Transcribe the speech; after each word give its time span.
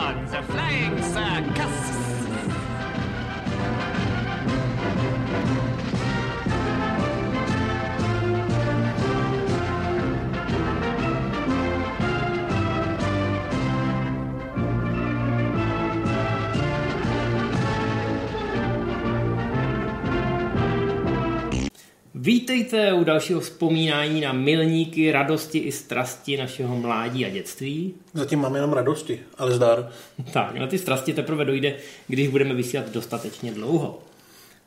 the 0.00 0.42
flying 0.44 1.02
circus. 1.02 1.99
Vítejte 22.50 22.92
u 22.92 23.04
dalšího 23.04 23.40
vzpomínání 23.40 24.20
na 24.20 24.32
milníky, 24.32 25.12
radosti 25.12 25.58
i 25.58 25.72
strasti 25.72 26.36
našeho 26.36 26.76
mládí 26.76 27.26
a 27.26 27.28
dětství. 27.28 27.94
Zatím 28.14 28.38
máme 28.38 28.58
jenom 28.58 28.72
radosti, 28.72 29.20
ale 29.38 29.52
zdar. 29.52 29.88
Tak, 30.32 30.54
na 30.54 30.66
ty 30.66 30.78
strasti 30.78 31.12
teprve 31.12 31.44
dojde, 31.44 31.76
když 32.08 32.28
budeme 32.28 32.54
vysílat 32.54 32.92
dostatečně 32.92 33.52
dlouho. 33.52 33.98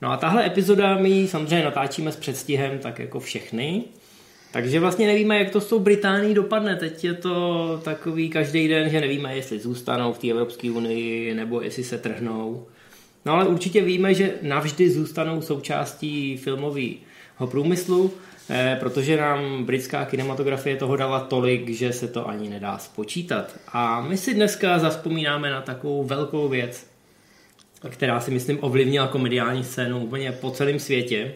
No 0.01 0.11
a 0.11 0.17
tahle 0.17 0.45
epizoda 0.45 0.97
my 0.97 1.27
samozřejmě 1.27 1.65
natáčíme 1.65 2.11
s 2.11 2.15
předstihem, 2.15 2.79
tak 2.79 2.99
jako 2.99 3.19
všechny. 3.19 3.83
Takže 4.51 4.79
vlastně 4.79 5.07
nevíme, 5.07 5.39
jak 5.39 5.49
to 5.49 5.61
s 5.61 5.69
tou 5.69 5.79
Británií 5.79 6.33
dopadne. 6.33 6.75
Teď 6.75 7.03
je 7.03 7.13
to 7.13 7.81
takový 7.83 8.29
každý 8.29 8.67
den, 8.67 8.89
že 8.89 9.01
nevíme, 9.01 9.35
jestli 9.35 9.59
zůstanou 9.59 10.13
v 10.13 10.17
té 10.17 10.29
Evropské 10.29 10.71
unii 10.71 11.33
nebo 11.33 11.61
jestli 11.61 11.83
se 11.83 11.97
trhnou. 11.97 12.65
No 13.25 13.33
ale 13.33 13.47
určitě 13.47 13.81
víme, 13.81 14.13
že 14.13 14.33
navždy 14.41 14.89
zůstanou 14.89 15.41
součástí 15.41 16.37
filmové 16.37 16.87
průmyslu, 17.47 18.13
eh, 18.49 18.77
protože 18.79 19.17
nám 19.17 19.63
britská 19.65 20.05
kinematografie 20.05 20.75
toho 20.75 20.95
dala 20.95 21.19
tolik, 21.19 21.69
že 21.69 21.93
se 21.93 22.07
to 22.07 22.27
ani 22.27 22.49
nedá 22.49 22.77
spočítat. 22.77 23.55
A 23.67 24.01
my 24.01 24.17
si 24.17 24.33
dneska 24.33 24.79
zaspomínáme 24.79 25.49
na 25.49 25.61
takovou 25.61 26.03
velkou 26.03 26.49
věc, 26.49 26.87
která 27.89 28.19
si 28.19 28.31
myslím 28.31 28.57
ovlivnila 28.61 29.07
komediální 29.07 29.63
scénu 29.63 29.99
úplně 29.99 30.31
po 30.31 30.51
celém 30.51 30.79
světě. 30.79 31.35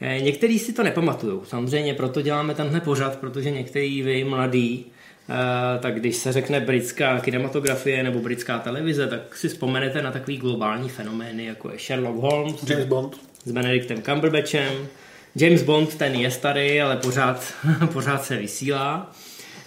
Eh, 0.00 0.20
někteří 0.20 0.58
si 0.58 0.72
to 0.72 0.82
nepamatují, 0.82 1.40
samozřejmě 1.44 1.94
proto 1.94 2.22
děláme 2.22 2.54
tenhle 2.54 2.80
pořad, 2.80 3.18
protože 3.18 3.50
některý 3.50 4.02
vy 4.02 4.24
mladí, 4.24 4.86
eh, 5.28 5.78
tak 5.78 5.94
když 5.94 6.16
se 6.16 6.32
řekne 6.32 6.60
britská 6.60 7.20
kinematografie 7.20 8.02
nebo 8.02 8.18
britská 8.18 8.58
televize, 8.58 9.06
tak 9.06 9.36
si 9.36 9.48
vzpomenete 9.48 10.02
na 10.02 10.12
takový 10.12 10.36
globální 10.36 10.88
fenomény, 10.88 11.44
jako 11.44 11.70
je 11.70 11.78
Sherlock 11.78 12.16
Holmes, 12.16 12.68
James 12.68 12.86
Bond 12.86 13.29
s 13.44 13.52
Benedictem 13.52 14.02
Cumberbatchem. 14.02 14.88
James 15.36 15.62
Bond, 15.62 15.94
ten 15.94 16.14
je 16.14 16.30
starý, 16.30 16.80
ale 16.80 16.96
pořád, 16.96 17.52
pořád 17.92 18.24
se 18.24 18.36
vysílá. 18.36 19.12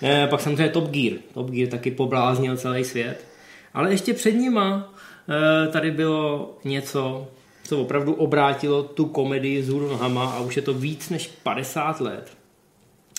E, 0.03 0.27
pak 0.27 0.41
samozřejmě 0.41 0.69
Top 0.69 0.89
Gear. 0.89 1.17
Top 1.33 1.49
Gear 1.49 1.69
taky 1.69 1.91
pobláznil 1.91 2.57
celý 2.57 2.83
svět. 2.83 3.25
Ale 3.73 3.91
ještě 3.91 4.13
před 4.13 4.31
nima 4.31 4.93
e, 5.29 5.67
tady 5.67 5.91
bylo 5.91 6.57
něco, 6.63 7.27
co 7.63 7.81
opravdu 7.81 8.13
obrátilo 8.13 8.83
tu 8.83 9.05
komedii 9.05 9.63
z 9.63 9.69
hůru 9.69 9.89
nohama 9.89 10.25
a 10.25 10.39
už 10.39 10.55
je 10.55 10.61
to 10.61 10.73
víc 10.73 11.09
než 11.09 11.27
50 11.43 12.01
let. 12.01 12.31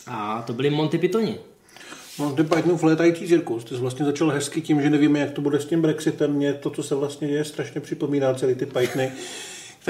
A 0.07 0.43
to 0.47 0.53
byli 0.53 0.71
Monty 0.71 0.99
Pythoni. 0.99 1.39
Monty 2.19 2.45
Pythonův 2.45 2.83
létající 2.83 3.29
cirkus. 3.29 3.65
Ty 3.65 3.75
jsi 3.75 3.81
vlastně 3.81 4.07
začal 4.07 4.31
hezky 4.31 4.61
tím, 4.61 4.83
že 4.83 4.91
nevíme, 4.91 5.19
jak 5.21 5.31
to 5.31 5.41
bude 5.41 5.61
s 5.61 5.67
tím 5.67 5.83
Brexitem. 5.83 6.33
Mě 6.33 6.55
to, 6.55 6.71
co 6.71 6.83
se 6.83 6.95
vlastně 6.95 7.29
děje, 7.29 7.45
strašně 7.45 7.81
připomíná 7.81 8.35
celý 8.35 8.55
ty 8.55 8.67
Pythony. 8.67 9.13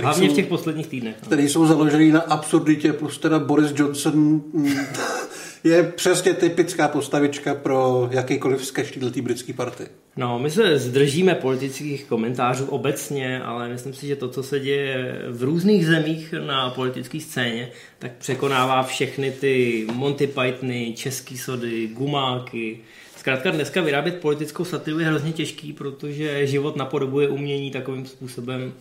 Hlavně 0.03 0.27
jsou, 0.29 0.33
v 0.33 0.37
těch 0.37 0.47
posledních 0.47 0.87
týdnech. 0.87 1.17
No. 1.23 1.27
Které 1.27 1.43
jsou 1.43 1.67
založený 1.67 2.11
na 2.13 2.21
absurditě, 2.21 2.93
plus 2.93 3.19
teda 3.19 3.39
Boris 3.39 3.73
Johnson 3.77 4.15
mm, 4.53 4.75
je 5.65 5.83
přesně 5.83 6.35
typická 6.35 6.89
postavička 6.89 7.55
pro 7.55 8.09
jakýkoliv 8.11 8.65
sketch 8.65 8.93
této 8.93 9.23
britské 9.23 9.53
party. 9.53 9.85
No, 10.17 10.39
my 10.39 10.51
se 10.51 10.79
zdržíme 10.79 11.35
politických 11.35 12.05
komentářů 12.05 12.67
obecně, 12.67 13.43
ale 13.43 13.69
myslím 13.69 13.95
si, 13.95 14.07
že 14.07 14.17
to, 14.17 14.29
co 14.29 14.43
se 14.43 14.61
děje 14.61 15.23
v 15.29 15.43
různých 15.43 15.87
zemích 15.87 16.35
na 16.47 16.71
politické 16.71 17.21
scéně, 17.21 17.71
tak 17.99 18.13
překonává 18.19 18.83
všechny 18.83 19.31
ty 19.31 19.87
Monty 19.93 20.27
Pythony, 20.27 20.93
český 20.97 21.39
sody, 21.39 21.87
gumáky. 21.87 22.81
Zkrátka 23.17 23.51
dneska 23.51 23.81
vyrábět 23.81 24.21
politickou 24.21 24.65
satiru 24.65 24.99
je 24.99 25.07
hrozně 25.07 25.33
těžký, 25.33 25.73
protože 25.73 26.47
život 26.47 26.77
napodobuje 26.77 27.29
umění 27.29 27.71
takovým 27.71 28.07
způsobem, 28.07 28.73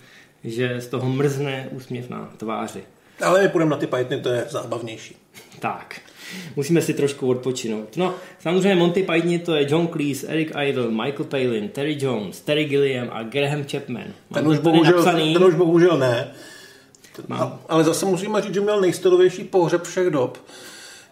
že 0.43 0.81
z 0.81 0.87
toho 0.87 1.09
mrzne 1.09 1.67
úsměv 1.71 2.09
na 2.09 2.33
tváři. 2.37 2.83
Ale 3.21 3.47
půjdeme 3.47 3.71
na 3.71 3.77
ty 3.77 3.87
Pythony, 3.87 4.21
to 4.21 4.29
je 4.29 4.45
zábavnější. 4.49 5.15
Tak, 5.59 6.01
musíme 6.55 6.81
si 6.81 6.93
trošku 6.93 7.29
odpočinout. 7.29 7.97
No, 7.97 8.15
samozřejmě 8.39 8.75
Monty 8.75 9.03
Python 9.03 9.39
to 9.39 9.55
je 9.55 9.71
John 9.71 9.87
Cleese, 9.87 10.27
Eric 10.27 10.51
Idle, 10.67 10.87
Michael 10.87 11.25
Palin, 11.25 11.69
Terry 11.69 11.97
Jones, 11.99 12.41
Terry 12.41 12.65
Gilliam 12.65 13.09
a 13.11 13.23
Graham 13.23 13.63
Chapman. 13.63 14.13
ten 14.33 14.47
už, 14.47 14.59
bohužel, 14.59 15.03
ten 15.03 15.43
už 15.43 15.55
bohužel 15.55 15.97
ne. 15.97 16.31
A, 17.31 17.59
ale 17.69 17.83
zase 17.83 18.05
musíme 18.05 18.41
říct, 18.41 18.53
že 18.53 18.61
měl 18.61 18.81
nejstylovější 18.81 19.43
pohřeb 19.43 19.83
všech 19.83 20.09
dob, 20.09 20.37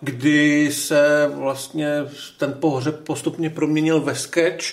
kdy 0.02 0.72
se 0.72 1.32
vlastně 1.36 1.88
ten 2.38 2.54
pohřeb 2.60 3.04
postupně 3.04 3.50
proměnil 3.50 4.02
ve 4.02 4.16
sketch, 4.16 4.66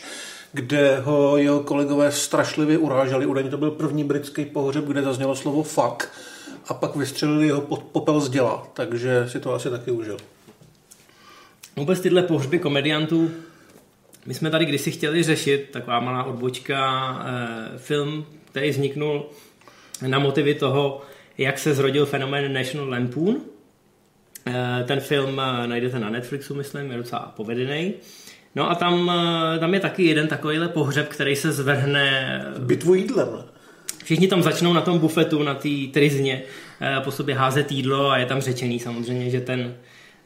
kde 0.53 1.01
ho 1.01 1.37
jeho 1.37 1.61
kolegové 1.61 2.13
strašlivě 2.13 2.79
uráželi. 2.79 3.27
Údajně 3.27 3.51
to 3.51 3.59
byl 3.59 3.71
první 3.71 4.05
britský 4.05 4.45
pohřeb, 4.45 4.85
kde 4.85 5.03
zaznělo 5.03 5.37
slovo 5.37 5.63
fuck 5.63 6.09
a 6.69 6.75
pak 6.75 6.97
vystřelili 6.97 7.47
jeho 7.47 7.61
popel 7.93 8.21
z 8.21 8.29
děla, 8.29 8.69
takže 8.75 9.29
si 9.29 9.41
to 9.41 9.55
asi 9.55 9.71
taky 9.71 9.91
užil. 9.91 10.17
Vůbec 11.77 12.01
tyhle 12.01 12.23
pohřby 12.23 12.59
komediantů, 12.59 13.31
my 14.27 14.35
jsme 14.35 14.51
tady 14.51 14.65
kdysi 14.65 14.91
chtěli 14.91 15.23
řešit, 15.23 15.71
taková 15.71 16.01
malá 16.01 16.25
odbočka, 16.25 17.11
eh, 17.27 17.79
film, 17.79 18.27
který 18.51 18.71
vzniknul 18.71 19.27
na 20.07 20.19
motivy 20.19 20.55
toho, 20.55 21.03
jak 21.39 21.59
se 21.59 21.75
zrodil 21.75 22.07
fenomén 22.07 22.53
National 22.53 22.89
Lampoon. 22.89 23.41
Eh, 24.47 24.85
ten 24.87 25.01
film 25.01 25.41
eh, 25.41 25.67
najdete 25.67 25.99
na 25.99 26.11
Netflixu, 26.11 26.55
myslím, 26.55 26.91
je 26.91 26.97
docela 26.97 27.33
povedený. 27.37 27.95
No 28.55 28.71
a 28.71 28.75
tam, 28.75 29.11
eh, 29.11 29.59
tam 29.59 29.75
je 29.75 29.81
taky 29.81 30.05
jeden 30.05 30.29
takovýhle 30.29 30.69
pohřeb, 30.69 31.09
který 31.09 31.37
se 31.37 31.53
zvrhne... 31.53 32.45
Bitvu 32.59 32.95
jídlem. 32.95 33.29
Všichni 34.05 34.29
tam 34.29 34.43
začnou 34.43 34.73
na 34.73 34.81
tom 34.81 34.99
bufetu, 34.99 35.43
na 35.43 35.55
té 35.55 35.69
trizně 35.93 36.43
eh, 36.81 37.01
po 37.05 37.11
sobě 37.11 37.35
házet 37.35 37.73
jídlo 37.73 38.11
a 38.11 38.19
je 38.19 38.27
tam 38.27 38.41
řečený 38.41 38.79
samozřejmě, 38.79 39.31
že 39.31 39.41
ten 39.41 39.75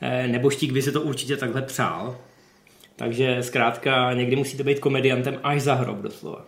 eh, 0.01 0.29
neboštík 0.29 0.73
by 0.73 0.83
si 0.83 0.93
to 0.93 1.01
určitě 1.01 1.37
takhle 1.37 1.63
přál. 1.63 2.19
Takže 2.97 3.37
zkrátka 3.41 4.13
někdy 4.13 4.37
musíte 4.37 4.65
být 4.65 4.79
komediantem 4.79 5.41
až 5.43 5.63
za 5.63 5.75
hrob 5.75 5.99
doslova. 5.99 6.47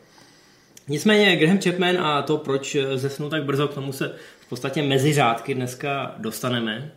Nicméně 0.88 1.36
Graham 1.36 1.60
Chapman 1.60 1.98
a 1.98 2.22
to, 2.22 2.36
proč 2.38 2.76
zesnul 2.94 3.30
tak 3.30 3.44
brzo, 3.44 3.68
k 3.68 3.74
tomu 3.74 3.92
se 3.92 4.14
v 4.40 4.48
podstatě 4.48 4.82
mezi 4.82 5.12
řádky 5.12 5.54
dneska 5.54 6.14
dostaneme. 6.18 6.92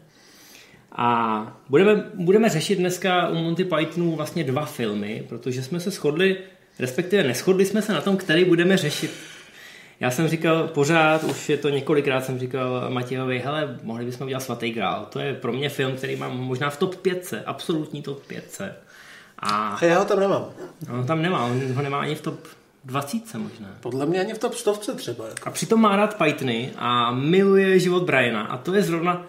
A 0.97 1.57
budeme, 1.69 2.03
budeme 2.13 2.49
řešit 2.49 2.75
dneska 2.75 3.27
u 3.27 3.35
Monty 3.35 3.65
Pythonu 3.65 4.15
vlastně 4.15 4.43
dva 4.43 4.65
filmy, 4.65 5.23
protože 5.29 5.63
jsme 5.63 5.79
se 5.79 5.91
shodli, 5.91 6.37
respektive 6.79 7.23
neschodli 7.23 7.65
jsme 7.65 7.81
se 7.81 7.93
na 7.93 8.01
tom, 8.01 8.17
který 8.17 8.45
budeme 8.45 8.77
řešit. 8.77 9.11
Já 9.99 10.11
jsem 10.11 10.27
říkal 10.27 10.67
pořád, 10.67 11.23
už 11.23 11.49
je 11.49 11.57
to 11.57 11.69
několikrát 11.69 12.25
jsem 12.25 12.39
říkal 12.39 12.85
Matějovi, 12.89 13.39
hele, 13.39 13.77
mohli 13.83 14.05
bychom 14.05 14.25
udělat 14.25 14.39
Svatý 14.39 14.71
grál. 14.71 15.07
To 15.09 15.19
je 15.19 15.33
pro 15.33 15.53
mě 15.53 15.69
film, 15.69 15.95
který 15.95 16.15
mám 16.15 16.37
možná 16.37 16.69
v 16.69 16.77
top 16.77 16.95
5, 16.95 17.33
absolutní 17.45 18.01
top 18.01 18.25
5. 18.27 18.61
A, 19.39 19.77
a 19.81 19.85
já 19.85 19.99
ho 19.99 20.05
tam 20.05 20.19
nemám. 20.19 20.45
On 20.93 21.05
tam 21.05 21.21
nemá, 21.21 21.45
on 21.45 21.73
ho 21.73 21.81
nemá 21.81 21.99
ani 21.99 22.15
v 22.15 22.21
top 22.21 22.47
20 22.85 23.33
možná. 23.33 23.67
Podle 23.79 24.05
mě 24.05 24.19
ani 24.19 24.33
v 24.33 24.37
top 24.37 24.53
100 24.53 24.73
třeba. 24.73 25.27
Jako. 25.27 25.49
A 25.49 25.51
přitom 25.51 25.81
má 25.81 25.95
rád 25.95 26.17
Pythony 26.17 26.71
a 26.75 27.11
miluje 27.11 27.79
život 27.79 28.03
Briana. 28.03 28.41
A 28.41 28.57
to 28.57 28.73
je 28.73 28.81
zrovna 28.81 29.25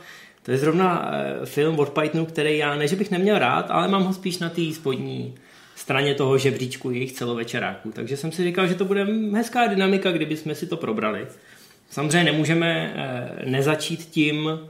to 0.49 0.53
je 0.53 0.59
zrovna 0.59 1.11
eh, 1.13 1.47
film 1.47 1.79
od 1.79 1.89
Pythonu, 1.89 2.27
který 2.27 2.59
já 2.59 2.75
ne, 2.75 2.89
že 2.89 2.97
bych 2.97 3.11
neměl 3.11 3.39
rád, 3.39 3.67
ale 3.71 3.89
mám 3.89 4.03
ho 4.03 4.13
spíš 4.13 4.39
na 4.39 4.49
té 4.49 4.73
spodní 4.73 5.35
straně 5.77 6.15
toho 6.15 6.39
žebříčku 6.39 6.91
jejich 6.91 7.13
celovečeráků. 7.13 7.93
Takže 7.93 8.17
jsem 8.17 8.33
si 8.33 8.45
říkal, 8.45 8.67
že 8.67 8.75
to 8.75 8.85
bude 8.85 9.07
hezká 9.35 9.67
dynamika, 9.67 10.13
kdyby 10.13 10.37
jsme 10.37 10.55
si 10.55 10.67
to 10.67 10.77
probrali. 10.77 11.27
Samozřejmě 11.91 12.33
nemůžeme 12.33 12.95
eh, 12.97 13.51
nezačít 13.51 14.05
tím, 14.05 14.61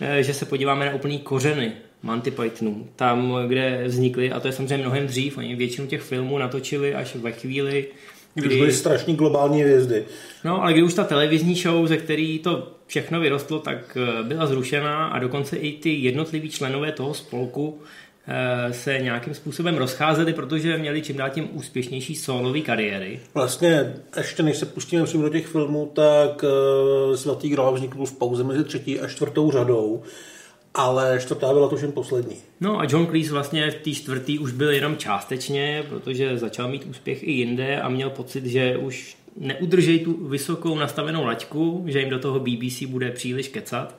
eh, 0.00 0.22
že 0.22 0.34
se 0.34 0.44
podíváme 0.44 0.86
na 0.86 0.94
úplný 0.94 1.18
kořeny 1.18 1.72
Monty 2.02 2.30
Pythonu. 2.30 2.88
Tam, 2.96 3.36
kde 3.46 3.84
vznikly, 3.86 4.32
a 4.32 4.40
to 4.40 4.48
je 4.48 4.52
samozřejmě 4.52 4.78
mnohem 4.78 5.06
dřív, 5.06 5.38
oni 5.38 5.54
většinu 5.54 5.86
těch 5.86 6.02
filmů 6.02 6.38
natočili 6.38 6.94
až 6.94 7.14
ve 7.14 7.32
chvíli, 7.32 7.88
Kdy, 8.36 8.48
kdy 8.48 8.56
byly 8.56 8.72
strašní 8.72 9.16
globální 9.16 9.62
hvězdy. 9.62 10.04
No, 10.44 10.62
ale 10.62 10.72
když 10.72 10.84
už 10.84 10.94
ta 10.94 11.04
televizní 11.04 11.54
show, 11.54 11.86
ze 11.86 11.96
který 11.96 12.38
to 12.38 12.72
všechno 12.86 13.20
vyrostlo, 13.20 13.58
tak 13.58 13.96
eh, 13.96 14.22
byla 14.22 14.46
zrušená 14.46 15.06
a 15.06 15.18
dokonce 15.18 15.56
i 15.56 15.72
ty 15.72 15.94
jednotliví 15.94 16.50
členové 16.50 16.92
toho 16.92 17.14
spolku 17.14 17.78
eh, 18.28 18.72
se 18.72 18.98
nějakým 18.98 19.34
způsobem 19.34 19.76
rozcházeli, 19.76 20.32
protože 20.32 20.78
měli 20.78 21.02
čím 21.02 21.16
dál 21.16 21.30
tím 21.30 21.48
úspěšnější 21.52 22.14
solové 22.14 22.60
kariéry. 22.60 23.20
Vlastně, 23.34 23.94
ještě 24.16 24.42
než 24.42 24.56
se 24.56 24.66
pustíme 24.66 25.04
přímo 25.04 25.22
do 25.22 25.28
těch 25.28 25.46
filmů, 25.46 25.90
tak 25.94 26.44
uh, 27.08 27.16
Svatý 27.16 27.48
grál 27.48 27.74
vznikl 27.74 28.06
v 28.06 28.12
pauze 28.12 28.44
mezi 28.44 28.64
třetí 28.64 29.00
a 29.00 29.08
čtvrtou 29.08 29.50
řadou 29.50 30.02
ale 30.76 31.18
čtvrtá 31.20 31.52
byla 31.52 31.68
tuším 31.68 31.92
poslední. 31.92 32.36
No 32.60 32.80
a 32.80 32.86
John 32.88 33.06
Cleese 33.06 33.32
vlastně 33.32 33.70
v 33.70 33.74
té 33.74 33.90
čtvrtý 33.90 34.38
už 34.38 34.52
byl 34.52 34.70
jenom 34.70 34.96
částečně, 34.96 35.84
protože 35.88 36.38
začal 36.38 36.68
mít 36.68 36.84
úspěch 36.84 37.22
i 37.22 37.32
jinde 37.32 37.80
a 37.80 37.88
měl 37.88 38.10
pocit, 38.10 38.46
že 38.46 38.76
už 38.76 39.16
neudržej 39.36 39.98
tu 39.98 40.28
vysokou 40.28 40.78
nastavenou 40.78 41.24
laťku, 41.24 41.84
že 41.86 42.00
jim 42.00 42.10
do 42.10 42.18
toho 42.18 42.40
BBC 42.40 42.82
bude 42.82 43.10
příliš 43.10 43.48
kecat. 43.48 43.98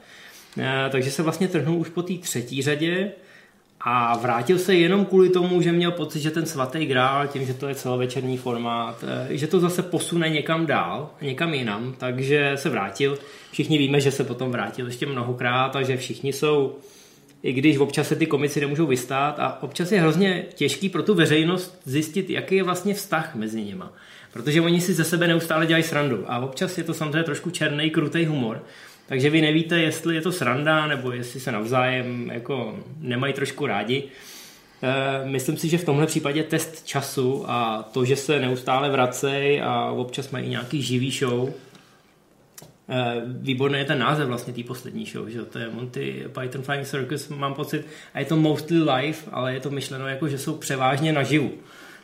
Eh, 0.58 0.90
takže 0.92 1.12
se 1.12 1.24
vlastně 1.24 1.48
trhnul 1.48 1.80
už 1.80 1.90
po 1.90 2.04
té 2.04 2.14
třetí 2.14 2.62
řadě 2.62 3.12
a 3.82 4.18
vrátil 4.18 4.60
se 4.60 4.76
jenom 4.76 5.06
kvůli 5.06 5.30
tomu, 5.30 5.62
že 5.62 5.72
měl 5.72 5.92
pocit, 5.92 6.20
že 6.20 6.32
ten 6.32 6.46
svatý 6.46 6.86
grál, 6.86 7.28
tím, 7.28 7.46
že 7.46 7.54
to 7.54 7.68
je 7.68 7.76
celovečerní 7.76 8.38
formát, 8.38 9.04
eh, 9.08 9.38
že 9.38 9.48
to 9.48 9.60
zase 9.60 9.84
posune 9.84 10.30
někam 10.30 10.66
dál, 10.66 11.10
někam 11.22 11.54
jinam, 11.54 11.96
takže 11.98 12.52
se 12.56 12.70
vrátil. 12.70 13.18
Všichni 13.52 13.78
víme, 13.78 14.02
že 14.02 14.12
se 14.12 14.24
potom 14.24 14.52
vrátil 14.52 14.86
ještě 14.86 15.06
mnohokrát 15.06 15.76
a 15.76 15.82
že 15.82 15.98
všichni 15.98 16.34
jsou, 16.34 16.76
i 17.44 17.54
když 17.54 17.78
občas 17.78 18.08
se 18.08 18.16
ty 18.16 18.26
komici 18.26 18.60
nemůžou 18.60 18.86
vystát 18.86 19.40
a 19.40 19.64
občas 19.64 19.92
je 19.92 20.02
hrozně 20.02 20.46
těžký 20.56 20.90
pro 20.90 21.04
tu 21.04 21.14
veřejnost 21.14 21.82
zjistit, 21.86 22.30
jaký 22.30 22.56
je 22.56 22.64
vlastně 22.64 22.94
vztah 22.94 23.36
mezi 23.36 23.62
nima. 23.62 23.94
Protože 24.34 24.62
oni 24.62 24.82
si 24.82 24.94
ze 24.94 25.04
sebe 25.04 25.28
neustále 25.28 25.66
dělají 25.66 25.84
srandu 25.84 26.24
a 26.28 26.40
občas 26.40 26.78
je 26.78 26.84
to 26.84 26.94
samozřejmě 26.94 27.24
trošku 27.24 27.50
černý, 27.50 27.90
krutý 27.90 28.26
humor, 28.26 28.64
takže 29.08 29.30
vy 29.30 29.42
nevíte, 29.42 29.80
jestli 29.80 30.16
je 30.16 30.22
to 30.22 30.32
sranda, 30.32 30.88
nebo 30.88 31.12
jestli 31.12 31.40
se 31.40 31.52
navzájem 31.52 32.32
jako 32.34 32.80
nemají 33.00 33.34
trošku 33.34 33.66
rádi. 33.66 34.04
E, 34.84 35.26
myslím 35.30 35.58
si, 35.58 35.70
že 35.70 35.78
v 35.78 35.86
tomhle 35.86 36.06
případě 36.06 36.44
test 36.44 36.86
času 36.86 37.46
a 37.48 37.90
to, 37.92 38.06
že 38.06 38.16
se 38.16 38.40
neustále 38.40 38.90
vracejí 38.90 39.62
a 39.62 39.92
občas 39.92 40.32
mají 40.32 40.50
nějaký 40.50 40.82
živý 40.82 41.12
show, 41.12 41.50
e, 41.50 41.54
výborný 43.26 43.80
je 43.80 43.86
ten 43.86 44.00
název 44.00 44.28
vlastně 44.28 44.54
té 44.54 44.64
poslední 44.64 45.06
show, 45.06 45.30
že 45.30 45.44
to 45.44 45.60
je 45.60 45.70
Monty 45.70 46.24
Python 46.42 46.62
Flying 46.62 46.88
Circus, 46.88 47.30
mám 47.30 47.54
pocit, 47.54 47.86
a 48.14 48.20
je 48.20 48.26
to 48.26 48.36
mostly 48.36 48.80
live, 48.80 49.18
ale 49.32 49.54
je 49.54 49.60
to 49.60 49.70
myšleno 49.70 50.08
jako, 50.08 50.28
že 50.28 50.38
jsou 50.38 50.56
převážně 50.56 51.14
naživu. 51.14 51.52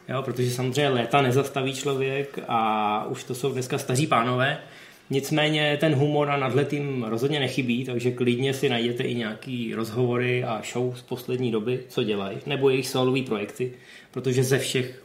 Jo, 0.10 0.22
protože 0.22 0.52
samozřejmě 0.52 0.90
léta 0.90 1.22
nezastaví 1.22 1.74
člověk 1.74 2.40
a 2.48 3.06
už 3.10 3.24
to 3.24 3.36
jsou 3.36 3.52
dneska 3.52 3.78
staří 3.78 4.08
pánové, 4.08 4.58
Nicméně 5.14 5.78
ten 5.80 5.96
humor 5.96 6.30
a 6.30 6.38
nadhletým 6.38 7.04
rozhodně 7.04 7.40
nechybí, 7.40 7.86
takže 7.86 8.12
klidně 8.12 8.54
si 8.54 8.70
najděte 8.70 9.04
i 9.04 9.16
nějaký 9.16 9.74
rozhovory 9.76 10.44
a 10.44 10.62
show 10.74 10.96
z 10.96 11.02
poslední 11.02 11.52
doby, 11.52 11.80
co 11.88 12.04
dělají, 12.04 12.38
nebo 12.46 12.70
jejich 12.70 12.88
solový 12.88 13.22
projekty, 13.22 13.74
protože 14.12 14.44
ze 14.44 14.60
všech 14.60 15.04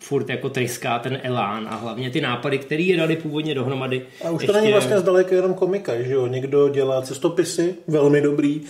furt 0.00 0.28
jako 0.28 0.48
tryská 0.48 0.98
ten 0.98 1.20
elán 1.22 1.68
a 1.70 1.76
hlavně 1.76 2.10
ty 2.10 2.20
nápady, 2.20 2.58
které 2.58 2.82
je 2.82 2.96
dali 2.96 3.16
původně 3.16 3.54
dohromady. 3.54 4.02
A 4.24 4.30
už 4.30 4.44
to 4.46 4.52
ještě... 4.52 4.60
není 4.60 4.72
vlastně 4.72 4.98
zdaleka 4.98 5.34
jenom 5.34 5.54
komika, 5.54 6.02
že 6.02 6.12
jo? 6.12 6.26
Někdo 6.26 6.68
dělá 6.68 7.02
cestopisy, 7.02 7.74
velmi 7.86 8.20
dobrý, 8.20 8.60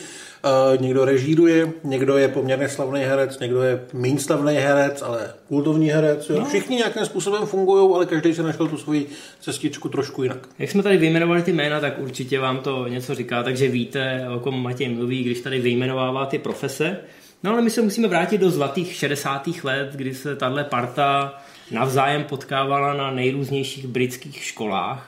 někdo 0.81 1.05
režíruje, 1.05 1.73
někdo 1.85 2.19
je 2.19 2.29
poměrně 2.29 2.69
slavný 2.69 3.01
herec, 3.01 3.39
někdo 3.39 3.63
je 3.63 3.81
méně 3.93 4.19
slavný 4.19 4.55
herec, 4.55 5.03
ale 5.03 5.35
kultovní 5.49 5.89
herec. 5.89 6.31
Jo. 6.31 6.39
No. 6.39 6.45
Všichni 6.45 6.77
nějakým 6.77 7.05
způsobem 7.05 7.47
fungují, 7.47 7.95
ale 7.95 8.07
každý 8.07 8.35
se 8.35 8.43
našel 8.43 8.69
tu 8.69 8.77
svoji 8.77 9.09
cestičku 9.41 9.89
trošku 9.89 10.23
jinak. 10.23 10.49
Jak 10.59 10.71
jsme 10.71 10.83
tady 10.83 10.97
vyjmenovali 10.97 11.43
ty 11.43 11.53
jména, 11.53 11.81
tak 11.81 11.99
určitě 11.99 12.41
vám 12.41 12.59
to 12.59 12.89
něco 12.89 13.15
říká, 13.15 13.43
takže 13.43 13.69
víte, 13.69 14.27
o 14.37 14.41
kom 14.41 14.63
Matěj 14.63 14.89
mluví, 14.89 15.25
když 15.25 15.41
tady 15.41 15.61
vyjmenovává 15.61 16.27
ty 16.27 16.39
profese. 16.39 16.97
No 17.43 17.53
ale 17.53 17.63
my 17.63 17.71
se 17.71 17.83
musíme 17.83 18.09
vrátit 18.09 18.39
do 18.39 18.51
zlatých 18.51 18.95
60. 18.95 19.49
let, 19.65 19.91
kdy 19.95 20.15
se 20.15 20.37
tahle 20.37 20.65
parta 20.65 21.39
navzájem 21.71 22.25
potkávala 22.25 22.95
na 22.95 23.11
nejrůznějších 23.11 23.87
britských 23.87 24.45
školách 24.45 25.08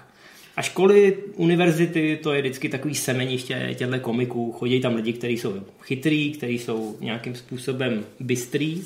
a 0.60 0.62
školy, 0.62 1.16
univerzity, 1.36 2.18
to 2.22 2.32
je 2.32 2.40
vždycky 2.40 2.68
takový 2.68 2.94
semeniště 2.94 3.74
těchto 3.74 4.00
komiků. 4.00 4.52
Chodí 4.52 4.80
tam 4.80 4.94
lidi, 4.94 5.12
kteří 5.12 5.38
jsou 5.38 5.54
chytrý, 5.82 6.32
kteří 6.32 6.58
jsou 6.58 6.96
nějakým 7.00 7.34
způsobem 7.34 8.04
bystrý. 8.20 8.82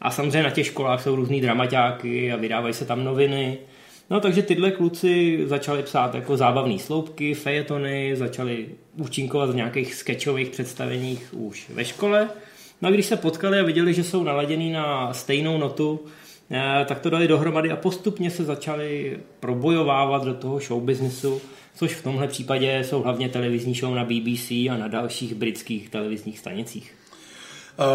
A 0.00 0.10
samozřejmě 0.10 0.42
na 0.42 0.50
těch 0.50 0.66
školách 0.66 1.02
jsou 1.02 1.16
různý 1.16 1.40
dramaťáky 1.40 2.32
a 2.32 2.36
vydávají 2.36 2.74
se 2.74 2.84
tam 2.84 3.04
noviny. 3.04 3.58
No 4.10 4.20
takže 4.20 4.42
tyhle 4.42 4.70
kluci 4.70 5.40
začali 5.46 5.82
psát 5.82 6.14
jako 6.14 6.36
zábavné 6.36 6.78
sloupky, 6.78 7.34
fejetony, 7.34 8.16
začali 8.16 8.66
účinkovat 8.96 9.50
v 9.50 9.56
nějakých 9.56 9.94
sketchových 9.94 10.48
představeních 10.48 11.34
už 11.34 11.70
ve 11.74 11.84
škole. 11.84 12.28
No 12.82 12.88
a 12.88 12.92
když 12.92 13.06
se 13.06 13.16
potkali 13.16 13.60
a 13.60 13.64
viděli, 13.64 13.94
že 13.94 14.04
jsou 14.04 14.22
naladěni 14.22 14.72
na 14.72 15.12
stejnou 15.12 15.58
notu, 15.58 16.00
tak 16.86 17.00
to 17.00 17.10
dali 17.10 17.28
dohromady 17.28 17.70
a 17.70 17.76
postupně 17.76 18.30
se 18.30 18.44
začali 18.44 19.18
probojovávat 19.40 20.24
do 20.24 20.34
toho 20.34 20.60
showbiznesu, 20.60 21.40
což 21.76 21.94
v 21.94 22.02
tomhle 22.02 22.28
případě 22.28 22.84
jsou 22.84 23.02
hlavně 23.02 23.28
televizní 23.28 23.74
show 23.74 23.94
na 23.94 24.04
BBC 24.04 24.50
a 24.50 24.76
na 24.78 24.88
dalších 24.88 25.34
britských 25.34 25.88
televizních 25.88 26.38
stanicích. 26.38 26.94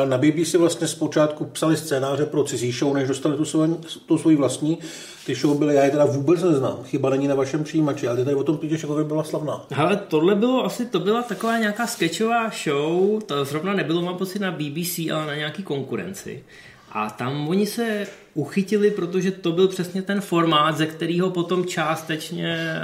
Na 0.06 0.18
BBC 0.18 0.54
vlastně 0.54 0.88
zpočátku 0.88 1.46
psali 1.46 1.78
scénáře 1.78 2.26
pro 2.26 2.44
cizí 2.44 2.72
show, 2.72 2.94
než 2.94 3.08
dostali 3.08 3.38
tu 3.38 3.46
svoji, 3.46 3.76
tu 4.06 4.18
svoji 4.18 4.36
vlastní. 4.36 4.78
Ty 5.26 5.36
show 5.36 5.58
byly, 5.58 5.76
já 5.76 5.84
je 5.84 5.92
teda 5.92 6.06
vůbec 6.06 6.44
neznám, 6.44 6.84
chyba 6.84 7.10
není 7.10 7.28
na 7.28 7.36
vašem 7.36 7.64
přijímači, 7.64 8.08
ale 8.08 8.18
ty 8.18 8.24
tady 8.24 8.36
o 8.36 8.44
tom 8.44 8.58
píšeš, 8.58 8.82
jako 8.82 8.96
by 8.96 9.04
byla 9.04 9.24
slavná. 9.24 9.66
Ale 9.76 9.98
tohle 9.98 10.36
bylo 10.36 10.66
asi, 10.66 10.86
to 10.86 11.00
byla 11.00 11.24
taková 11.24 11.58
nějaká 11.58 11.88
sketchová 11.88 12.52
show, 12.64 13.22
to 13.22 13.46
zrovna 13.46 13.74
nebylo, 13.74 14.02
mám 14.02 14.18
pocit, 14.18 14.40
na 14.40 14.52
BBC, 14.52 15.00
ale 15.14 15.26
na 15.26 15.36
nějaký 15.36 15.64
konkurenci. 15.64 16.44
A 16.92 17.10
tam 17.10 17.48
oni 17.48 17.66
se 17.66 18.08
uchytili, 18.40 18.92
protože 18.92 19.32
to 19.32 19.52
byl 19.52 19.68
přesně 19.68 20.02
ten 20.02 20.22
formát, 20.22 20.78
ze 20.78 20.86
kterého 20.86 21.30
potom 21.30 21.66
částečně 21.66 22.76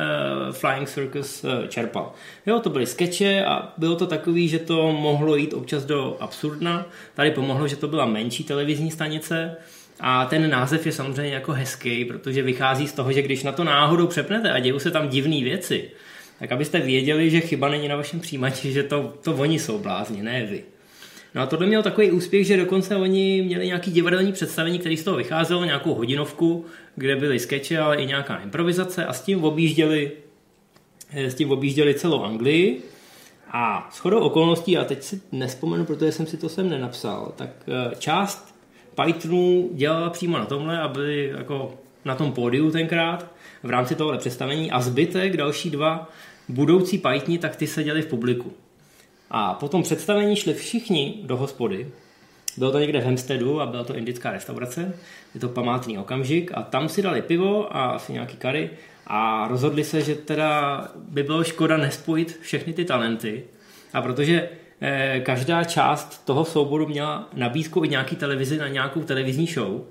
uh, 0.48 0.54
Flying 0.54 0.90
Circus 0.90 1.44
uh, 1.44 1.68
čerpal. 1.68 2.14
Jo, 2.46 2.60
to 2.60 2.70
byly 2.70 2.86
skeče 2.86 3.46
a 3.46 3.74
bylo 3.78 3.96
to 3.96 4.08
takový, 4.08 4.48
že 4.48 4.60
to 4.60 4.92
mohlo 4.92 5.36
jít 5.36 5.54
občas 5.54 5.86
do 5.86 6.18
absurdna. 6.20 6.86
Tady 7.14 7.32
pomohlo, 7.32 7.68
že 7.68 7.76
to 7.76 7.88
byla 7.88 8.06
menší 8.06 8.44
televizní 8.44 8.92
stanice, 8.92 9.56
a 10.00 10.26
ten 10.26 10.50
název 10.50 10.86
je 10.86 10.92
samozřejmě 10.92 11.34
jako 11.34 11.52
hezký, 11.52 12.06
protože 12.06 12.42
vychází 12.42 12.88
z 12.88 12.94
toho, 12.94 13.12
že 13.12 13.22
když 13.22 13.44
na 13.44 13.52
to 13.52 13.64
náhodou 13.64 14.08
přepnete 14.08 14.52
a 14.52 14.60
dějou 14.60 14.80
se 14.80 14.92
tam 14.92 15.10
divné 15.10 15.44
věci, 15.44 15.90
tak 16.40 16.52
abyste 16.52 16.80
věděli, 16.80 17.30
že 17.30 17.42
chyba 17.42 17.70
není 17.70 17.88
na 17.88 17.96
vašem 17.96 18.20
přijímači, 18.20 18.72
že 18.72 18.84
to, 18.84 19.14
to 19.24 19.34
oni 19.34 19.60
jsou 19.60 19.80
blázni, 19.80 20.24
ne 20.24 20.46
vy. 20.46 20.64
No 21.36 21.42
a 21.42 21.46
tohle 21.46 21.68
mělo 21.68 21.84
takový 21.84 22.12
úspěch, 22.12 22.48
že 22.48 22.58
dokonce 22.58 22.96
oni 22.96 23.42
měli 23.42 23.66
nějaký 23.66 23.92
divadelní 23.92 24.32
představení, 24.32 24.80
který 24.80 24.98
z 24.98 25.04
toho 25.04 25.18
vycházelo, 25.18 25.66
nějakou 25.66 25.94
hodinovku, 25.94 26.66
kde 26.96 27.16
byly 27.16 27.40
skeče, 27.40 27.80
ale 27.80 27.96
i 27.96 28.06
nějaká 28.06 28.38
improvizace 28.38 29.06
a 29.06 29.14
s 29.14 29.22
tím 29.22 29.44
objížděli, 29.44 30.12
eh, 31.14 31.32
s 31.32 31.36
tím 31.36 31.52
objížděli 31.52 31.94
celou 31.94 32.24
Anglii. 32.24 32.82
A 33.52 33.90
shodou 33.94 34.20
okolností, 34.20 34.78
a 34.78 34.84
teď 34.84 35.04
si 35.04 35.22
nespomenu, 35.32 35.86
protože 35.86 36.12
jsem 36.12 36.26
si 36.26 36.38
to 36.38 36.50
sem 36.50 36.70
nenapsal, 36.70 37.34
tak 37.36 37.50
eh, 37.68 37.96
část 37.96 38.56
Pythonů 39.04 39.70
dělala 39.74 40.10
přímo 40.10 40.38
na 40.38 40.46
tomhle 40.46 40.80
a 40.80 40.88
byli 40.88 41.34
jako 41.38 41.74
na 42.06 42.16
tom 42.16 42.32
pódiu 42.32 42.72
tenkrát 42.72 43.32
v 43.64 43.70
rámci 43.70 43.96
tohle 43.96 44.18
představení 44.18 44.72
a 44.72 44.82
zbytek, 44.82 45.38
další 45.38 45.70
dva 45.70 46.10
budoucí 46.50 46.98
Pythoni, 46.98 47.38
tak 47.38 47.56
ty 47.56 47.68
seděli 47.68 48.02
v 48.02 48.08
publiku. 48.08 48.54
A 49.32 49.54
po 49.54 49.68
tom 49.68 49.84
představení 49.84 50.36
šli 50.36 50.54
všichni 50.54 51.20
do 51.24 51.38
hospody. 51.38 51.92
Bylo 52.58 52.72
to 52.72 52.80
někde 52.80 53.02
v 53.02 53.04
Hemstedu 53.04 53.62
a 53.62 53.66
byla 53.66 53.84
to 53.84 53.96
indická 53.96 54.32
restaurace. 54.32 54.94
Je 55.34 55.40
to 55.40 55.50
památný 55.50 55.98
okamžik 55.98 56.52
a 56.54 56.62
tam 56.62 56.90
si 56.90 57.02
dali 57.02 57.22
pivo 57.22 57.78
a 57.78 57.86
asi 57.86 58.14
nějaký 58.14 58.38
kary 58.38 58.70
a 59.08 59.48
rozhodli 59.48 59.84
se, 59.84 60.02
že 60.02 60.16
teda 60.16 60.82
by 60.98 61.24
bylo 61.24 61.44
škoda 61.44 61.78
nespojit 61.78 62.40
všechny 62.42 62.74
ty 62.74 62.86
talenty. 62.86 63.44
A 63.94 64.02
protože 64.02 64.50
eh, 64.82 65.22
každá 65.26 65.64
část 65.64 66.26
toho 66.26 66.46
souboru 66.46 66.88
měla 66.88 67.30
nabídku 67.34 67.84
i 67.84 67.88
nějaký 67.88 68.16
televizi 68.16 68.58
na 68.58 68.68
nějakou 68.68 69.04
televizní 69.04 69.48
show, 69.48 69.82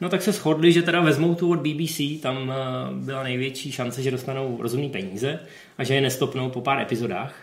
no 0.00 0.08
tak 0.08 0.22
se 0.22 0.32
shodli, 0.32 0.72
že 0.72 0.82
teda 0.82 1.00
vezmou 1.00 1.34
tu 1.34 1.50
od 1.50 1.58
BBC, 1.58 2.22
tam 2.22 2.52
eh, 2.52 2.54
byla 2.92 3.22
největší 3.22 3.72
šance, 3.72 4.02
že 4.02 4.10
dostanou 4.10 4.58
rozumný 4.60 4.90
peníze 4.90 5.40
a 5.78 5.84
že 5.84 5.94
je 5.94 6.00
nestopnou 6.00 6.50
po 6.50 6.60
pár 6.60 6.80
epizodách 6.80 7.34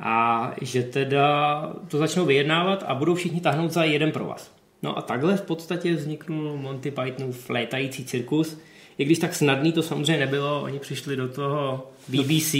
a 0.00 0.52
že 0.60 0.82
teda 0.82 1.72
to 1.88 1.98
začnou 1.98 2.26
vyjednávat 2.26 2.84
a 2.86 2.94
budou 2.94 3.14
všichni 3.14 3.40
tahnout 3.40 3.70
za 3.70 3.84
jeden 3.84 4.12
pro 4.12 4.24
vás. 4.24 4.52
No 4.82 4.98
a 4.98 5.02
takhle 5.02 5.36
v 5.36 5.42
podstatě 5.42 5.94
vzniknul 5.94 6.56
Monty 6.56 6.90
Pythonův 6.90 7.50
létající 7.50 8.04
cirkus, 8.04 8.58
i 8.98 9.04
když 9.04 9.18
tak 9.18 9.34
snadný 9.34 9.72
to 9.72 9.82
samozřejmě 9.82 10.16
nebylo, 10.16 10.62
oni 10.62 10.78
přišli 10.78 11.16
do 11.16 11.28
toho 11.28 11.90
BBC 12.08 12.54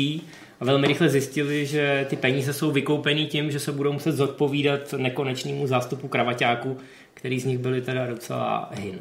a 0.61 0.65
velmi 0.65 0.87
rychle 0.87 1.09
zjistili, 1.09 1.67
že 1.67 2.07
ty 2.11 2.17
peníze 2.17 2.53
jsou 2.53 2.71
vykoupený 2.71 3.27
tím, 3.27 3.51
že 3.51 3.61
se 3.61 3.73
budou 3.73 3.93
muset 3.93 4.13
zodpovídat 4.13 4.93
nekonečnému 4.97 5.67
zástupu 5.67 6.09
kravaťáků, 6.09 6.77
který 7.15 7.41
z 7.41 7.45
nich 7.45 7.59
byli 7.59 7.83
teda 7.83 8.07
docela 8.07 8.71
hin. 8.75 9.01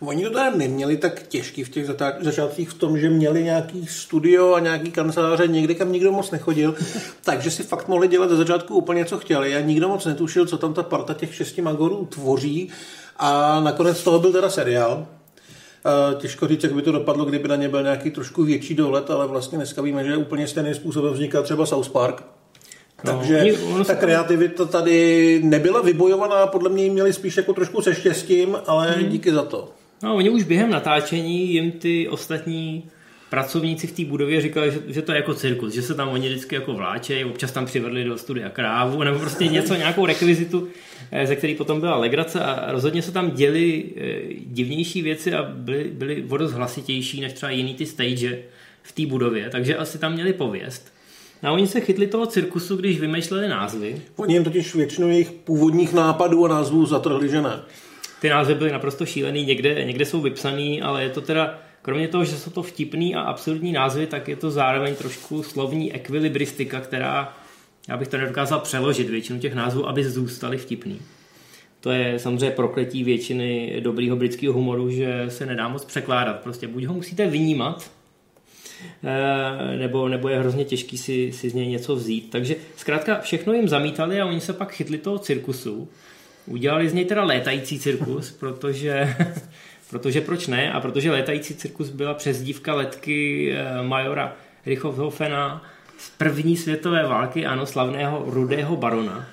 Oni 0.00 0.24
to 0.24 0.30
teda 0.30 0.50
neměli 0.50 0.96
tak 0.96 1.22
těžký 1.22 1.64
v 1.64 1.68
těch 1.68 1.86
začátcích 2.20 2.70
v 2.70 2.74
tom, 2.74 2.98
že 2.98 3.10
měli 3.10 3.42
nějaký 3.42 3.86
studio 3.86 4.54
a 4.54 4.60
nějaký 4.60 4.90
kanceláře 4.90 5.48
někde, 5.48 5.74
kam 5.74 5.92
nikdo 5.92 6.12
moc 6.12 6.30
nechodil, 6.30 6.74
takže 7.24 7.50
si 7.50 7.62
fakt 7.62 7.88
mohli 7.88 8.08
dělat 8.08 8.30
ze 8.30 8.36
začátku 8.36 8.74
úplně 8.74 9.04
co 9.04 9.18
chtěli 9.18 9.56
a 9.56 9.60
nikdo 9.60 9.88
moc 9.88 10.04
netušil, 10.04 10.46
co 10.46 10.58
tam 10.58 10.74
ta 10.74 10.82
parta 10.82 11.14
těch 11.14 11.34
šesti 11.34 11.62
magorů 11.62 12.06
tvoří 12.06 12.68
a 13.16 13.60
nakonec 13.60 13.98
z 13.98 14.04
toho 14.04 14.18
byl 14.18 14.32
teda 14.32 14.50
seriál, 14.50 15.06
Těžko 16.18 16.48
říct, 16.48 16.62
jak 16.62 16.72
by 16.72 16.82
to 16.82 16.92
dopadlo, 16.92 17.24
kdyby 17.24 17.48
na 17.48 17.56
ně 17.56 17.68
byl 17.68 17.82
nějaký 17.82 18.10
trošku 18.10 18.44
větší 18.44 18.74
dohled, 18.74 19.10
ale 19.10 19.26
vlastně 19.26 19.58
dneska 19.58 19.82
víme, 19.82 20.04
že 20.04 20.16
úplně 20.16 20.46
stejným 20.46 20.74
způsobem 20.74 21.12
vzniká 21.12 21.42
třeba 21.42 21.66
South 21.66 21.88
Park. 21.88 22.22
No, 23.04 23.12
Takže 23.12 23.44
no, 23.78 23.84
ta 23.84 23.94
kreativita 23.94 24.64
tady 24.64 25.40
nebyla 25.44 25.82
vybojovaná, 25.82 26.46
podle 26.46 26.70
mě 26.70 26.84
ji 26.84 26.90
měli 26.90 27.12
spíš 27.12 27.36
jako 27.36 27.52
trošku 27.52 27.82
se 27.82 27.94
štěstím, 27.94 28.56
ale 28.66 28.90
hmm. 28.90 29.08
díky 29.08 29.32
za 29.32 29.42
to. 29.42 29.68
No, 30.02 30.16
oni 30.16 30.30
už 30.30 30.42
během 30.42 30.70
natáčení 30.70 31.52
jim 31.52 31.72
ty 31.72 32.08
ostatní 32.08 32.84
pracovníci 33.30 33.86
v 33.86 33.92
té 33.92 34.04
budově 34.04 34.40
říkali, 34.40 34.70
že, 34.72 34.80
že 34.86 35.02
to 35.02 35.12
je 35.12 35.16
jako 35.16 35.34
cirkus, 35.34 35.74
že 35.74 35.82
se 35.82 35.94
tam 35.94 36.08
oni 36.08 36.28
vždycky 36.28 36.54
jako 36.54 36.72
vláčejí, 36.72 37.24
občas 37.24 37.52
tam 37.52 37.66
přivedli 37.66 38.04
do 38.04 38.18
studia 38.18 38.48
krávu, 38.48 39.02
nebo 39.02 39.18
prostě 39.18 39.46
něco, 39.46 39.74
nějakou 39.74 40.06
rekvizitu, 40.06 40.68
eh, 41.10 41.26
ze 41.26 41.36
který 41.36 41.54
potom 41.54 41.80
byla 41.80 41.96
legrace 41.96 42.40
a 42.40 42.72
rozhodně 42.72 43.02
se 43.02 43.12
tam 43.12 43.30
děli 43.30 43.84
eh, 43.96 44.34
divnější 44.46 45.02
věci 45.02 45.34
a 45.34 45.42
byly, 45.42 45.84
byly 45.84 46.22
vodost 46.22 46.52
hlasitější 46.52 47.20
než 47.20 47.32
třeba 47.32 47.50
jiný 47.50 47.74
ty 47.74 47.86
stage 47.86 48.38
v 48.82 48.92
té 48.92 49.06
budově, 49.06 49.50
takže 49.50 49.76
asi 49.76 49.98
tam 49.98 50.12
měli 50.12 50.32
pověst. 50.32 50.92
A 51.42 51.52
oni 51.52 51.66
se 51.66 51.80
chytli 51.80 52.06
toho 52.06 52.26
cirkusu, 52.26 52.76
když 52.76 53.00
vymýšleli 53.00 53.48
názvy. 53.48 54.02
Oni 54.16 54.34
jim 54.34 54.44
totiž 54.44 54.74
většinu 54.74 55.08
jejich 55.08 55.30
původních 55.30 55.92
nápadů 55.92 56.44
a 56.44 56.48
názvů 56.48 56.86
zatrhli, 56.86 57.28
že 57.28 57.42
ne. 57.42 57.60
Ty 58.20 58.28
názvy 58.28 58.54
byly 58.54 58.72
naprosto 58.72 59.06
šílený, 59.06 59.44
někde, 59.44 59.84
někde 59.84 60.04
jsou 60.04 60.20
vypsaný, 60.20 60.82
ale 60.82 61.02
je 61.02 61.10
to 61.10 61.20
teda 61.20 61.58
Kromě 61.82 62.08
toho, 62.08 62.24
že 62.24 62.36
jsou 62.36 62.50
to 62.50 62.62
vtipný 62.62 63.14
a 63.14 63.20
absurdní 63.20 63.72
názvy, 63.72 64.06
tak 64.06 64.28
je 64.28 64.36
to 64.36 64.50
zároveň 64.50 64.94
trošku 64.94 65.42
slovní 65.42 65.92
ekvilibristika, 65.92 66.80
která, 66.80 67.36
já 67.88 67.96
bych 67.96 68.08
to 68.08 68.16
nedokázal 68.16 68.60
přeložit 68.60 69.10
většinu 69.10 69.38
těch 69.38 69.54
názvů, 69.54 69.88
aby 69.88 70.04
zůstaly 70.04 70.58
vtipný. 70.58 71.00
To 71.80 71.90
je 71.90 72.18
samozřejmě 72.18 72.50
prokletí 72.50 73.04
většiny 73.04 73.76
dobrýho 73.80 74.16
britského 74.16 74.54
humoru, 74.54 74.90
že 74.90 75.24
se 75.28 75.46
nedá 75.46 75.68
moc 75.68 75.84
překládat. 75.84 76.40
Prostě 76.40 76.68
buď 76.68 76.84
ho 76.84 76.94
musíte 76.94 77.26
vynímat, 77.26 77.90
eh, 79.04 79.76
nebo, 79.76 80.08
nebo 80.08 80.28
je 80.28 80.38
hrozně 80.38 80.64
těžký 80.64 80.98
si, 80.98 81.32
si 81.32 81.50
z 81.50 81.54
něj 81.54 81.68
něco 81.68 81.96
vzít. 81.96 82.30
Takže 82.30 82.56
zkrátka 82.76 83.20
všechno 83.20 83.52
jim 83.52 83.68
zamítali 83.68 84.20
a 84.20 84.26
oni 84.26 84.40
se 84.40 84.52
pak 84.52 84.72
chytli 84.72 84.98
toho 84.98 85.18
cirkusu. 85.18 85.88
Udělali 86.48 86.88
z 86.88 86.92
něj 86.92 87.04
teda 87.04 87.24
létající 87.24 87.78
cirkus, 87.78 88.30
protože 88.40 89.16
Protože 89.90 90.20
proč 90.20 90.46
ne? 90.46 90.72
A 90.72 90.80
protože 90.80 91.10
létající 91.10 91.54
cirkus 91.54 91.90
byla 91.90 92.14
přezdívka 92.14 92.74
letky 92.74 93.52
eh, 93.52 93.82
majora 93.82 94.32
Richthofena 94.66 95.62
z 95.98 96.10
první 96.10 96.56
světové 96.56 97.06
války, 97.06 97.46
ano, 97.46 97.66
slavného 97.66 98.24
rudého 98.26 98.76
barona, 98.76 99.26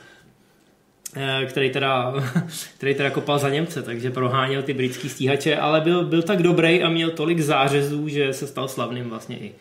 eh, 1.16 1.46
který 1.46 1.70
teda, 1.70 2.14
který 2.78 2.96
teda 2.96 3.10
kopal 3.10 3.40
za 3.40 3.50
Němce, 3.50 3.82
takže 3.82 4.12
proháněl 4.12 4.64
ty 4.64 4.74
britský 4.74 5.10
stíhače, 5.10 5.58
ale 5.58 5.82
byl, 5.82 6.06
byl 6.06 6.22
tak 6.22 6.44
dobrý 6.44 6.84
a 6.84 6.90
měl 6.90 7.10
tolik 7.10 7.40
zářezů, 7.40 8.08
že 8.08 8.34
se 8.34 8.48
stal 8.48 8.68
slavným 8.68 9.10
vlastně 9.10 9.38
i 9.38 9.52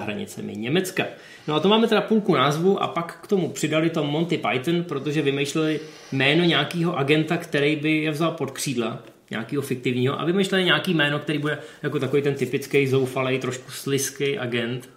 hranicemi 0.00 0.56
Německa. 0.56 1.04
No 1.48 1.54
a 1.54 1.60
to 1.60 1.68
máme 1.68 1.88
teda 1.88 2.00
půlku 2.00 2.34
názvu 2.34 2.82
a 2.82 2.88
pak 2.88 3.18
k 3.22 3.26
tomu 3.26 3.48
přidali 3.48 3.90
to 3.90 4.04
Monty 4.04 4.38
Python, 4.38 4.84
protože 4.84 5.22
vymýšleli 5.22 5.80
jméno 6.12 6.44
nějakého 6.44 6.98
agenta, 6.98 7.36
který 7.36 7.76
by 7.76 7.96
je 7.96 8.10
vzal 8.10 8.30
pod 8.30 8.50
křídla 8.50 9.02
nějakého 9.30 9.62
fiktivního 9.62 10.20
a 10.20 10.24
vymýšleli 10.24 10.64
nějaký 10.64 10.94
jméno, 10.94 11.18
který 11.18 11.38
bude 11.38 11.58
jako 11.82 11.98
takový 11.98 12.22
ten 12.22 12.34
typický 12.34 12.86
zoufalý, 12.86 13.38
trošku 13.38 13.70
sliský 13.70 14.38
agent. 14.38 14.90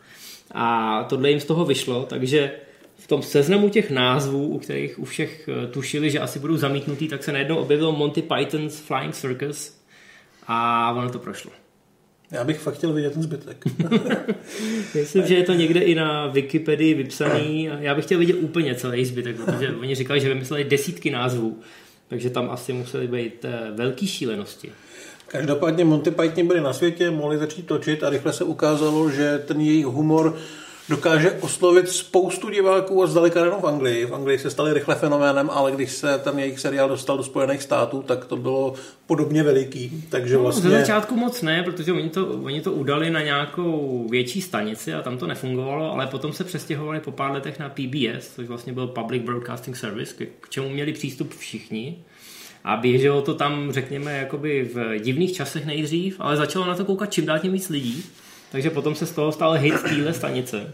A 0.51 1.03
tohle 1.09 1.29
jim 1.29 1.39
z 1.39 1.45
toho 1.45 1.65
vyšlo, 1.65 2.05
takže 2.05 2.51
v 2.97 3.07
tom 3.07 3.21
seznamu 3.21 3.69
těch 3.69 3.91
názvů, 3.91 4.47
u 4.47 4.59
kterých 4.59 4.99
u 4.99 5.05
všech 5.05 5.49
eh, 5.49 5.67
tušili, 5.67 6.09
že 6.09 6.19
asi 6.19 6.39
budou 6.39 6.57
zamítnutý, 6.57 7.07
tak 7.07 7.23
se 7.23 7.31
najednou 7.31 7.57
objevilo 7.57 7.91
Monty 7.91 8.21
Python's 8.21 8.79
Flying 8.79 9.15
Circus 9.15 9.81
a 10.47 10.91
ono 10.91 11.09
to 11.09 11.19
prošlo. 11.19 11.62
Já 12.31 12.43
bych 12.43 12.59
fakt 12.59 12.75
chtěl 12.75 12.93
vidět 12.93 13.13
ten 13.13 13.23
zbytek. 13.23 13.65
Myslím, 14.95 15.25
že 15.25 15.35
je 15.35 15.43
to 15.43 15.53
někde 15.53 15.79
i 15.79 15.95
na 15.95 16.27
Wikipedii 16.27 16.93
vypsaný. 16.93 17.69
Já 17.79 17.95
bych 17.95 18.05
chtěl 18.05 18.19
vidět 18.19 18.33
úplně 18.33 18.75
celý 18.75 19.05
zbytek, 19.05 19.35
protože 19.35 19.75
oni 19.81 19.95
říkali, 19.95 20.21
že 20.21 20.29
vymysleli 20.29 20.63
desítky 20.63 21.11
názvů 21.11 21.59
takže 22.13 22.29
tam 22.29 22.49
asi 22.49 22.73
museli 22.73 23.07
být 23.07 23.45
eh, 23.45 23.71
velký 23.71 24.07
šílenosti. 24.07 24.71
Každopádně 25.27 25.85
Monty 25.85 26.11
Python 26.11 26.47
byli 26.47 26.61
na 26.61 26.73
světě, 26.73 27.11
mohli 27.11 27.37
začít 27.37 27.67
točit 27.67 28.03
a 28.03 28.09
rychle 28.09 28.33
se 28.33 28.43
ukázalo, 28.43 29.09
že 29.09 29.43
ten 29.45 29.61
jejich 29.61 29.85
humor 29.85 30.37
dokáže 30.89 31.31
oslovit 31.31 31.89
spoustu 31.89 32.49
diváků 32.49 33.03
a 33.03 33.07
zdaleka 33.07 33.45
jenom 33.45 33.61
v 33.61 33.67
Anglii. 33.67 34.05
V 34.05 34.15
Anglii 34.15 34.39
se 34.39 34.49
stali 34.49 34.73
rychle 34.73 34.95
fenoménem, 34.95 35.49
ale 35.49 35.71
když 35.71 35.91
se 35.91 36.17
ten 36.17 36.39
jejich 36.39 36.59
seriál 36.59 36.89
dostal 36.89 37.17
do 37.17 37.23
Spojených 37.23 37.63
států, 37.63 38.01
tak 38.01 38.25
to 38.25 38.37
bylo 38.37 38.73
podobně 39.05 39.43
veliký. 39.43 40.03
Takže 40.09 40.37
vlastně... 40.37 40.69
No, 40.69 40.75
ze 40.75 40.79
začátku 40.79 41.15
moc 41.15 41.41
ne, 41.41 41.63
protože 41.63 41.93
oni 41.93 42.09
to, 42.09 42.27
oni 42.27 42.61
to 42.61 42.71
udali 42.71 43.09
na 43.09 43.21
nějakou 43.21 44.07
větší 44.09 44.41
stanici 44.41 44.93
a 44.93 45.01
tam 45.01 45.17
to 45.17 45.27
nefungovalo, 45.27 45.91
ale 45.91 46.07
potom 46.07 46.33
se 46.33 46.43
přestěhovali 46.43 46.99
po 46.99 47.11
pár 47.11 47.31
letech 47.31 47.59
na 47.59 47.69
PBS, 47.69 48.35
což 48.35 48.47
vlastně 48.47 48.73
byl 48.73 48.87
Public 48.87 49.23
Broadcasting 49.23 49.77
Service, 49.77 50.25
k 50.39 50.49
čemu 50.49 50.69
měli 50.69 50.93
přístup 50.93 51.33
všichni. 51.37 51.97
A 52.63 52.77
běželo 52.77 53.21
to 53.21 53.33
tam, 53.33 53.71
řekněme, 53.71 54.17
jakoby 54.17 54.69
v 54.73 54.99
divných 54.99 55.33
časech 55.33 55.65
nejdřív, 55.65 56.15
ale 56.19 56.37
začalo 56.37 56.65
na 56.65 56.75
to 56.75 56.85
koukat 56.85 57.13
čím 57.13 57.25
dál 57.25 57.39
tím 57.39 57.51
víc 57.53 57.69
lidí. 57.69 58.03
Takže 58.53 58.69
potom 58.69 58.95
se 58.95 59.05
z 59.05 59.11
toho 59.11 59.31
stal 59.31 59.53
hit 59.53 59.73
téhle 59.81 60.13
stanice. 60.13 60.73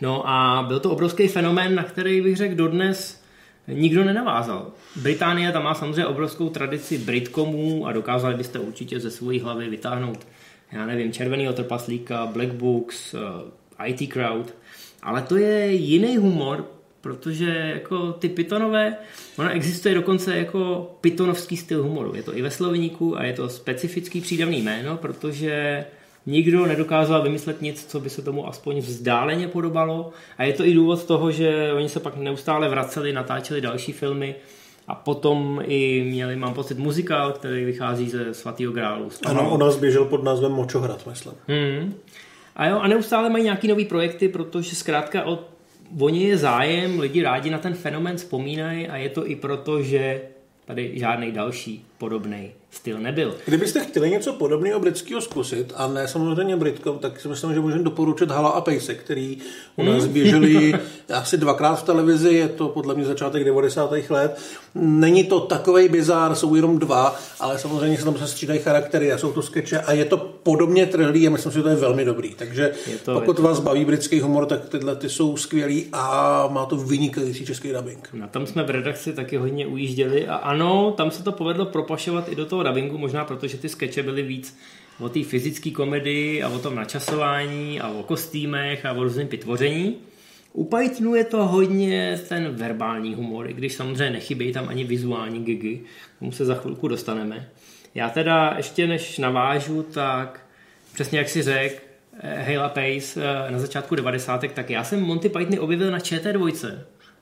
No 0.00 0.28
a 0.28 0.64
byl 0.68 0.80
to 0.80 0.90
obrovský 0.90 1.28
fenomén, 1.28 1.74
na 1.74 1.84
který 1.84 2.20
bych 2.20 2.36
řekl 2.36 2.54
dodnes 2.54 3.22
nikdo 3.68 4.04
nenavázal. 4.04 4.72
Británie 4.96 5.52
tam 5.52 5.64
má 5.64 5.74
samozřejmě 5.74 6.06
obrovskou 6.06 6.48
tradici 6.48 6.98
Britcomů 6.98 7.86
a 7.86 7.92
dokázali 7.92 8.34
byste 8.34 8.58
určitě 8.58 9.00
ze 9.00 9.10
své 9.10 9.40
hlavy 9.40 9.68
vytáhnout, 9.68 10.26
já 10.72 10.86
nevím, 10.86 11.12
Červený 11.12 11.48
trpaslíka, 11.52 12.26
Black 12.26 12.52
Books, 12.52 13.14
eh, 13.14 13.88
IT 13.88 14.12
Crowd, 14.12 14.54
ale 15.02 15.22
to 15.22 15.36
je 15.36 15.72
jiný 15.72 16.16
humor, 16.16 16.66
protože 17.00 17.72
jako 17.74 18.12
ty 18.12 18.28
pitonové, 18.28 18.96
ona 19.36 19.50
existuje 19.50 19.94
dokonce 19.94 20.38
jako 20.38 20.90
pitonovský 21.00 21.56
styl 21.56 21.82
humoru. 21.82 22.14
Je 22.14 22.22
to 22.22 22.36
i 22.36 22.42
ve 22.42 22.50
sloveníku 22.50 23.18
a 23.18 23.24
je 23.24 23.32
to 23.32 23.48
specifický 23.48 24.20
přídavný 24.20 24.62
jméno, 24.62 24.96
protože 24.96 25.84
nikdo 26.26 26.66
nedokázal 26.66 27.22
vymyslet 27.22 27.62
nic, 27.62 27.86
co 27.86 28.00
by 28.00 28.10
se 28.10 28.22
tomu 28.22 28.48
aspoň 28.48 28.78
vzdáleně 28.78 29.48
podobalo. 29.48 30.10
A 30.38 30.44
je 30.44 30.52
to 30.52 30.64
i 30.64 30.74
důvod 30.74 31.04
toho, 31.04 31.30
že 31.30 31.72
oni 31.72 31.88
se 31.88 32.00
pak 32.00 32.16
neustále 32.16 32.68
vraceli, 32.68 33.12
natáčeli 33.12 33.60
další 33.60 33.92
filmy 33.92 34.34
a 34.88 34.94
potom 34.94 35.62
i 35.66 36.04
měli, 36.04 36.36
mám 36.36 36.54
pocit, 36.54 36.78
muzikál, 36.78 37.32
který 37.32 37.64
vychází 37.64 38.10
ze 38.10 38.34
Svatého 38.34 38.72
grálu. 38.72 39.08
Ano, 39.26 39.54
u 39.54 39.56
nás 39.56 39.76
běžel 39.76 40.04
pod 40.04 40.24
názvem 40.24 40.52
Močohrad, 40.52 41.06
myslím. 41.06 41.34
Hmm. 41.48 41.94
A 42.56 42.66
jo, 42.66 42.78
a 42.78 42.88
neustále 42.88 43.30
mají 43.30 43.44
nějaký 43.44 43.68
nový 43.68 43.84
projekty, 43.84 44.28
protože 44.28 44.76
zkrátka 44.76 45.24
o, 45.24 45.38
oni 46.00 46.24
je 46.24 46.38
zájem, 46.38 47.00
lidi 47.00 47.22
rádi 47.22 47.50
na 47.50 47.58
ten 47.58 47.74
fenomen 47.74 48.16
vzpomínají 48.16 48.88
a 48.88 48.96
je 48.96 49.08
to 49.08 49.30
i 49.30 49.36
proto, 49.36 49.82
že 49.82 50.22
tady 50.64 50.92
žádný 50.94 51.32
další 51.32 51.86
podobný 51.98 52.52
styl 52.76 52.98
nebyl. 52.98 53.34
Kdybyste 53.44 53.84
chtěli 53.84 54.10
něco 54.10 54.32
podobného 54.32 54.80
britského 54.80 55.20
zkusit, 55.20 55.72
a 55.76 55.88
ne 55.88 56.08
samozřejmě 56.08 56.56
Britkou, 56.56 56.98
tak 56.98 57.20
si 57.20 57.28
myslím, 57.28 57.54
že 57.54 57.60
můžeme 57.60 57.82
doporučit 57.82 58.30
Hala 58.30 58.50
a 58.50 58.60
Pejse, 58.60 58.94
který 58.94 59.38
u 59.76 59.82
nás 59.82 60.04
hmm. 60.04 60.12
běželi 60.12 60.74
asi 61.14 61.36
dvakrát 61.36 61.74
v 61.74 61.82
televizi, 61.82 62.34
je 62.34 62.48
to 62.48 62.68
podle 62.68 62.94
mě 62.94 63.04
začátek 63.04 63.44
90. 63.44 63.90
let. 64.10 64.40
Není 64.74 65.24
to 65.24 65.40
takový 65.40 65.88
bizár, 65.88 66.34
jsou 66.34 66.54
jenom 66.54 66.78
dva, 66.78 67.16
ale 67.40 67.58
samozřejmě 67.58 67.98
se 67.98 68.04
tam 68.04 68.18
se 68.18 68.26
střídají 68.26 68.60
charaktery 68.60 69.12
a 69.12 69.18
jsou 69.18 69.32
to 69.32 69.42
skeče 69.42 69.78
a 69.80 69.92
je 69.92 70.04
to 70.04 70.16
podobně 70.16 70.86
trhlý 70.86 71.26
a 71.26 71.30
myslím 71.30 71.52
si, 71.52 71.58
že 71.58 71.62
to 71.62 71.68
je 71.68 71.76
velmi 71.76 72.04
dobrý. 72.04 72.34
Takže 72.34 72.72
to, 73.04 73.20
pokud 73.20 73.38
vás 73.38 73.60
baví 73.60 73.84
britský 73.84 74.20
humor, 74.20 74.46
tak 74.46 74.68
tyhle 74.68 74.96
ty 74.96 75.08
jsou 75.08 75.36
skvělý 75.36 75.86
a 75.92 76.48
má 76.50 76.66
to 76.66 76.76
vynikající 76.76 77.46
český 77.46 77.72
dubbing. 77.72 78.08
Na 78.12 78.26
tom 78.26 78.46
jsme 78.46 78.64
v 78.64 78.70
redakci 78.70 79.12
taky 79.12 79.36
hodně 79.36 79.66
ujížděli 79.66 80.28
a 80.28 80.34
ano, 80.34 80.94
tam 80.96 81.10
se 81.10 81.22
to 81.22 81.32
povedlo 81.32 81.66
propašovat 81.86 82.28
i 82.28 82.34
do 82.34 82.46
toho 82.46 82.62
dubbingu, 82.62 82.98
možná 82.98 83.24
protože 83.24 83.58
ty 83.58 83.68
skeče 83.68 84.02
byly 84.02 84.22
víc 84.22 84.58
o 84.98 85.08
té 85.08 85.24
fyzické 85.24 85.70
komedii 85.70 86.42
a 86.42 86.48
o 86.48 86.58
tom 86.58 86.74
načasování 86.74 87.80
a 87.80 87.88
o 87.88 88.02
kostýmech 88.02 88.86
a 88.86 88.92
o 88.92 89.02
různém 89.02 89.28
vytvoření. 89.28 89.96
U 90.52 90.64
Pythonu 90.64 91.14
je 91.14 91.24
to 91.24 91.46
hodně 91.46 92.20
ten 92.28 92.48
verbální 92.48 93.14
humor, 93.14 93.50
i 93.50 93.52
když 93.52 93.74
samozřejmě 93.74 94.10
nechybějí 94.10 94.52
tam 94.52 94.68
ani 94.68 94.84
vizuální 94.84 95.44
gigy, 95.44 95.80
k 96.16 96.18
tomu 96.18 96.32
se 96.32 96.44
za 96.44 96.54
chvilku 96.54 96.88
dostaneme. 96.88 97.48
Já 97.94 98.10
teda 98.10 98.54
ještě 98.56 98.86
než 98.86 99.18
navážu, 99.18 99.82
tak 99.82 100.46
přesně 100.94 101.18
jak 101.18 101.28
si 101.28 101.42
řekl, 101.42 101.76
Hale 102.22 102.68
Pace 102.68 103.20
eh, 103.22 103.50
na 103.50 103.58
začátku 103.58 103.94
90. 103.94 104.44
tak 104.54 104.70
já 104.70 104.84
jsem 104.84 105.00
Monty 105.00 105.28
Pythony 105.28 105.58
objevil 105.58 105.90
na 105.90 105.98
ČT2 105.98 106.78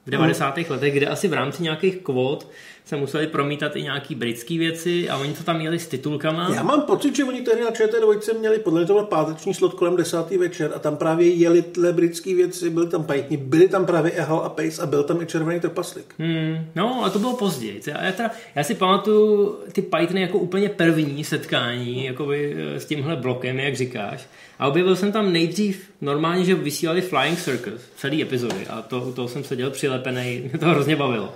v 0.07 0.11
90. 0.11 0.57
Hmm. 0.57 0.67
letech, 0.71 0.95
kde 0.95 1.07
asi 1.07 1.29
v 1.29 1.33
rámci 1.33 1.63
nějakých 1.63 1.97
kvót 1.97 2.51
se 2.85 2.97
museli 2.97 3.27
promítat 3.27 3.77
i 3.77 3.83
nějaký 3.83 4.15
britské 4.15 4.59
věci 4.59 5.11
a 5.11 5.17
oni 5.17 5.33
to 5.33 5.43
tam 5.43 5.59
měli 5.59 5.79
s 5.79 5.87
titulkama. 5.87 6.51
Já 6.55 6.63
mám 6.63 6.83
pocit, 6.83 7.17
že 7.17 7.25
oni 7.25 7.43
tady 7.43 7.61
na 7.61 7.71
ČT2 7.71 8.39
měli 8.39 8.59
podle 8.59 8.87
toho 8.87 9.07
páteční 9.07 9.55
slot 9.55 9.75
kolem 9.75 9.97
desátý 9.97 10.39
večer 10.39 10.73
a 10.77 10.79
tam 10.79 10.97
právě 10.97 11.29
jeli 11.29 11.63
tyhle 11.63 11.93
britské 11.93 12.35
věci, 12.35 12.71
byly 12.71 12.87
tam 12.87 13.05
pajtní, 13.05 13.37
byly 13.37 13.69
tam 13.69 13.87
právě 13.87 14.13
Ehal 14.13 14.39
a 14.39 14.49
Pace 14.49 14.83
a 14.83 14.87
byl 14.87 15.03
tam 15.03 15.23
i 15.23 15.27
červený 15.27 15.61
trpaslík. 15.61 16.15
Hmm, 16.19 16.67
no, 16.77 17.05
a 17.05 17.11
to 17.11 17.19
bylo 17.19 17.37
později. 17.37 17.81
Já, 17.87 18.13
teda, 18.13 18.31
já 18.55 18.65
si 18.65 18.75
pamatuju 18.75 19.59
ty 19.73 19.83
Pythony 19.83 20.21
jako 20.21 20.39
úplně 20.39 20.69
první 20.69 21.25
setkání 21.25 22.05
jakoby, 22.05 22.57
eh, 22.59 22.81
s 22.81 22.85
tímhle 22.85 23.17
blokem, 23.17 23.59
jak 23.59 23.77
říkáš. 23.77 24.29
A 24.59 24.69
objevil 24.69 24.97
jsem 24.97 25.13
tam 25.13 25.33
nejdřív 25.33 25.91
normálně, 26.01 26.45
že 26.45 26.55
vysílali 26.55 27.01
Flying 27.01 27.39
Circus, 27.39 27.81
celý 27.97 28.23
epizody 28.23 28.67
a 28.71 28.83
to, 28.83 29.13
to 29.13 29.29
jsem 29.29 29.45
seděl 29.45 29.71
přilepený, 29.71 30.43
mě 30.51 30.59
to 30.59 30.67
hrozně 30.67 30.97
bavilo. 30.97 31.35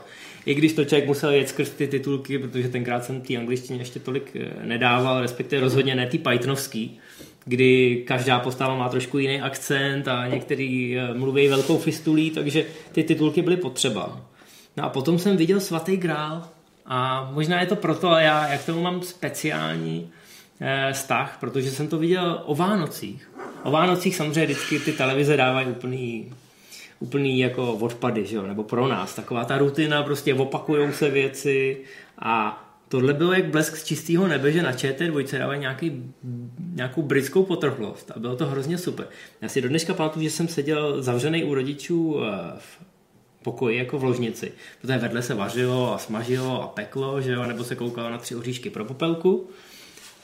I 0.48 0.54
když 0.54 0.72
to 0.72 0.84
člověk 0.84 1.06
musel 1.06 1.30
jet 1.30 1.48
skrz 1.48 1.70
ty 1.70 1.88
titulky, 1.88 2.38
protože 2.38 2.68
tenkrát 2.68 3.04
jsem 3.04 3.20
té 3.20 3.36
angličtině 3.36 3.78
ještě 3.78 4.00
tolik 4.00 4.36
eh, 4.36 4.66
nedával, 4.66 5.20
respektive 5.20 5.62
rozhodně 5.62 5.94
ne 5.94 6.06
ty 6.06 6.18
Pythonovský, 6.18 6.98
kdy 7.44 8.02
každá 8.06 8.40
postava 8.40 8.76
má 8.76 8.88
trošku 8.88 9.18
jiný 9.18 9.40
akcent 9.40 10.08
a 10.08 10.26
některý 10.28 10.98
eh, 10.98 11.14
mluví 11.14 11.48
velkou 11.48 11.78
fistulí, 11.78 12.30
takže 12.30 12.64
ty 12.92 13.02
titulky 13.02 13.42
byly 13.42 13.56
potřeba. 13.56 14.20
No 14.76 14.84
a 14.84 14.88
potom 14.88 15.18
jsem 15.18 15.36
viděl 15.36 15.60
Svatý 15.60 15.96
grál 15.96 16.48
a 16.86 17.30
možná 17.34 17.60
je 17.60 17.66
to 17.66 17.76
proto, 17.76 18.10
a 18.10 18.20
já 18.20 18.48
jak 18.48 18.64
tomu 18.64 18.82
mám 18.82 19.02
speciální 19.02 20.10
eh, 20.60 20.92
vztah, 20.92 21.36
protože 21.40 21.70
jsem 21.70 21.88
to 21.88 21.98
viděl 21.98 22.42
o 22.44 22.54
Vánocích. 22.54 23.30
O 23.62 23.70
Vánocích 23.70 24.16
samozřejmě 24.16 24.44
vždycky 24.44 24.80
ty 24.80 24.92
televize 24.92 25.36
dávají 25.36 25.66
úplný 25.66 26.32
úplný 27.00 27.38
jako 27.38 27.72
odpady, 27.72 28.26
že 28.26 28.36
jo? 28.36 28.46
nebo 28.46 28.64
pro 28.64 28.88
nás. 28.88 29.14
Taková 29.14 29.44
ta 29.44 29.58
rutina, 29.58 30.02
prostě 30.02 30.34
opakujou 30.34 30.92
se 30.92 31.10
věci 31.10 31.76
a 32.18 32.64
tohle 32.88 33.14
bylo 33.14 33.32
jak 33.32 33.44
blesk 33.44 33.76
z 33.76 33.84
čistého 33.84 34.28
nebe, 34.28 34.52
že 34.52 34.62
na 34.62 34.72
ČT2 34.72 35.38
dávají 35.38 35.60
nějaký, 35.60 36.12
nějakou 36.74 37.02
britskou 37.02 37.44
potrhlost 37.44 38.10
a 38.10 38.18
bylo 38.18 38.36
to 38.36 38.46
hrozně 38.46 38.78
super. 38.78 39.06
Já 39.40 39.48
si 39.48 39.60
do 39.60 39.68
dneška 39.68 39.94
pamatuju, 39.94 40.24
že 40.24 40.30
jsem 40.30 40.48
seděl 40.48 41.02
zavřený 41.02 41.44
u 41.44 41.54
rodičů 41.54 42.16
eh, 42.22 42.28
v 42.58 42.78
pokoji 43.42 43.78
jako 43.78 43.98
v 43.98 44.04
ložnici, 44.04 44.52
protože 44.80 44.98
vedle 44.98 45.22
se 45.22 45.34
vařilo 45.34 45.94
a 45.94 45.98
smažilo 45.98 46.62
a 46.62 46.66
peklo, 46.66 47.20
že 47.20 47.32
jo? 47.32 47.46
nebo 47.46 47.64
se 47.64 47.74
koukalo 47.74 48.10
na 48.10 48.18
tři 48.18 48.34
oříšky 48.34 48.70
pro 48.70 48.84
popelku. 48.84 49.48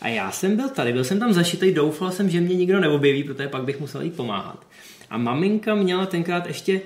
A 0.01 0.09
já 0.09 0.31
jsem 0.31 0.57
byl 0.57 0.69
tady, 0.69 0.93
byl 0.93 1.05
jsem 1.05 1.19
tam 1.19 1.33
zašitý, 1.33 1.73
doufal 1.73 2.11
jsem, 2.11 2.31
že 2.31 2.41
mě 2.41 2.57
nikdo 2.57 2.81
neobjeví, 2.81 3.25
protože 3.25 3.49
pak 3.49 3.63
bych 3.63 3.81
musel 3.81 4.03
jít 4.03 4.17
pomáhat. 4.17 4.67
A 5.11 5.19
maminka 5.19 5.75
měla 5.75 6.07
tenkrát 6.07 6.47
ještě 6.47 6.81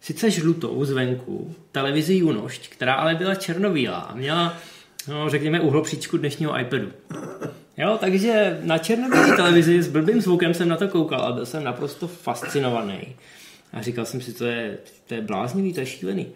sice 0.00 0.30
žlutou 0.30 0.84
zvenku 0.84 1.54
televizi 1.72 2.14
Junošť, 2.14 2.68
která 2.68 2.94
ale 2.94 3.14
byla 3.14 3.34
černobílá 3.34 3.98
a 3.98 4.14
měla, 4.14 4.56
no, 5.08 5.30
řekněme, 5.30 5.60
uhlopříčku 5.60 6.16
dnešního 6.16 6.60
iPadu. 6.60 6.88
Jo, 7.76 7.96
takže 8.00 8.60
na 8.62 8.78
černobílé 8.78 9.36
televizi 9.36 9.82
s 9.82 9.88
blbým 9.88 10.20
zvukem 10.20 10.54
jsem 10.54 10.68
na 10.68 10.76
to 10.76 10.88
koukal 10.88 11.20
a 11.20 11.32
byl 11.32 11.46
jsem 11.46 11.64
naprosto 11.64 12.08
fascinovaný. 12.08 13.16
A 13.72 13.82
říkal 13.82 14.04
jsem 14.04 14.20
si, 14.20 14.32
to 14.32 14.44
je, 14.44 14.78
to 15.06 15.14
je 15.14 15.20
bláznivý, 15.20 15.72
to 15.72 15.80
je 15.80 15.86
šílený. 15.86 16.26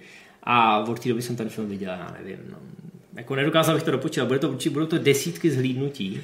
A 0.42 0.78
od 0.78 1.00
té 1.00 1.08
doby 1.08 1.22
jsem 1.22 1.36
ten 1.36 1.48
film 1.48 1.68
viděl, 1.68 1.90
já 1.90 2.16
nevím, 2.18 2.38
no, 2.50 2.56
jako 3.16 3.34
nedokázal 3.34 3.74
bych 3.74 3.84
to 3.84 3.90
dopočítat, 3.90 4.26
bude 4.26 4.38
to, 4.38 4.56
budou 4.70 4.86
to 4.86 4.98
desítky 4.98 5.50
zhlídnutí. 5.50 6.20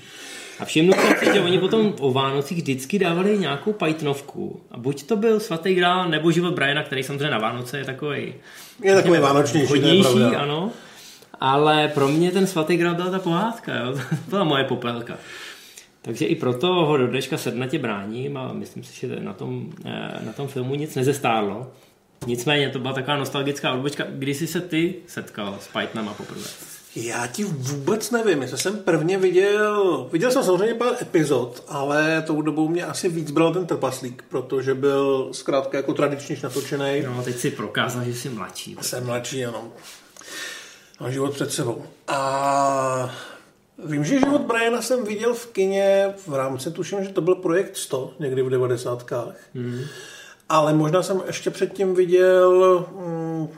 A 0.61 0.65
všimnu 0.65 0.93
jsem 0.93 1.17
si, 1.19 1.25
že 1.25 1.41
oni 1.41 1.59
potom 1.59 1.95
o 2.01 2.13
Vánocích 2.13 2.59
vždycky 2.59 2.99
dávali 2.99 3.39
nějakou 3.39 3.73
Pythonovku. 3.73 4.61
A 4.71 4.79
buď 4.79 5.03
to 5.03 5.17
byl 5.17 5.41
svatý 5.41 5.75
grál, 5.75 6.09
nebo 6.09 6.31
život 6.31 6.55
Briana, 6.55 6.83
který 6.83 7.03
samozřejmě 7.03 7.31
na 7.31 7.39
Vánoce 7.39 7.79
je 7.79 7.85
takový. 7.85 8.35
Je 8.83 8.95
takový 8.95 9.19
vánočnější, 9.19 9.71
hodnější, 9.71 10.23
ano. 10.37 10.71
Ale 11.41 11.89
pro 11.89 12.09
mě 12.09 12.31
ten 12.31 12.47
svatý 12.47 12.77
grál 12.77 12.95
byla 12.95 13.11
ta 13.11 13.19
pohádka, 13.19 13.75
jo? 13.75 13.93
to 13.93 14.01
byla 14.29 14.45
moje 14.45 14.65
popelka. 14.65 15.19
Takže 16.03 16.27
i 16.27 16.35
proto 16.35 16.67
ho 16.67 16.97
do 16.97 17.07
dneška 17.07 17.37
sednatě 17.37 17.79
bráním 17.79 18.37
a 18.37 18.53
myslím 18.53 18.85
si, 18.85 19.01
že 19.01 19.17
na 19.21 19.33
tom, 19.33 19.67
eh, 19.85 20.25
na 20.27 20.33
tom 20.33 20.49
filmu 20.49 20.75
nic 20.75 20.95
nezestárlo. 20.95 21.73
Nicméně 22.27 22.69
to 22.69 22.79
byla 22.79 22.95
taková 22.95 23.17
nostalgická 23.17 23.73
odbočka. 23.73 24.05
Kdy 24.11 24.35
jsi 24.35 24.47
se 24.47 24.61
ty 24.61 24.95
setkal 25.07 25.59
s 25.61 25.69
Pythonama 25.69 26.15
poprvé? 26.15 26.49
Já 26.97 27.27
ti 27.27 27.45
vůbec 27.45 28.11
nevím, 28.11 28.43
jestli 28.43 28.59
jsem 28.59 28.79
prvně 28.79 29.19
viděl, 29.19 30.09
viděl 30.13 30.31
jsem 30.31 30.45
samozřejmě 30.45 30.75
pár 30.75 30.95
epizod, 31.03 31.65
ale 31.69 32.23
tou 32.27 32.43
dobou 32.43 32.69
mě 32.69 32.85
asi 32.85 33.09
víc 33.09 33.31
bral 33.31 33.53
ten 33.53 33.67
trpaslík, 33.67 34.25
protože 34.29 34.75
byl 34.75 35.29
zkrátka 35.33 35.77
jako 35.77 35.95
tradičně 35.95 36.37
natočený. 36.43 37.03
No, 37.07 37.23
teď 37.23 37.39
si 37.39 37.51
prokázal, 37.51 38.05
že 38.05 38.15
jsi 38.15 38.29
mladší. 38.29 38.77
Jsem 38.81 39.07
mladší, 39.07 39.47
ano. 39.47 39.73
Mám 41.01 41.13
život 41.13 41.35
před 41.35 41.53
sebou. 41.53 41.85
A 42.09 43.15
vím, 43.85 44.05
že 44.05 44.19
život 44.19 44.41
Briana 44.41 44.83
jsem 44.83 45.05
viděl 45.05 45.35
v 45.35 45.47
kině 45.47 46.15
v 46.27 46.35
rámci, 46.35 46.71
tuším, 46.71 47.05
že 47.05 47.09
to 47.09 47.21
byl 47.21 47.35
projekt 47.35 47.77
100, 47.77 48.15
někdy 48.19 48.43
v 48.43 48.51
devadesátkách. 48.51 49.37
Hmm. 49.55 49.81
Ale 50.49 50.75
možná 50.75 51.03
jsem 51.03 51.23
ještě 51.27 51.51
předtím 51.51 51.95
viděl... 51.95 52.85
Hmm, 52.99 53.49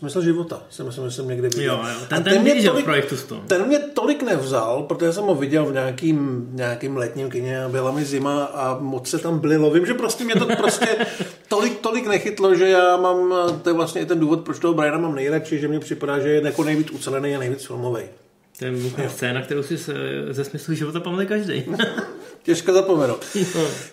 Smysl 0.00 0.22
života 0.22 0.62
jsem 0.70 0.86
myslím, 0.86 1.04
že 1.04 1.10
jsem 1.10 1.28
někde 1.28 1.48
viděl. 1.48 1.74
Jo, 1.74 1.80
jo. 1.88 2.06
Ten, 2.08 2.22
ten, 2.22 2.32
ten, 2.32 2.42
mě 2.42 2.62
tolik, 2.62 2.84
projektu 2.84 3.16
ten 3.46 3.66
mě 3.66 3.78
tolik 3.78 4.22
nevzal, 4.22 4.82
protože 4.82 5.12
jsem 5.12 5.24
ho 5.24 5.34
viděl 5.34 5.66
v 5.66 5.72
nějakým, 5.72 6.48
nějakým 6.52 6.96
letním 6.96 7.30
kině 7.30 7.64
a 7.64 7.68
byla 7.68 7.92
mi 7.92 8.04
zima 8.04 8.44
a 8.44 8.78
moc 8.78 9.08
se 9.08 9.18
tam 9.18 9.38
blilo. 9.38 9.70
Vím, 9.70 9.86
že 9.86 9.94
prostě 9.94 10.24
mě 10.24 10.34
to 10.34 10.46
prostě 10.46 11.06
tolik, 11.48 11.80
tolik 11.80 12.06
nechytlo, 12.06 12.54
že 12.54 12.68
já 12.68 12.96
mám, 12.96 13.34
to 13.62 13.70
je 13.70 13.72
vlastně 13.72 14.00
i 14.00 14.06
ten 14.06 14.20
důvod, 14.20 14.40
proč 14.40 14.58
toho 14.58 14.74
Briana 14.74 14.98
mám 14.98 15.14
nejradši, 15.14 15.58
že 15.58 15.68
mi 15.68 15.80
připadá, 15.80 16.18
že 16.18 16.28
je 16.28 16.42
jako 16.44 16.64
nejvíc 16.64 16.90
ucelený 16.90 17.36
a 17.36 17.38
nejvíc 17.38 17.66
filmový. 17.66 18.02
To 18.58 18.64
je 19.00 19.10
scéna, 19.10 19.42
kterou 19.42 19.62
si 19.62 19.76
ze 20.30 20.44
smyslu 20.44 20.74
života 20.74 21.00
pamatuje 21.00 21.26
každý. 21.26 21.64
Těžko 22.42 22.72
zapomenout. 22.72 23.26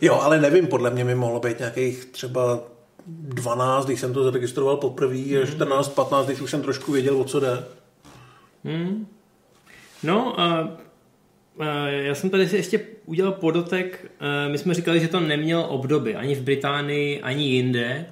Jo, 0.01 0.19
ale 0.21 0.41
nevím, 0.41 0.67
podle 0.67 0.89
mě 0.89 1.03
mi 1.03 1.15
mohlo 1.15 1.39
být 1.39 1.59
nějakých 1.59 2.05
třeba 2.05 2.59
12, 3.07 3.85
když 3.85 3.99
jsem 3.99 4.13
to 4.13 4.23
zaregistroval 4.23 4.77
poprvé, 4.77 5.15
mm. 5.15 5.47
14, 5.47 5.87
15, 5.87 6.25
když 6.25 6.41
už 6.41 6.51
jsem 6.51 6.61
trošku 6.61 6.91
věděl, 6.91 7.21
o 7.21 7.23
co 7.23 7.39
jde. 7.39 7.63
Hmm. 8.63 9.07
No 10.03 10.39
a, 10.39 10.77
a 11.59 11.87
já 11.87 12.15
jsem 12.15 12.29
tady 12.29 12.49
si 12.49 12.55
ještě 12.55 12.79
udělal 13.05 13.31
podotek. 13.31 14.11
My 14.47 14.57
jsme 14.57 14.73
říkali, 14.73 14.99
že 14.99 15.07
to 15.07 15.19
neměl 15.19 15.65
obdoby 15.69 16.15
ani 16.15 16.35
v 16.35 16.41
Británii, 16.41 17.21
ani 17.21 17.43
jinde, 17.43 18.05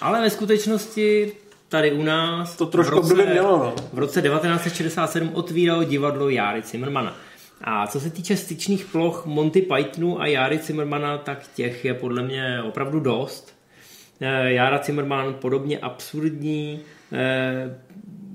ale 0.00 0.20
ve 0.20 0.30
skutečnosti 0.30 1.32
tady 1.68 1.92
u 1.92 2.02
nás 2.02 2.56
to 2.56 2.66
trošku 2.66 3.00
v 3.02 3.10
roce, 3.10 3.26
mělo, 3.26 3.58
no. 3.58 3.74
v 3.92 3.98
roce 3.98 4.22
1967 4.22 5.30
otvíralo 5.34 5.84
divadlo 5.84 6.28
Járy 6.28 6.62
Zimmermana. 6.62 7.16
A 7.60 7.86
co 7.86 8.00
se 8.00 8.10
týče 8.10 8.36
styčných 8.36 8.84
ploch 8.84 9.26
Monty 9.26 9.62
Pythonu 9.62 10.20
a 10.20 10.26
Járy 10.26 10.58
Zimmermana, 10.58 11.18
tak 11.18 11.46
těch 11.54 11.84
je 11.84 11.94
podle 11.94 12.22
mě 12.22 12.62
opravdu 12.62 13.00
dost. 13.00 13.55
Eh, 14.20 14.52
Jára 14.52 14.80
Zimmerman 14.84 15.34
podobně 15.34 15.78
absurdní, 15.78 16.80
eh, 17.12 17.78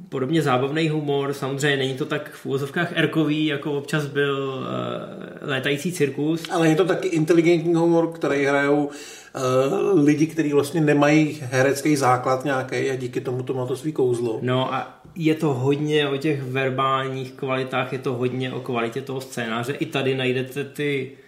podobně 0.10 0.42
zábavný 0.42 0.90
humor, 0.90 1.34
samozřejmě 1.34 1.78
není 1.78 1.98
to 1.98 2.06
tak 2.06 2.32
v 2.32 2.46
úvozovkách 2.46 2.92
erkový, 2.96 3.46
jako 3.46 3.72
občas 3.72 4.06
byl 4.06 4.60
uh, 4.60 5.50
létající 5.50 5.92
cirkus. 5.92 6.50
Ale 6.50 6.70
je 6.70 6.76
to 6.76 6.86
taky 6.86 7.08
inteligentní 7.08 7.76
humor, 7.76 8.12
který 8.12 8.46
hrajou 8.46 8.86
uh, 8.86 10.04
lidi, 10.04 10.28
kteří 10.28 10.54
vlastně 10.54 10.82
nemají 10.82 11.40
herecký 11.42 11.96
základ 11.96 12.46
nějaký 12.46 12.76
a 12.76 12.96
díky 12.96 13.22
tomu 13.22 13.44
to 13.44 13.54
má 13.54 13.66
to 13.66 13.76
svý 13.76 13.92
kouzlo. 13.92 14.40
No 14.42 14.74
a 14.74 15.02
je 15.16 15.36
to 15.36 15.54
hodně 15.54 16.08
o 16.08 16.18
těch 16.18 16.44
verbálních 16.44 17.32
kvalitách, 17.32 17.94
je 17.94 18.00
to 18.00 18.14
hodně 18.14 18.54
o 18.54 18.60
kvalitě 18.60 19.02
toho 19.02 19.22
scénáře. 19.22 19.74
I 19.74 19.86
tady 19.86 20.16
najdete 20.16 20.64
ty 20.64 21.12
Eh, 21.12 21.21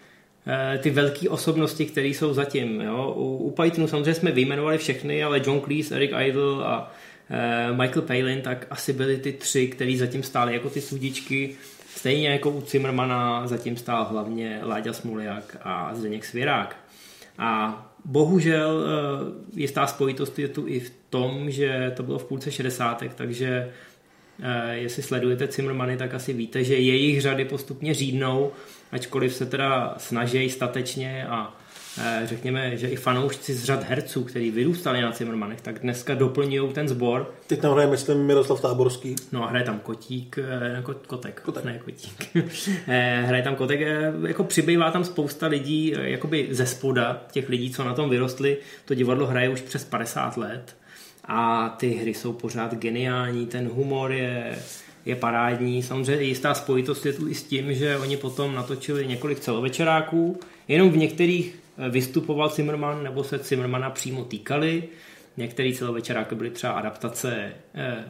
ty 0.77 0.89
velké 0.89 1.29
osobnosti, 1.29 1.85
které 1.85 2.07
jsou 2.07 2.33
zatím. 2.33 2.81
Jo? 2.81 3.13
U, 3.17 3.37
u 3.37 3.51
Pythonu 3.51 3.87
samozřejmě 3.87 4.13
jsme 4.13 4.31
vyjmenovali 4.31 4.77
všechny, 4.77 5.23
ale 5.23 5.41
John 5.45 5.61
Cleese, 5.61 5.95
Eric 5.95 6.11
Idle 6.25 6.65
a 6.65 6.91
uh, 7.71 7.77
Michael 7.77 8.01
Palin, 8.01 8.41
tak 8.41 8.67
asi 8.69 8.93
byly 8.93 9.17
ty 9.17 9.31
tři, 9.33 9.67
který 9.67 9.97
zatím 9.97 10.23
stály 10.23 10.53
jako 10.53 10.69
ty 10.69 10.81
sudičky. 10.81 11.55
Stejně 11.95 12.29
jako 12.29 12.49
u 12.49 12.61
Zimmermana 12.61 13.47
zatím 13.47 13.77
stál 13.77 14.05
hlavně 14.05 14.59
Láďa 14.63 14.93
Smuliak 14.93 15.57
a 15.61 15.95
Zdeněk 15.95 16.25
Svěrák. 16.25 16.77
A 17.37 17.81
bohužel 18.05 18.75
uh, 18.75 19.59
jistá 19.59 19.87
spojitost 19.87 20.39
je 20.39 20.47
tu 20.47 20.67
i 20.67 20.79
v 20.79 20.91
tom, 21.09 21.51
že 21.51 21.93
to 21.95 22.03
bylo 22.03 22.19
v 22.19 22.25
půlce 22.25 22.51
60. 22.51 23.03
takže 23.15 23.71
jestli 24.71 25.03
sledujete 25.03 25.47
Zimmermany, 25.47 25.97
tak 25.97 26.13
asi 26.13 26.33
víte, 26.33 26.63
že 26.63 26.75
jejich 26.75 27.21
řady 27.21 27.45
postupně 27.45 27.93
řídnou 27.93 28.51
ačkoliv 28.93 29.33
se 29.33 29.45
teda 29.45 29.95
snaží 29.97 30.49
statečně 30.49 31.27
a 31.29 31.55
eh, 32.01 32.21
řekněme, 32.23 32.77
že 32.77 32.87
i 32.87 32.95
fanoušci 32.95 33.53
z 33.53 33.63
řad 33.63 33.83
herců, 33.83 34.23
kteří 34.23 34.51
vyrůstali 34.51 35.01
na 35.01 35.11
Cimrmanech, 35.11 35.61
tak 35.61 35.79
dneska 35.79 36.15
doplňují 36.15 36.73
ten 36.73 36.87
sbor. 36.87 37.33
Teď 37.47 37.59
tam 37.59 37.73
hraje, 37.73 37.87
myslím, 37.87 38.25
Miroslav 38.25 38.61
Táborský. 38.61 39.15
No 39.31 39.43
a 39.43 39.47
hraje 39.47 39.65
tam 39.65 39.79
Kotík, 39.79 40.37
eh, 40.37 40.81
ko, 40.81 40.95
Kotek, 41.07 41.41
Kotek, 41.41 41.63
ne 41.63 41.79
Kotík. 41.79 42.29
Eh, 42.87 43.23
hraje 43.27 43.43
tam 43.43 43.55
Kotek, 43.55 43.79
jako 44.27 44.43
přibývá 44.43 44.91
tam 44.91 45.03
spousta 45.03 45.47
lidí, 45.47 45.93
jakoby 46.01 46.47
ze 46.51 46.65
spoda, 46.65 47.25
těch 47.31 47.49
lidí, 47.49 47.71
co 47.71 47.83
na 47.83 47.93
tom 47.93 48.09
vyrostli. 48.09 48.57
To 48.85 48.93
divadlo 48.93 49.27
hraje 49.27 49.49
už 49.49 49.61
přes 49.61 49.83
50 49.83 50.37
let 50.37 50.75
a 51.25 51.69
ty 51.69 51.89
hry 51.89 52.13
jsou 52.13 52.33
pořád 52.33 52.73
geniální, 52.73 53.45
ten 53.45 53.67
humor 53.67 54.11
je 54.11 54.55
je 55.05 55.15
parádní. 55.15 55.83
Samozřejmě 55.83 56.25
jistá 56.25 56.53
spojitost 56.53 57.05
je 57.05 57.13
tu 57.13 57.29
i 57.29 57.35
s 57.35 57.43
tím, 57.43 57.73
že 57.73 57.97
oni 57.97 58.17
potom 58.17 58.55
natočili 58.55 59.07
několik 59.07 59.39
celovečeráků, 59.39 60.39
jenom 60.67 60.91
v 60.91 60.97
některých 60.97 61.55
eh, 61.77 61.89
vystupoval 61.89 62.49
Zimmerman 62.49 63.03
nebo 63.03 63.23
se 63.23 63.37
Zimmermana 63.37 63.89
přímo 63.89 64.23
týkali. 64.23 64.83
Některé 65.37 65.73
celovečeráky 65.73 66.35
byly 66.35 66.49
třeba 66.49 66.73
adaptace, 66.73 67.51
eh, 67.75 68.03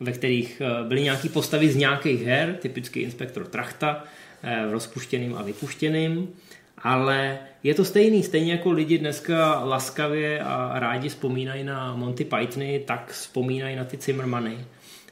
ve 0.00 0.12
kterých 0.12 0.62
eh, 0.64 0.88
byly 0.88 1.02
nějaké 1.02 1.28
postavy 1.28 1.68
z 1.68 1.76
nějakých 1.76 2.22
her, 2.22 2.56
typicky 2.60 3.00
Inspektor 3.00 3.46
Trachta, 3.46 4.04
v 4.68 4.72
rozpuštěným 4.72 5.34
a 5.34 5.42
vypuštěným, 5.42 6.28
ale 6.78 7.38
je 7.62 7.74
to 7.74 7.84
stejný, 7.84 8.22
stejně 8.22 8.52
jako 8.52 8.70
lidi 8.70 8.98
dneska 8.98 9.64
laskavě 9.64 10.40
a 10.40 10.78
rádi 10.78 11.08
vzpomínají 11.08 11.64
na 11.64 11.94
Monty 11.96 12.24
Pythony, 12.24 12.82
tak 12.86 13.10
vzpomínají 13.12 13.76
na 13.76 13.84
ty 13.84 13.96
Zimmermany. 13.96 14.58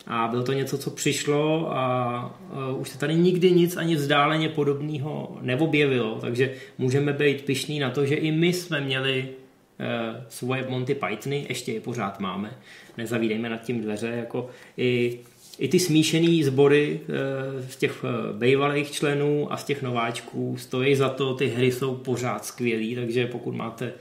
A 0.07 0.29
bylo 0.29 0.43
to 0.43 0.53
něco, 0.53 0.79
co 0.79 0.91
přišlo 0.91 1.77
a 1.77 2.39
uh, 2.71 2.81
už 2.81 2.89
se 2.89 2.99
tady 2.99 3.15
nikdy 3.15 3.51
nic 3.51 3.77
ani 3.77 3.97
vzdáleně 3.97 4.49
podobného 4.49 5.39
neobjevilo, 5.41 6.19
takže 6.21 6.55
můžeme 6.79 7.13
být 7.13 7.43
pišní 7.43 7.79
na 7.79 7.91
to, 7.91 8.07
že 8.07 8.15
i 8.15 8.33
my 8.33 8.53
jsme 8.53 8.81
měli 8.81 9.29
uh, 9.29 9.87
svoje 10.29 10.67
Monty 10.69 10.95
Pythony, 10.95 11.47
ještě 11.49 11.73
je 11.73 11.81
pořád 11.81 12.21
máme, 12.21 12.59
nezavídejme 12.99 13.49
nad 13.49 13.63
tím 13.63 13.81
dveře, 13.81 14.09
jako 14.09 14.49
i, 14.77 15.19
i 15.59 15.69
ty 15.69 15.79
smíšený 15.79 16.45
sbory 16.45 17.01
uh, 17.01 17.67
z 17.69 17.77
těch 17.77 18.05
bývalých 18.33 18.91
členů 18.91 19.53
a 19.53 19.57
z 19.57 19.65
těch 19.65 19.83
nováčků 19.83 20.57
stojí 20.59 20.95
za 20.95 21.09
to, 21.09 21.35
ty 21.35 21.47
hry 21.47 21.73
jsou 21.73 21.95
pořád 21.95 22.45
skvělý, 22.45 22.95
takže 22.95 23.27
pokud 23.27 23.55
máte 23.55 23.93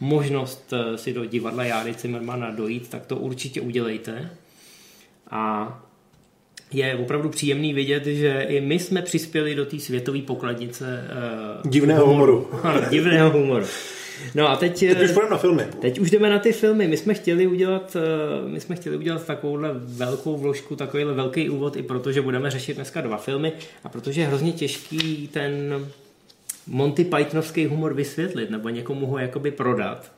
možnost 0.00 0.74
si 0.96 1.12
do 1.12 1.24
divadla 1.24 1.64
Járy 1.64 1.94
Zimmermana 1.98 2.50
dojít, 2.50 2.88
tak 2.88 3.06
to 3.06 3.16
určitě 3.16 3.60
udělejte. 3.60 4.30
A 5.32 5.78
je 6.72 6.96
opravdu 6.96 7.28
příjemný 7.28 7.74
vidět, 7.74 8.06
že 8.06 8.46
i 8.48 8.60
my 8.60 8.78
jsme 8.78 9.02
přispěli 9.02 9.54
do 9.54 9.66
té 9.66 9.78
světové 9.78 10.18
pokladnice 10.18 11.04
uh, 11.64 11.70
divného 11.70 12.06
humoru. 12.06 12.48
Ano, 12.62 12.80
divného 12.90 13.30
humoru. 13.30 13.66
No 14.34 14.48
a 14.48 14.56
teď... 14.56 14.78
Teď 14.80 15.10
už 15.10 15.30
na 15.30 15.36
filmy. 15.36 15.66
Teď 15.80 15.98
už 15.98 16.10
jdeme 16.10 16.30
na 16.30 16.38
ty 16.38 16.52
filmy. 16.52 16.88
My 16.88 16.96
jsme 16.96 17.14
chtěli 17.14 17.46
udělat, 17.46 17.96
eh, 17.96 18.48
my 18.48 18.60
jsme 18.60 18.76
chtěli 18.76 18.96
udělat 18.96 19.26
takovouhle 19.26 19.70
velkou 19.74 20.36
vložku, 20.36 20.76
takovýhle 20.76 21.14
velký 21.14 21.50
úvod, 21.50 21.76
i 21.76 21.82
protože 21.82 22.22
budeme 22.22 22.50
řešit 22.50 22.74
dneska 22.74 23.00
dva 23.00 23.16
filmy 23.16 23.52
a 23.84 23.88
protože 23.88 24.20
je 24.20 24.26
hrozně 24.26 24.52
těžký 24.52 25.28
ten 25.32 25.52
Monty 26.66 27.04
Pythonovský 27.04 27.66
humor 27.66 27.94
vysvětlit 27.94 28.50
nebo 28.50 28.68
někomu 28.68 29.06
ho 29.06 29.18
jakoby 29.18 29.50
prodat. 29.50 30.12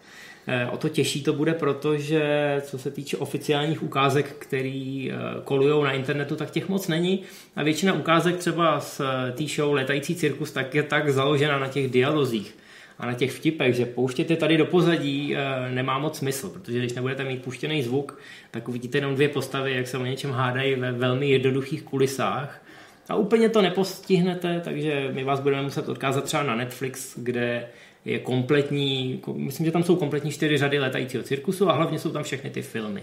Eh, 0.46 0.66
o 0.70 0.76
to 0.76 0.88
těžší 0.88 1.22
to 1.22 1.32
bude, 1.32 1.54
protože 1.54 2.22
co 2.64 2.78
se 2.78 2.90
týče 2.90 3.16
oficiálních 3.16 3.82
ukázek, 3.82 4.26
který 4.38 5.12
eh, 5.12 5.16
kolují 5.44 5.84
na 5.84 5.92
internetu, 5.92 6.36
tak 6.36 6.50
těch 6.50 6.68
moc 6.68 6.88
není. 6.88 7.22
A 7.56 7.62
většina 7.62 7.92
ukázek 7.92 8.36
třeba 8.36 8.80
z 8.80 9.00
eh, 9.00 9.32
té 9.32 9.44
show 9.46 9.72
Letající 9.72 10.14
cirkus 10.14 10.52
tak 10.52 10.74
je 10.74 10.82
tak 10.82 11.10
založena 11.10 11.58
na 11.58 11.68
těch 11.68 11.90
dialozích 11.90 12.56
a 12.98 13.06
na 13.06 13.14
těch 13.14 13.32
vtipech, 13.32 13.74
že 13.74 13.86
pouštět 13.86 14.38
tady 14.38 14.56
do 14.56 14.66
pozadí 14.66 15.36
nemá 15.70 15.98
moc 15.98 16.18
smysl, 16.18 16.48
protože 16.48 16.78
když 16.78 16.92
nebudete 16.92 17.24
mít 17.24 17.42
puštěný 17.42 17.82
zvuk, 17.82 18.18
tak 18.50 18.68
uvidíte 18.68 18.98
jenom 18.98 19.14
dvě 19.14 19.28
postavy, 19.28 19.74
jak 19.74 19.86
se 19.86 19.98
o 19.98 20.04
něčem 20.04 20.30
hádají 20.30 20.74
ve 20.74 20.92
velmi 20.92 21.30
jednoduchých 21.30 21.82
kulisách. 21.82 22.62
A 23.08 23.14
úplně 23.14 23.48
to 23.48 23.62
nepostihnete, 23.62 24.60
takže 24.64 25.10
my 25.12 25.24
vás 25.24 25.40
budeme 25.40 25.62
muset 25.62 25.88
odkázat 25.88 26.24
třeba 26.24 26.42
na 26.42 26.56
Netflix, 26.56 27.18
kde 27.18 27.66
je 28.04 28.18
kompletní, 28.18 29.20
myslím, 29.34 29.66
že 29.66 29.72
tam 29.72 29.82
jsou 29.82 29.96
kompletní 29.96 30.30
čtyři 30.30 30.58
řady 30.58 30.78
letajícího 30.78 31.22
cirkusu 31.22 31.70
a 31.70 31.72
hlavně 31.72 31.98
jsou 31.98 32.10
tam 32.10 32.22
všechny 32.22 32.50
ty 32.50 32.62
filmy. 32.62 33.02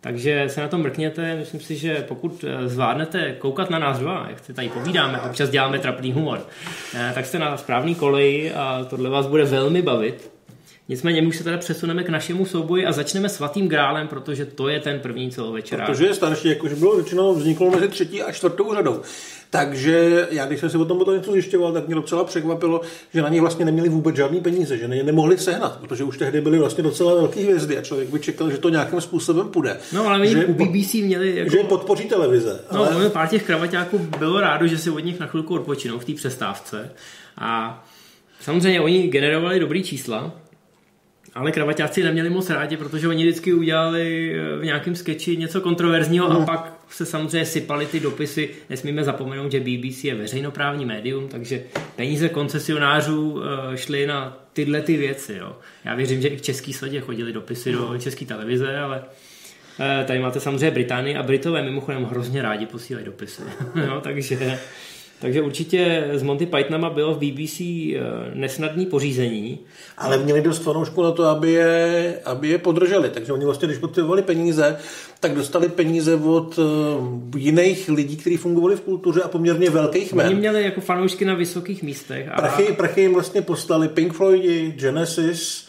Takže 0.00 0.44
se 0.48 0.60
na 0.60 0.68
to 0.68 0.78
mrkněte, 0.78 1.36
myslím 1.36 1.60
si, 1.60 1.76
že 1.76 2.04
pokud 2.08 2.44
eh, 2.44 2.68
zvládnete 2.68 3.32
koukat 3.38 3.70
na 3.70 3.78
nás 3.78 3.98
dva, 3.98 4.26
jak 4.30 4.44
se 4.44 4.52
tady 4.52 4.68
povídáme, 4.68 5.20
občas 5.20 5.50
děláme 5.50 5.78
trapný 5.78 6.12
humor, 6.12 6.46
eh, 6.94 7.12
tak 7.14 7.26
jste 7.26 7.38
na 7.38 7.56
správný 7.56 7.94
koleji 7.94 8.52
a 8.54 8.86
tohle 8.90 9.10
vás 9.10 9.26
bude 9.26 9.44
velmi 9.44 9.82
bavit. 9.82 10.35
Nicméně 10.88 11.22
my 11.22 11.28
už 11.28 11.36
se 11.36 11.44
teda 11.44 11.58
přesuneme 11.58 12.04
k 12.04 12.08
našemu 12.08 12.46
souboji 12.46 12.86
a 12.86 12.92
začneme 12.92 13.28
svatým 13.28 13.68
grálem, 13.68 14.08
protože 14.08 14.46
to 14.46 14.68
je 14.68 14.80
ten 14.80 15.00
první 15.00 15.30
celovečerák. 15.30 15.86
Protože 15.88 16.06
je 16.06 16.14
starší, 16.14 16.48
jak 16.48 16.64
už 16.64 16.72
bylo 16.72 17.02
řečeno, 17.02 17.34
vzniklo 17.34 17.70
mezi 17.70 17.88
třetí 17.88 18.22
a 18.22 18.32
čtvrtou 18.32 18.74
řadou. 18.74 19.00
Takže 19.50 20.26
já, 20.30 20.46
když 20.46 20.60
jsem 20.60 20.70
si 20.70 20.76
o 20.76 20.84
tom 20.84 21.14
něco 21.14 21.32
zjišťoval, 21.32 21.72
tak 21.72 21.86
mě 21.86 21.94
docela 21.94 22.24
překvapilo, 22.24 22.80
že 23.14 23.22
na 23.22 23.28
ně 23.28 23.40
vlastně 23.40 23.64
neměli 23.64 23.88
vůbec 23.88 24.16
žádný 24.16 24.40
peníze, 24.40 24.78
že 24.78 24.84
je 24.84 25.04
nemohli 25.04 25.38
sehnat, 25.38 25.76
protože 25.80 26.04
už 26.04 26.18
tehdy 26.18 26.40
byly 26.40 26.58
vlastně 26.58 26.82
docela 26.82 27.14
velké 27.14 27.40
hvězdy 27.40 27.78
a 27.78 27.82
člověk 27.82 28.08
by 28.08 28.20
čekal, 28.20 28.50
že 28.50 28.58
to 28.58 28.68
nějakým 28.68 29.00
způsobem 29.00 29.48
půjde. 29.48 29.76
No 29.92 30.06
ale 30.06 30.26
že, 30.26 30.46
u 30.46 30.54
BBC 30.54 30.94
měli... 30.94 31.36
Jako... 31.36 31.50
Že 31.50 31.58
podpoří 31.58 32.04
televize. 32.04 32.60
No, 32.72 32.92
ale... 32.92 33.10
pár 33.10 33.28
těch 33.28 33.42
kravaťáků 33.42 33.98
bylo 34.18 34.40
rádo, 34.40 34.66
že 34.66 34.78
si 34.78 34.90
od 34.90 34.98
nich 34.98 35.20
na 35.20 35.26
chvilku 35.26 35.54
odpočinou 35.54 35.98
v 35.98 36.04
té 36.04 36.14
přestávce. 36.14 36.92
A 37.38 37.84
samozřejmě 38.40 38.80
oni 38.80 39.08
generovali 39.08 39.60
dobrý 39.60 39.82
čísla, 39.82 40.32
ale 41.36 41.52
kravaťáci 41.52 42.02
neměli 42.02 42.30
moc 42.30 42.50
rádi, 42.50 42.76
protože 42.76 43.08
oni 43.08 43.22
vždycky 43.22 43.54
udělali 43.54 44.34
eh, 44.34 44.56
v 44.56 44.64
nějakém 44.64 44.94
sketchi 44.96 45.36
něco 45.36 45.60
kontroverzního 45.60 46.30
mm. 46.30 46.36
a 46.36 46.44
pak 46.44 46.72
se 46.88 47.06
samozřejmě 47.06 47.46
sypaly 47.46 47.86
ty 47.86 48.00
dopisy. 48.00 48.50
Nesmíme 48.70 49.04
zapomenout, 49.04 49.52
že 49.52 49.60
BBC 49.60 50.04
je 50.04 50.14
veřejnoprávní 50.14 50.84
médium, 50.84 51.28
takže 51.28 51.62
peníze 51.96 52.28
koncesionářů 52.28 53.42
eh, 53.42 53.76
šly 53.76 54.06
na 54.06 54.46
tyhle 54.52 54.82
ty 54.82 54.96
věci. 54.96 55.34
Jo. 55.34 55.56
Já 55.84 55.94
věřím, 55.94 56.22
že 56.22 56.28
i 56.28 56.36
v 56.36 56.42
České 56.42 56.72
sledě 56.72 57.00
chodili 57.00 57.32
dopisy 57.32 57.72
do 57.72 57.98
České 57.98 58.24
televize, 58.24 58.78
ale 58.78 59.02
eh, 59.80 60.04
tady 60.06 60.18
máte 60.18 60.40
samozřejmě 60.40 60.70
Británii 60.70 61.16
a 61.16 61.22
Britové 61.22 61.62
mimochodem 61.62 62.04
hrozně 62.04 62.42
rádi 62.42 62.66
posílají 62.66 63.06
dopisy. 63.06 63.42
jo, 63.86 64.00
takže 64.00 64.58
takže 65.18 65.42
určitě 65.42 66.08
s 66.12 66.22
Monty 66.22 66.46
Pythonama 66.46 66.90
bylo 66.90 67.14
v 67.14 67.18
BBC 67.18 67.60
eh, 67.60 68.00
nesnadný 68.34 68.86
pořízení. 68.86 69.58
Ale 69.98 70.18
měli 70.18 70.42
dost 70.42 70.62
fanoušků 70.62 71.02
na 71.02 71.10
to, 71.10 71.24
aby 71.24 71.52
je, 71.52 72.14
aby 72.24 72.48
je 72.48 72.58
podrželi. 72.58 73.10
Takže 73.10 73.32
oni 73.32 73.44
vlastně, 73.44 73.68
když 73.68 73.78
potřebovali 73.78 74.22
peníze, 74.22 74.76
tak 75.20 75.34
dostali 75.34 75.68
peníze 75.68 76.14
od 76.14 76.58
uh, 76.58 76.64
jiných 77.36 77.88
lidí, 77.88 78.16
kteří 78.16 78.36
fungovali 78.36 78.76
v 78.76 78.80
kultuře 78.80 79.22
a 79.22 79.28
poměrně 79.28 79.70
velkých 79.70 80.12
men. 80.12 80.26
Oni 80.26 80.34
měli 80.34 80.64
jako 80.64 80.80
fanoušky 80.80 81.24
na 81.24 81.34
vysokých 81.34 81.82
místech. 81.82 82.28
A... 82.32 82.36
Prachy, 82.36 82.72
prachy 82.72 83.00
jim 83.00 83.14
vlastně 83.14 83.42
poslali 83.42 83.88
Pink 83.88 84.12
Floyd, 84.12 84.74
Genesis, 84.74 85.68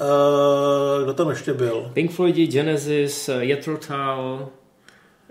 uh, 0.00 1.04
kdo 1.04 1.14
tam 1.14 1.30
ještě 1.30 1.52
byl? 1.52 1.90
Pink 1.92 2.10
Floyd, 2.10 2.36
Genesis, 2.36 3.30
Jethro 3.40 3.76
Tull, 3.76 4.48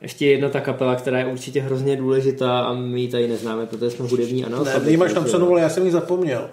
ještě 0.01 0.25
jedna 0.25 0.49
ta 0.49 0.59
kapela, 0.59 0.95
která 0.95 1.19
je 1.19 1.25
určitě 1.25 1.61
hrozně 1.61 1.95
důležitá 1.95 2.59
a 2.59 2.73
my 2.73 3.01
ji 3.01 3.07
tady 3.07 3.27
neznáme, 3.27 3.65
protože 3.65 3.91
jsme 3.91 4.07
hudební 4.07 4.45
analfabeti. 4.45 4.85
Ne, 4.85 4.91
nemáš 4.91 5.13
tam 5.13 5.25
cenu, 5.25 5.51
ale 5.51 5.61
já 5.61 5.69
jsem 5.69 5.85
ji 5.85 5.91
zapomněl. 5.91 6.49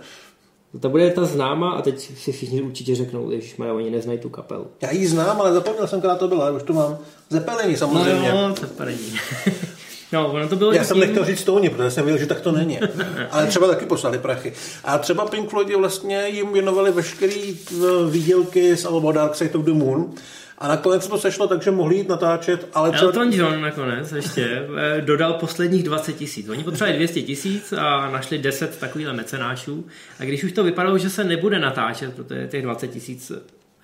To 0.81 0.89
bude 0.89 1.11
ta 1.11 1.25
známa 1.25 1.71
a 1.71 1.83
teď 1.83 1.99
si 1.99 2.33
všichni 2.33 2.63
určitě 2.63 2.95
řeknou, 2.95 3.31
že 3.31 3.55
mají, 3.59 3.71
oni 3.71 3.91
neznají 3.91 4.19
tu 4.19 4.29
kapelu. 4.29 4.67
Já 4.81 4.91
ji 4.91 5.07
znám, 5.07 5.41
ale 5.41 5.53
zapomněl 5.53 5.87
jsem, 5.87 5.99
která 5.99 6.15
to 6.17 6.29
byla, 6.29 6.51
už 6.51 6.63
tu 6.63 6.73
mám. 6.73 6.99
Zepelení 7.31 7.77
samozřejmě. 7.77 8.33
No, 8.33 8.55
Zepelení. 8.61 9.13
No, 10.13 10.33
ono 10.33 10.49
to 10.49 10.57
bylo 10.57 10.73
Já 10.73 10.85
jsem 10.85 10.95
tím... 10.95 11.01
nechtěl 11.01 11.25
říct 11.25 11.45
Tony, 11.45 11.71
protože 11.71 11.91
jsem 11.91 12.05
věděl, 12.05 12.21
že 12.21 12.27
tak 12.27 12.41
to 12.41 12.53
není. 12.53 12.79
Ale 13.31 13.47
třeba 13.47 13.67
taky 13.67 13.87
poslali 13.87 14.19
prachy. 14.19 14.53
A 14.85 14.99
třeba 14.99 15.27
Pink 15.27 15.51
Floyd 15.51 15.75
vlastně 15.75 16.29
jim 16.29 16.53
věnovali 16.53 16.93
veškerý 16.93 17.59
eh, 17.71 17.77
výdělky 18.11 18.77
z 18.77 18.85
albumu 18.85 19.13
Dark 19.13 19.35
Side 19.35 19.59
of 19.59 19.65
the 19.65 19.73
Moon 19.73 20.13
a 20.59 20.69
nakonec 20.69 21.09
to 21.09 21.19
sešlo, 21.19 21.49
takže 21.49 21.71
mohli 21.71 21.97
jít 21.97 22.09
natáčet. 22.09 22.69
Ale 22.75 22.91
třeba... 22.91 23.07
Elton 23.07 23.33
John 23.33 23.61
nakonec 23.61 24.13
ještě 24.13 24.69
eh, 24.77 25.01
dodal 25.01 25.33
posledních 25.33 25.83
20 25.83 26.13
tisíc. 26.13 26.49
Oni 26.49 26.65
potřebovali 26.65 26.97
200 26.97 27.23
tisíc 27.23 27.73
a 27.73 28.11
našli 28.11 28.39
10 28.39 28.79
takových 28.79 29.09
mecenášů. 29.09 29.87
A 30.21 30.25
když 30.25 30.45
už 30.45 30.53
to 30.53 30.65
vypadalo, 30.65 30.99
že 30.99 31.11
se 31.11 31.25
nebude 31.25 31.59
natáčet, 31.59 32.15
protože 32.15 32.49
těch 32.49 32.63
20 32.63 32.89
tisíc 32.89 33.33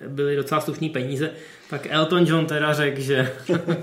byly 0.09 0.37
docela 0.37 0.61
slušné 0.61 0.89
peníze, 0.89 1.31
tak 1.73 1.87
Elton 1.91 2.27
John 2.27 2.47
teda 2.47 2.73
řekl, 2.73 3.01
že, 3.01 3.33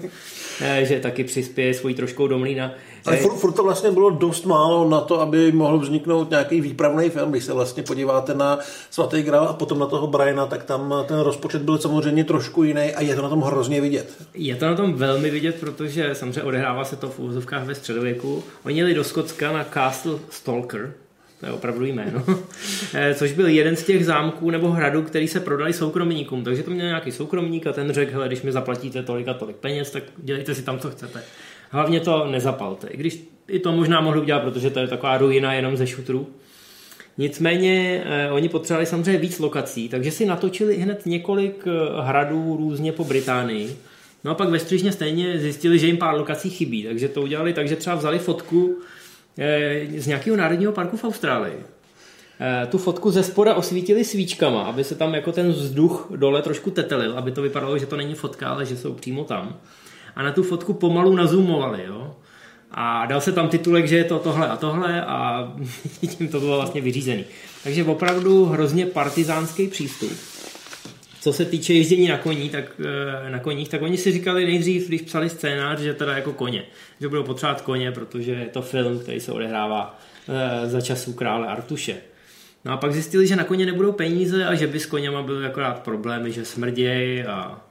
že 0.82 1.00
taky 1.00 1.24
přispěje 1.24 1.74
svojí 1.74 1.96
troškou 1.96 2.28
do 2.28 2.40
mlína. 2.40 2.72
Ale 3.06 3.18
furt, 3.18 3.36
furt 3.36 3.52
to 3.52 3.64
vlastně 3.64 3.92
bylo 3.92 4.10
dost 4.10 4.46
málo 4.46 4.90
na 4.90 5.02
to, 5.02 5.22
aby 5.22 5.52
mohl 5.52 5.80
vzniknout 5.80 6.30
nějaký 6.30 6.62
výpravný 6.62 7.10
film. 7.10 7.32
Když 7.32 7.44
se 7.44 7.54
vlastně 7.54 7.84
podíváte 7.84 8.34
na 8.34 8.60
Svatý 8.90 9.22
Grál 9.22 9.48
a 9.48 9.54
potom 9.54 9.80
na 9.80 9.86
toho 9.86 10.08
Briana, 10.08 10.46
tak 10.46 10.64
tam 10.64 10.94
ten 11.08 11.20
rozpočet 11.20 11.62
byl 11.62 11.78
samozřejmě 11.78 12.24
trošku 12.24 12.64
jiný 12.64 12.94
a 12.94 13.02
je 13.02 13.16
to 13.16 13.22
na 13.22 13.30
tom 13.30 13.42
hrozně 13.42 13.82
vidět. 13.82 14.14
Je 14.34 14.56
to 14.56 14.66
na 14.66 14.76
tom 14.76 14.94
velmi 14.94 15.30
vidět, 15.30 15.60
protože 15.60 16.16
samozřejmě 16.16 16.44
odehrává 16.44 16.86
se 16.86 16.96
to 16.96 17.10
v 17.10 17.20
úvozovkách 17.20 17.64
ve 17.66 17.76
středověku. 17.76 18.44
Oni 18.66 18.78
jeli 18.78 18.94
do 18.94 19.04
Skotska 19.04 19.52
na 19.52 19.64
Castle 19.74 20.20
Stalker, 20.30 20.94
to 21.40 21.46
je 21.46 21.52
opravdu 21.52 21.86
jméno, 21.86 22.24
eh, 22.94 23.14
což 23.14 23.32
byl 23.32 23.48
jeden 23.48 23.76
z 23.76 23.84
těch 23.84 24.06
zámků 24.06 24.52
nebo 24.52 24.72
hradů, 24.72 25.02
který 25.02 25.28
se 25.28 25.40
prodali 25.40 25.74
soukromníkům. 25.74 26.44
Takže 26.44 26.64
to 26.64 26.72
měl 26.72 26.88
nějaký 26.88 27.12
soukromník 27.12 27.68
a 27.68 27.74
ten 27.74 27.92
řekl, 27.92 28.12
hele, 28.12 28.28
když 28.28 28.42
mi 28.42 28.52
zaplatíte 28.52 29.04
tolik 29.04 29.28
a 29.28 29.34
tolik 29.34 29.56
peněz, 29.56 29.92
tak 29.92 30.04
dělejte 30.18 30.56
si 30.56 30.62
tam, 30.62 30.80
co 30.80 30.92
chcete. 30.92 31.24
Hlavně 31.70 32.00
to 32.00 32.28
nezapalte. 32.28 32.88
I 32.88 32.98
když 32.98 33.24
i 33.48 33.60
to 33.60 33.72
možná 33.72 34.02
mohli 34.02 34.22
udělat, 34.22 34.44
protože 34.44 34.70
to 34.70 34.80
je 34.80 34.88
taková 34.88 35.18
ruina 35.18 35.54
jenom 35.54 35.78
ze 35.78 35.88
šutrů. 35.88 36.28
Nicméně 37.18 38.04
eh, 38.06 38.32
oni 38.32 38.50
potřebovali 38.50 38.86
samozřejmě 38.86 39.18
víc 39.18 39.40
lokací, 39.40 39.90
takže 39.90 40.12
si 40.12 40.26
natočili 40.26 40.78
hned 40.78 41.06
několik 41.06 41.64
eh, 41.68 42.02
hradů 42.02 42.56
různě 42.58 42.92
po 42.92 43.04
Británii. 43.04 43.78
No 44.24 44.32
a 44.32 44.36
pak 44.36 44.50
ve 44.50 44.60
Střížně 44.60 44.92
stejně 44.92 45.40
zjistili, 45.40 45.80
že 45.80 45.88
jim 45.88 45.98
pár 45.98 46.16
lokací 46.16 46.50
chybí, 46.50 46.84
takže 46.84 47.08
to 47.08 47.22
udělali 47.22 47.54
tak, 47.54 47.68
že 47.68 47.76
třeba 47.76 47.96
vzali 47.96 48.20
fotku 48.20 48.78
z 49.98 50.08
nějakého 50.08 50.38
národního 50.38 50.72
parku 50.72 50.98
v 50.98 51.04
Austrálii. 51.04 51.64
Eh, 52.42 52.68
tu 52.68 52.78
fotku 52.78 53.12
ze 53.12 53.24
spoda 53.24 53.56
osvítili 53.56 54.06
svíčkama, 54.06 54.62
aby 54.62 54.84
se 54.84 54.96
tam 54.96 55.14
jako 55.14 55.32
ten 55.32 55.52
vzduch 55.52 56.08
dole 56.16 56.42
trošku 56.42 56.72
tetelil, 56.72 57.18
aby 57.18 57.32
to 57.32 57.42
vypadalo, 57.42 57.78
že 57.78 57.86
to 57.86 57.98
není 57.98 58.16
fotka, 58.16 58.50
ale 58.50 58.66
že 58.66 58.78
jsou 58.78 58.94
přímo 58.94 59.24
tam. 59.24 59.56
A 60.16 60.24
na 60.24 60.32
tu 60.32 60.44
fotku 60.44 60.74
pomalu 60.74 61.16
nazoomovali, 61.16 61.84
jo. 61.88 62.16
A 62.72 63.06
dal 63.06 63.22
se 63.22 63.32
tam 63.32 63.50
titulek, 63.50 63.88
že 63.88 63.98
je 63.98 64.04
to 64.04 64.20
tohle 64.20 64.48
a 64.48 64.58
tohle 64.58 65.06
a 65.06 65.48
tím 66.18 66.28
to 66.28 66.40
bylo 66.40 66.56
vlastně 66.56 66.82
vyřízený. 66.82 67.26
Takže 67.64 67.84
opravdu 67.84 68.46
hrozně 68.46 68.86
partizánský 68.86 69.68
přístup. 69.68 70.12
Co 71.22 71.34
se 71.34 71.46
týče 71.46 71.74
ježdění 71.74 72.08
na 72.08 72.18
koní, 72.18 72.50
tak 72.50 72.66
eh, 73.26 73.30
na 73.30 73.40
koních, 73.40 73.70
tak 73.70 73.82
oni 73.82 73.98
si 73.98 74.12
říkali 74.12 74.46
nejdřív, 74.46 74.88
když 74.88 75.02
psali 75.02 75.30
scénář, 75.30 75.80
že 75.80 75.94
teda 75.94 76.16
jako 76.16 76.34
koně. 76.34 76.64
Že 77.02 77.08
budou 77.08 77.24
potřebovat 77.24 77.62
koně, 77.62 77.92
protože 77.92 78.32
je 78.32 78.46
to 78.46 78.62
film, 78.62 79.00
který 79.00 79.20
se 79.20 79.32
odehrává 79.32 80.00
eh, 80.30 80.70
za 80.70 80.82
časů 80.82 81.14
krále 81.14 81.48
Artuše. 81.48 81.98
No 82.66 82.72
a 82.72 82.78
pak 82.78 82.94
zjistili, 82.94 83.28
že 83.28 83.36
na 83.36 83.44
koně 83.44 83.66
nebudou 83.66 83.92
peníze 83.92 84.46
a 84.46 84.56
že 84.56 84.68
by 84.68 84.80
s 84.80 84.86
koněma 84.86 85.22
byly 85.24 85.46
akorát 85.46 85.80
problémy, 85.80 86.32
že 86.32 86.46
smrdějí 86.46 87.24
a 87.24 87.62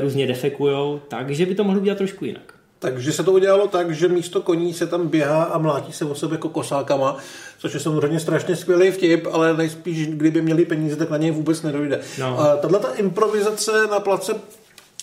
různě 0.00 0.26
defekujou, 0.26 1.02
takže 1.08 1.46
by 1.46 1.54
to 1.54 1.64
mohlo 1.64 1.80
být 1.80 1.98
trošku 1.98 2.24
jinak. 2.24 2.51
Takže 2.82 3.12
se 3.12 3.22
to 3.22 3.32
udělalo 3.32 3.68
tak, 3.68 3.90
že 3.94 4.08
místo 4.08 4.42
koní 4.42 4.74
se 4.74 4.86
tam 4.86 5.08
běhá 5.08 5.44
a 5.44 5.58
mlátí 5.58 5.92
se 5.92 6.04
o 6.04 6.14
sebe 6.14 6.34
jako 6.34 6.48
kosákama, 6.48 7.16
což 7.58 7.74
je 7.74 7.80
samozřejmě 7.80 8.20
strašně 8.20 8.56
skvělý 8.56 8.90
vtip, 8.90 9.26
ale 9.32 9.56
nejspíš, 9.56 10.06
kdyby 10.06 10.42
měli 10.42 10.64
peníze, 10.64 10.96
tak 10.96 11.10
na 11.10 11.16
něj 11.16 11.30
vůbec 11.30 11.62
nedojde. 11.62 12.00
No. 12.18 12.38
Tahle 12.62 12.78
ta 12.78 12.88
improvizace 12.88 13.86
na 13.86 14.00
place 14.00 14.34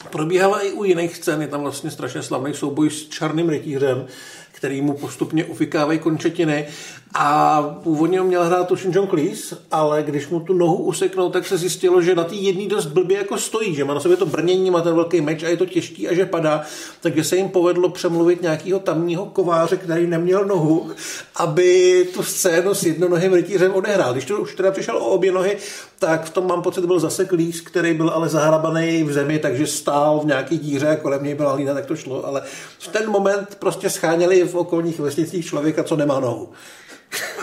probíhala 0.09 0.59
i 0.59 0.71
u 0.71 0.83
jiných 0.83 1.15
scén. 1.15 1.41
Je 1.41 1.47
tam 1.47 1.61
vlastně 1.61 1.91
strašně 1.91 2.23
slavný 2.23 2.53
souboj 2.53 2.89
s 2.89 3.09
černým 3.09 3.49
rytířem, 3.49 4.05
který 4.51 4.81
mu 4.81 4.93
postupně 4.93 5.45
ufikávají 5.45 5.99
končetiny. 5.99 6.67
A 7.13 7.61
původně 7.83 8.19
ho 8.19 8.25
měl 8.25 8.43
hrát 8.43 8.67
tuším 8.67 8.91
John 8.93 9.07
Cleese, 9.07 9.57
ale 9.71 10.03
když 10.03 10.27
mu 10.27 10.39
tu 10.39 10.53
nohu 10.53 10.75
useknou, 10.75 11.29
tak 11.29 11.47
se 11.47 11.57
zjistilo, 11.57 12.01
že 12.01 12.15
na 12.15 12.23
té 12.23 12.35
jedný 12.35 12.67
dost 12.67 12.85
blbě 12.85 13.17
jako 13.17 13.37
stojí, 13.37 13.75
že 13.75 13.85
má 13.85 13.93
na 13.93 13.99
sobě 13.99 14.17
to 14.17 14.25
brnění, 14.25 14.71
má 14.71 14.81
ten 14.81 14.95
velký 14.95 15.21
meč 15.21 15.43
a 15.43 15.47
je 15.47 15.57
to 15.57 15.65
těžký 15.65 16.07
a 16.07 16.13
že 16.13 16.25
padá, 16.25 16.61
takže 17.01 17.23
se 17.23 17.35
jim 17.35 17.49
povedlo 17.49 17.89
přemluvit 17.89 18.41
nějakého 18.41 18.79
tamního 18.79 19.25
kováře, 19.25 19.77
který 19.77 20.07
neměl 20.07 20.45
nohu, 20.45 20.91
aby 21.35 22.07
tu 22.13 22.23
scénu 22.23 22.73
s 22.73 22.83
jednonohým 22.83 23.33
rytířem 23.33 23.73
odehrál. 23.73 24.13
Když 24.13 24.25
to 24.25 24.41
už 24.41 24.55
teda 24.55 24.71
přišel 24.71 24.97
o 24.97 25.05
obě 25.05 25.31
nohy, 25.31 25.57
tak 25.99 26.25
v 26.25 26.29
tom 26.29 26.47
mám 26.47 26.61
pocit, 26.61 26.85
byl 26.85 26.99
zase 26.99 27.25
Cleese, 27.25 27.63
který 27.63 27.93
byl 27.93 28.09
ale 28.09 28.29
zahrabaný 28.29 29.03
v 29.03 29.13
zemi, 29.13 29.39
takže 29.39 29.67
stál 29.67 30.19
v 30.19 30.25
nějaký 30.25 30.57
díře 30.57 30.99
kolem 31.01 31.23
něj 31.23 31.35
byla 31.35 31.51
hlína, 31.51 31.73
tak 31.73 31.85
to 31.85 31.95
šlo, 31.95 32.25
ale 32.25 32.41
v 32.79 32.87
ten 32.87 33.09
moment 33.09 33.55
prostě 33.59 33.89
scháněli 33.89 34.38
v 34.45 34.55
okolních 34.55 34.99
vesnicích 34.99 35.45
člověka, 35.45 35.83
co 35.83 35.95
nemá 35.95 36.19
nohu. 36.19 36.49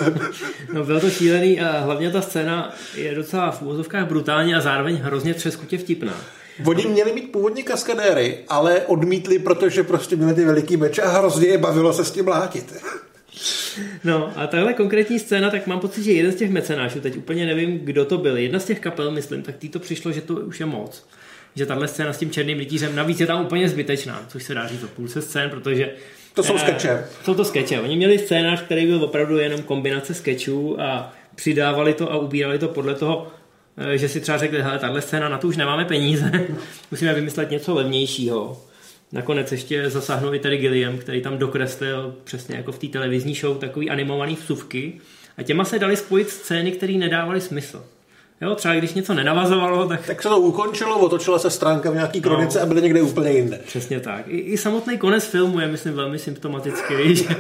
no 0.73 0.85
bylo 0.85 1.01
to 1.01 1.11
šílený 1.11 1.61
a 1.61 1.81
hlavně 1.81 2.11
ta 2.11 2.23
scéna 2.23 2.75
je 2.95 3.15
docela 3.15 3.51
v 3.51 3.63
úvozovkách 3.63 4.07
brutální 4.09 4.55
a 4.55 4.61
zároveň 4.61 4.97
hrozně 4.97 5.35
třeskutě 5.35 5.79
vtipná. 5.79 6.15
Oni 6.65 6.87
měli 6.87 7.13
mít 7.13 7.33
původně 7.33 7.63
kaskadéry, 7.63 8.39
ale 8.49 8.81
odmítli, 8.81 9.39
protože 9.39 9.83
prostě 9.83 10.17
měli 10.17 10.35
ty 10.35 10.45
veliký 10.45 10.77
meče 10.77 11.03
a 11.03 11.19
hrozně 11.19 11.49
je 11.49 11.59
bavilo 11.59 11.93
se 11.93 12.05
s 12.05 12.11
tím 12.11 12.29
látit. 12.29 12.75
No 14.05 14.33
a 14.37 14.47
tahle 14.47 14.75
konkrétní 14.75 15.19
scéna, 15.19 15.51
tak 15.51 15.67
mám 15.67 15.81
pocit, 15.81 16.03
že 16.03 16.13
jeden 16.13 16.33
z 16.33 16.37
těch 16.37 16.51
mecenášů, 16.51 17.01
teď 17.01 17.17
úplně 17.17 17.47
nevím, 17.47 17.79
kdo 17.79 18.05
to 18.05 18.19
byl, 18.19 18.37
jedna 18.37 18.59
z 18.59 18.65
těch 18.65 18.81
kapel, 18.81 19.11
myslím, 19.11 19.43
tak 19.43 19.57
tý 19.57 19.69
to 19.69 19.79
přišlo, 19.79 20.13
že 20.13 20.21
to 20.21 20.35
už 20.35 20.61
je 20.61 20.67
moc. 20.67 21.07
Že 21.57 21.67
tahle 21.67 21.89
scéna 21.89 22.13
s 22.13 22.19
tím 22.19 22.31
černým 22.31 22.59
rytířem, 22.59 22.97
navíc 22.97 23.21
je 23.21 23.27
tam 23.27 23.45
úplně 23.45 23.69
zbytečná, 23.69 24.27
což 24.29 24.43
se 24.43 24.55
dá 24.55 24.67
říct 24.67 24.83
o 24.83 24.89
půlce 24.89 25.23
scén, 25.23 25.51
protože 25.51 25.91
to 26.37 26.43
jsou 26.43 26.57
eh, 26.57 26.59
skeče. 26.59 27.05
Jsou 27.25 27.35
to 27.35 27.45
skeče. 27.45 27.81
Oni 27.81 27.97
měli 27.97 28.19
scénář, 28.19 28.63
který 28.63 28.87
byl 28.87 29.05
opravdu 29.05 29.39
jenom 29.39 29.63
kombinace 29.63 30.15
skečů 30.15 30.81
a 30.81 31.13
přidávali 31.35 31.95
to 31.95 32.13
a 32.13 32.17
ubírali 32.17 32.59
to 32.59 32.69
podle 32.69 32.95
toho, 32.95 33.29
eh, 33.77 33.99
že 33.99 34.09
si 34.09 34.21
třeba 34.21 34.39
řekli, 34.39 34.63
hele, 34.63 34.79
tahle 34.79 35.03
scéna, 35.03 35.29
na 35.29 35.39
to 35.39 35.49
už 35.49 35.57
nemáme 35.57 35.85
peníze, 35.85 36.31
musíme 36.91 37.15
vymyslet 37.15 37.51
něco 37.51 37.75
levnějšího. 37.75 38.63
Nakonec 39.13 39.53
ještě 39.53 39.91
zasáhnul 39.91 40.35
i 40.35 40.39
tady 40.39 40.57
Gilliam, 40.57 40.99
který 40.99 41.23
tam 41.23 41.39
dokreslil 41.39 42.17
přesně 42.25 42.57
jako 42.57 42.73
v 42.73 42.79
té 42.79 42.87
televizní 42.87 43.35
show 43.35 43.59
takový 43.59 43.91
animovaný 43.91 44.35
vsuvky 44.35 45.01
a 45.37 45.43
těma 45.43 45.65
se 45.65 45.79
dali 45.79 45.97
spojit 45.97 46.31
scény, 46.31 46.73
které 46.73 46.93
nedávaly 46.93 47.41
smysl. 47.41 47.85
Jo, 48.41 48.55
třeba 48.55 48.75
když 48.75 48.95
něco 48.95 49.15
nenavazovalo, 49.15 49.89
tak... 49.89 50.07
Tak 50.07 50.23
se 50.23 50.29
to 50.29 50.39
ukončilo, 50.39 50.99
otočila 50.99 51.39
se 51.39 51.51
stránka 51.51 51.91
v 51.91 51.95
nějaký 51.95 52.21
kronice 52.21 52.59
no, 52.59 52.65
a 52.65 52.67
byly 52.67 52.83
někde 52.83 53.03
úplně 53.03 53.31
jinde. 53.31 53.61
Přesně 53.67 54.01
tak. 54.01 54.29
I, 54.29 54.37
I 54.37 54.59
samotný 54.59 54.99
konec 54.99 55.25
filmu 55.25 55.61
je, 55.61 55.67
myslím, 55.67 55.95
velmi 55.95 56.19
symptomatický, 56.19 57.17
že 57.17 57.37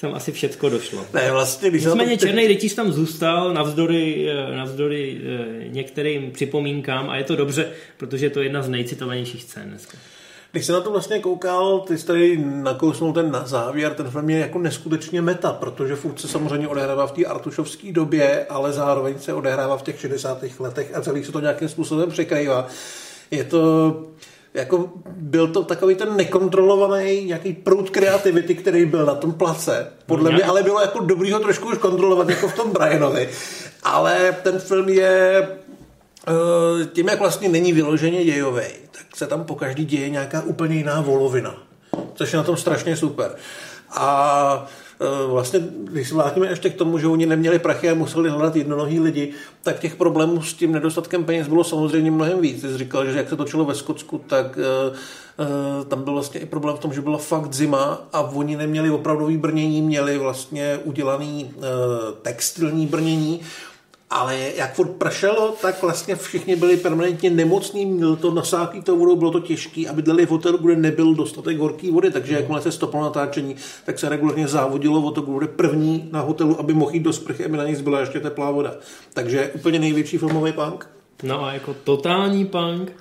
tam 0.00 0.14
asi 0.14 0.32
všecko 0.32 0.68
došlo. 0.68 1.06
Ne, 1.14 1.32
vlastně, 1.32 1.70
když 1.70 1.84
Nicméně 1.84 2.16
to... 2.16 2.26
Černý 2.26 2.46
rytíř 2.46 2.74
tam 2.74 2.92
zůstal 2.92 3.54
navzdory, 3.54 4.30
eh, 4.30 4.56
navzdory 4.56 5.20
eh, 5.20 5.68
některým 5.68 6.30
připomínkám 6.30 7.10
a 7.10 7.16
je 7.16 7.24
to 7.24 7.36
dobře, 7.36 7.70
protože 7.96 8.26
je 8.26 8.30
to 8.30 8.42
jedna 8.42 8.62
z 8.62 8.68
nejcitovanějších 8.68 9.42
scén 9.42 9.68
dneska. 9.68 9.98
Když 10.52 10.66
se 10.66 10.72
na 10.72 10.80
to 10.80 10.90
vlastně 10.90 11.20
koukal, 11.20 11.80
ty 11.80 11.98
jsi 11.98 12.06
tady 12.06 12.38
nakousnul 12.44 13.12
ten 13.12 13.30
na 13.30 13.46
závěr, 13.46 13.94
ten 13.94 14.10
film 14.10 14.30
je 14.30 14.38
jako 14.38 14.58
neskutečně 14.58 15.22
meta, 15.22 15.52
protože 15.52 15.96
furt 15.96 16.20
se 16.20 16.28
samozřejmě 16.28 16.68
odehrává 16.68 17.06
v 17.06 17.12
té 17.12 17.24
artušovské 17.24 17.92
době, 17.92 18.46
ale 18.48 18.72
zároveň 18.72 19.18
se 19.18 19.34
odehrává 19.34 19.76
v 19.76 19.82
těch 19.82 20.00
60. 20.00 20.44
letech 20.58 20.96
a 20.96 21.00
celý 21.00 21.24
se 21.24 21.32
to 21.32 21.40
nějakým 21.40 21.68
způsobem 21.68 22.10
překrývá. 22.10 22.66
Je 23.30 23.44
to 23.44 23.94
jako 24.54 24.90
byl 25.06 25.48
to 25.48 25.64
takový 25.64 25.94
ten 25.94 26.16
nekontrolovaný 26.16 27.24
nějaký 27.24 27.52
proud 27.52 27.90
kreativity, 27.90 28.54
který 28.54 28.86
byl 28.86 29.06
na 29.06 29.14
tom 29.14 29.32
place. 29.32 29.92
Podle 30.06 30.32
mě 30.32 30.44
ale 30.44 30.62
bylo 30.62 30.80
jako 30.80 30.98
dobrý 30.98 31.32
ho 31.32 31.40
trošku 31.40 31.68
už 31.68 31.78
kontrolovat, 31.78 32.28
jako 32.28 32.48
v 32.48 32.56
tom 32.56 32.70
Brianovi. 32.70 33.28
Ale 33.82 34.36
ten 34.42 34.58
film 34.58 34.88
je 34.88 35.48
tím, 36.92 37.08
jak 37.08 37.18
vlastně 37.18 37.48
není 37.48 37.72
vyloženě 37.72 38.24
dějový, 38.24 38.64
tak 38.90 39.16
se 39.16 39.26
tam 39.26 39.44
po 39.44 39.54
každý 39.54 39.84
děje 39.84 40.10
nějaká 40.10 40.42
úplně 40.42 40.76
jiná 40.76 41.00
volovina. 41.00 41.54
Což 42.14 42.32
je 42.32 42.36
na 42.36 42.42
tom 42.42 42.56
strašně 42.56 42.96
super. 42.96 43.30
A 43.90 44.66
e, 45.00 45.26
vlastně, 45.26 45.60
když 45.84 46.08
se 46.08 46.14
vrátíme 46.14 46.46
ještě 46.46 46.70
k 46.70 46.76
tomu, 46.76 46.98
že 46.98 47.06
oni 47.06 47.26
neměli 47.26 47.58
prachy 47.58 47.90
a 47.90 47.94
museli 47.94 48.30
hledat 48.30 48.56
jednonohý 48.56 49.00
lidi, 49.00 49.32
tak 49.62 49.78
těch 49.78 49.96
problémů 49.96 50.42
s 50.42 50.54
tím 50.54 50.72
nedostatkem 50.72 51.24
peněz 51.24 51.48
bylo 51.48 51.64
samozřejmě 51.64 52.10
mnohem 52.10 52.40
víc. 52.40 52.60
Jsi 52.60 52.78
říkal, 52.78 53.06
že 53.06 53.18
jak 53.18 53.28
se 53.28 53.36
točilo 53.36 53.64
ve 53.64 53.74
Skotsku, 53.74 54.18
tak 54.26 54.58
e, 54.58 54.96
e, 55.80 55.84
tam 55.84 56.02
byl 56.02 56.12
vlastně 56.12 56.40
i 56.40 56.46
problém 56.46 56.76
v 56.76 56.80
tom, 56.80 56.92
že 56.92 57.00
byla 57.00 57.18
fakt 57.18 57.54
zima 57.54 58.08
a 58.12 58.20
oni 58.20 58.56
neměli 58.56 58.90
opravdový 58.90 59.36
brnění, 59.36 59.82
měli 59.82 60.18
vlastně 60.18 60.78
udělaný 60.84 61.50
textilní 62.22 62.86
brnění, 62.86 63.40
ale 64.10 64.52
jak 64.56 64.74
furt 64.74 64.88
pršelo, 64.88 65.54
tak 65.62 65.82
vlastně 65.82 66.16
všichni 66.16 66.56
byli 66.56 66.76
permanentně 66.76 67.30
nemocní, 67.30 67.86
měl 67.86 68.16
to 68.16 68.34
nasáklý 68.34 68.82
to 68.82 68.96
vodou, 68.96 69.16
bylo 69.16 69.30
to 69.30 69.40
těžké 69.40 69.88
a 69.88 69.92
bydleli 69.92 70.26
v 70.26 70.30
hotelu, 70.30 70.58
kde 70.58 70.76
nebyl 70.76 71.14
dostatek 71.14 71.58
horké 71.58 71.92
vody, 71.92 72.10
takže 72.10 72.32
no. 72.32 72.38
jakmile 72.38 72.62
se 72.62 72.72
stoplo 72.72 73.02
natáčení, 73.02 73.56
tak 73.84 73.98
se 73.98 74.08
regulárně 74.08 74.48
závodilo 74.48 75.02
o 75.02 75.10
to, 75.10 75.20
kdo 75.20 75.32
bude 75.32 75.46
první 75.46 76.08
na 76.12 76.20
hotelu, 76.20 76.60
aby 76.60 76.74
mohl 76.74 76.90
jít 76.94 77.02
do 77.02 77.12
sprchy, 77.12 77.44
aby 77.44 77.56
na 77.56 77.64
něj 77.64 77.74
zbyla 77.74 78.00
ještě 78.00 78.20
teplá 78.20 78.50
voda. 78.50 78.74
Takže 79.14 79.50
úplně 79.54 79.78
největší 79.78 80.18
filmový 80.18 80.52
punk. 80.52 80.88
No 81.22 81.44
a 81.44 81.52
jako 81.52 81.74
totální 81.84 82.46
punk. 82.46 82.92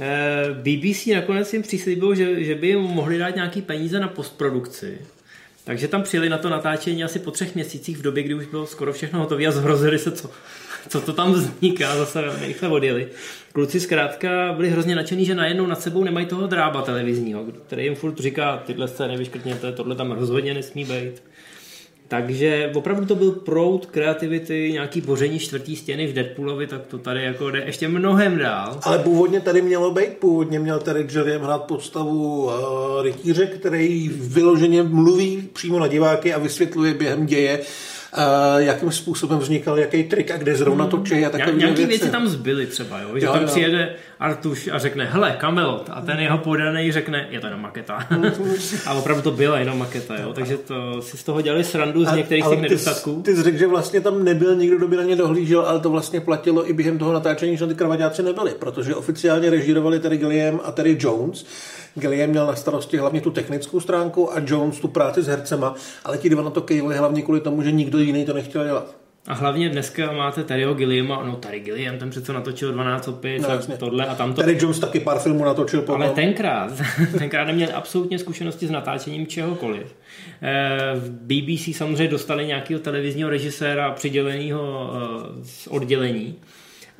Eh, 0.00 0.46
BBC 0.54 1.06
nakonec 1.06 1.52
jim 1.52 1.62
přislíbil, 1.62 2.14
že, 2.14 2.44
že 2.44 2.54
by 2.54 2.66
jim 2.66 2.80
mohli 2.80 3.18
dát 3.18 3.34
nějaký 3.34 3.62
peníze 3.62 4.00
na 4.00 4.08
postprodukci 4.08 4.98
takže 5.70 5.88
tam 5.88 6.02
přijeli 6.02 6.28
na 6.28 6.38
to 6.38 6.50
natáčení 6.50 7.04
asi 7.04 7.18
po 7.18 7.30
třech 7.30 7.54
měsících 7.54 7.98
v 7.98 8.02
době, 8.02 8.22
kdy 8.22 8.34
už 8.34 8.46
bylo 8.46 8.66
skoro 8.66 8.92
všechno 8.92 9.18
hotové 9.18 9.46
a 9.46 9.50
zhrozili 9.50 9.98
se, 9.98 10.12
co, 10.12 10.30
co 10.88 11.00
to 11.00 11.12
tam 11.12 11.32
vzniká, 11.32 11.96
zase 11.96 12.22
rychle 12.46 12.68
odjeli. 12.68 13.08
Kluci 13.52 13.80
zkrátka 13.80 14.52
byli 14.52 14.70
hrozně 14.70 14.96
nadšení, 14.96 15.24
že 15.24 15.34
najednou 15.34 15.66
nad 15.66 15.80
sebou 15.80 16.04
nemají 16.04 16.26
toho 16.26 16.46
drába 16.46 16.82
televizního, 16.82 17.44
který 17.66 17.84
jim 17.84 17.94
furt 17.94 18.18
říká, 18.18 18.62
tyhle 18.66 18.88
scény 18.88 19.16
vyškrtněte, 19.16 19.72
tohle 19.72 19.94
tam 19.94 20.12
rozhodně 20.12 20.54
nesmí 20.54 20.84
být. 20.84 21.22
Takže 22.10 22.70
opravdu 22.74 23.06
to 23.06 23.14
byl 23.14 23.30
proud 23.30 23.86
kreativity, 23.86 24.70
nějaký 24.72 25.00
boření 25.00 25.38
čtvrtý 25.38 25.76
stěny 25.76 26.06
v 26.06 26.12
Deadpoolovi, 26.12 26.66
tak 26.66 26.86
to 26.86 26.98
tady 26.98 27.24
jako 27.24 27.50
jde 27.50 27.62
ještě 27.66 27.88
mnohem 27.88 28.38
dál. 28.38 28.80
Ale 28.82 28.98
původně 28.98 29.40
tady 29.40 29.62
mělo 29.62 29.90
být, 29.90 30.16
původně 30.18 30.58
měl 30.58 30.78
tady 30.78 31.06
Jerem 31.14 31.42
hrát 31.42 31.64
postavu 31.64 32.44
uh, 32.44 32.52
rytíře, 33.02 33.46
který 33.46 34.08
vyloženě 34.08 34.82
mluví 34.82 35.48
přímo 35.52 35.78
na 35.78 35.86
diváky 35.86 36.34
a 36.34 36.38
vysvětluje 36.38 36.94
během 36.94 37.26
děje 37.26 37.60
jakým 38.58 38.92
způsobem 38.92 39.38
vznikal, 39.38 39.78
jaký 39.78 40.04
trik 40.04 40.30
a 40.30 40.36
kde 40.36 40.54
zrovna 40.56 40.86
to 40.86 40.96
točí 40.96 41.26
a 41.26 41.30
takové 41.30 41.52
Nějaké 41.52 41.74
věci. 41.76 41.88
věci 41.88 42.10
tam 42.10 42.28
zbyly 42.28 42.66
třeba, 42.66 43.00
jo? 43.00 43.08
že 43.18 43.26
Jo, 43.26 43.32
tam 43.32 43.42
jo. 43.42 43.46
přijede 43.48 43.94
Artuš 44.20 44.68
a 44.72 44.78
řekne, 44.78 45.04
hele, 45.04 45.36
Camelot, 45.40 45.90
a 45.92 46.00
ten 46.00 46.18
jeho 46.20 46.38
podaný 46.38 46.92
řekne, 46.92 47.26
je 47.30 47.40
to 47.40 47.46
jenom 47.46 47.60
maketa. 47.62 48.06
a 48.86 48.94
opravdu 48.94 49.22
to 49.22 49.30
byla 49.30 49.58
jenom 49.58 49.78
maketa, 49.78 50.16
jo? 50.20 50.32
takže 50.32 50.56
to 50.56 51.02
si 51.02 51.16
z 51.16 51.22
toho 51.24 51.40
dělali 51.40 51.64
srandu 51.64 52.04
z 52.04 52.08
A- 52.08 52.16
některých 52.16 52.44
těch 52.48 52.60
nedostatků. 52.60 53.22
Ty 53.24 53.36
jsi 53.36 53.42
řekl, 53.42 53.58
že 53.58 53.66
vlastně 53.66 54.00
tam 54.00 54.24
nebyl 54.24 54.54
nikdo, 54.56 54.76
kdo 54.76 54.88
by 54.88 54.96
na 54.96 55.02
ně 55.02 55.16
dohlížel, 55.16 55.60
ale 55.60 55.80
to 55.80 55.90
vlastně 55.90 56.20
platilo 56.20 56.70
i 56.70 56.72
během 56.72 56.98
toho 56.98 57.12
natáčení, 57.12 57.56
že 57.56 57.66
ty 57.66 57.74
kravaťáci 57.74 58.22
nebyli, 58.22 58.50
protože 58.58 58.94
oficiálně 58.94 59.50
režírovali 59.50 60.00
Terry 60.00 60.16
Gilliam 60.16 60.60
a 60.64 60.72
Terry 60.72 60.96
Jones. 61.00 61.46
Gilliam 61.94 62.30
měl 62.30 62.46
na 62.46 62.56
starosti 62.56 62.96
hlavně 62.96 63.20
tu 63.20 63.30
technickou 63.30 63.80
stránku 63.80 64.32
a 64.32 64.36
Jones 64.46 64.80
tu 64.80 64.88
práci 64.88 65.22
s 65.22 65.26
hercema, 65.26 65.74
ale 66.04 66.18
ti 66.18 66.28
dva 66.30 66.42
na 66.42 66.50
to 66.50 66.60
kejvali 66.60 66.96
hlavně 66.96 67.22
kvůli 67.22 67.40
tomu, 67.40 67.62
že 67.62 67.72
nikdo 67.72 67.98
jiný 67.98 68.24
to 68.24 68.32
nechtěl 68.34 68.64
dělat. 68.64 68.96
A 69.26 69.34
hlavně 69.34 69.68
dneska 69.68 70.12
máte 70.12 70.44
Terryho 70.44 70.74
Gilliama, 70.74 71.24
no 71.24 71.36
Terry 71.36 71.60
Gilliam, 71.60 71.98
ten 71.98 72.10
přece 72.10 72.32
natočil 72.32 72.72
12 72.72 73.08
opět, 73.08 73.38
No, 73.42 73.48
jasně. 73.48 73.76
tohle 73.76 74.06
a 74.06 74.14
tamto. 74.14 74.40
Terry 74.42 74.58
Jones 74.60 74.78
taky 74.78 75.00
pár 75.00 75.18
filmů 75.18 75.44
natočil 75.44 75.80
potom. 75.80 76.02
Ale 76.02 76.10
tenkrát, 76.10 76.72
tenkrát 77.18 77.44
neměl 77.44 77.68
absolutně 77.74 78.18
zkušenosti 78.18 78.66
s 78.66 78.70
natáčením 78.70 79.26
čehokoliv. 79.26 79.94
Eh, 80.42 80.92
V 80.94 81.10
BBC 81.10 81.76
samozřejmě 81.76 82.08
dostali 82.08 82.46
nějakého 82.46 82.80
televizního 82.80 83.30
režiséra 83.30 83.90
přiděleného 83.90 84.90
eh, 84.94 85.44
z 85.44 85.66
oddělení 85.66 86.34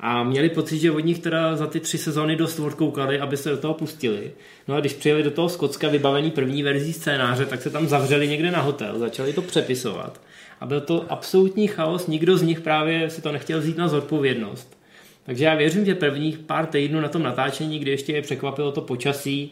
a 0.03 0.23
měli 0.23 0.49
pocit, 0.49 0.79
že 0.79 0.91
od 0.91 0.99
nich 0.99 1.19
teda 1.19 1.55
za 1.55 1.67
ty 1.67 1.79
tři 1.79 1.97
sezóny 1.97 2.35
dost 2.35 2.59
odkoukali, 2.59 3.19
aby 3.19 3.37
se 3.37 3.49
do 3.49 3.57
toho 3.57 3.73
pustili. 3.73 4.31
No 4.67 4.75
a 4.75 4.79
když 4.79 4.93
přijeli 4.93 5.23
do 5.23 5.31
toho 5.31 5.49
Skotska 5.49 5.89
vybavený 5.89 6.31
první 6.31 6.63
verzí 6.63 6.93
scénáře, 6.93 7.45
tak 7.45 7.61
se 7.61 7.69
tam 7.69 7.87
zavřeli 7.87 8.27
někde 8.27 8.51
na 8.51 8.61
hotel, 8.61 8.99
začali 8.99 9.33
to 9.33 9.41
přepisovat. 9.41 10.21
A 10.59 10.65
byl 10.65 10.81
to 10.81 11.05
absolutní 11.09 11.67
chaos, 11.67 12.07
nikdo 12.07 12.37
z 12.37 12.41
nich 12.41 12.61
právě 12.61 13.09
si 13.09 13.21
to 13.21 13.31
nechtěl 13.31 13.59
vzít 13.59 13.77
na 13.77 13.87
zodpovědnost. 13.87 14.77
Takže 15.23 15.45
já 15.45 15.55
věřím, 15.55 15.85
že 15.85 15.95
prvních 15.95 16.39
pár 16.39 16.65
týdnů 16.65 17.01
na 17.01 17.09
tom 17.09 17.23
natáčení, 17.23 17.79
kdy 17.79 17.91
ještě 17.91 18.13
je 18.13 18.21
překvapilo 18.21 18.71
to 18.71 18.81
počasí 18.81 19.51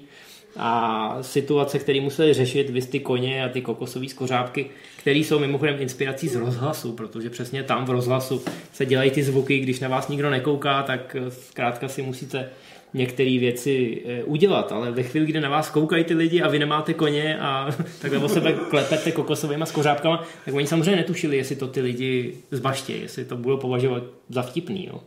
a 0.57 1.17
situace, 1.21 1.79
které 1.79 2.01
museli 2.01 2.33
řešit, 2.33 2.69
vy 2.69 2.81
ty 2.81 2.99
koně 2.99 3.45
a 3.45 3.49
ty 3.49 3.61
kokosové 3.61 4.09
skořápky, 4.09 4.65
které 4.97 5.19
jsou 5.19 5.39
mimochodem 5.39 5.75
inspirací 5.79 6.27
z 6.27 6.35
rozhlasu, 6.35 6.91
protože 6.91 7.29
přesně 7.29 7.63
tam 7.63 7.85
v 7.85 7.89
rozhlasu 7.89 8.43
se 8.73 8.85
dělají 8.85 9.11
ty 9.11 9.23
zvuky, 9.23 9.59
když 9.59 9.79
na 9.79 9.87
vás 9.87 10.07
nikdo 10.07 10.29
nekouká, 10.29 10.83
tak 10.83 11.15
eh, 11.15 11.31
zkrátka 11.31 11.87
si 11.87 12.01
musíte 12.01 12.49
některé 12.93 13.39
věci 13.39 14.01
eh, 14.05 14.23
udělat, 14.23 14.71
ale 14.71 14.91
ve 14.91 15.03
chvíli, 15.03 15.25
kdy 15.25 15.39
na 15.39 15.49
vás 15.49 15.69
koukají 15.69 16.03
ty 16.03 16.13
lidi 16.13 16.41
a 16.41 16.47
vy 16.47 16.59
nemáte 16.59 16.93
koně 16.93 17.39
a 17.39 17.69
takhle 18.01 18.19
o 18.19 18.29
sebe 18.29 18.53
klepete 18.69 19.11
kokosovými 19.11 19.65
skořápkama, 19.65 20.23
tak 20.45 20.53
oni 20.53 20.67
samozřejmě 20.67 20.95
netušili, 20.95 21.37
jestli 21.37 21.55
to 21.55 21.67
ty 21.67 21.81
lidi 21.81 22.33
zbaštějí, 22.51 23.01
jestli 23.01 23.25
to 23.25 23.37
budou 23.37 23.57
považovat 23.57 24.03
za 24.29 24.41
vtipný. 24.41 24.85
Jo. 24.85 25.01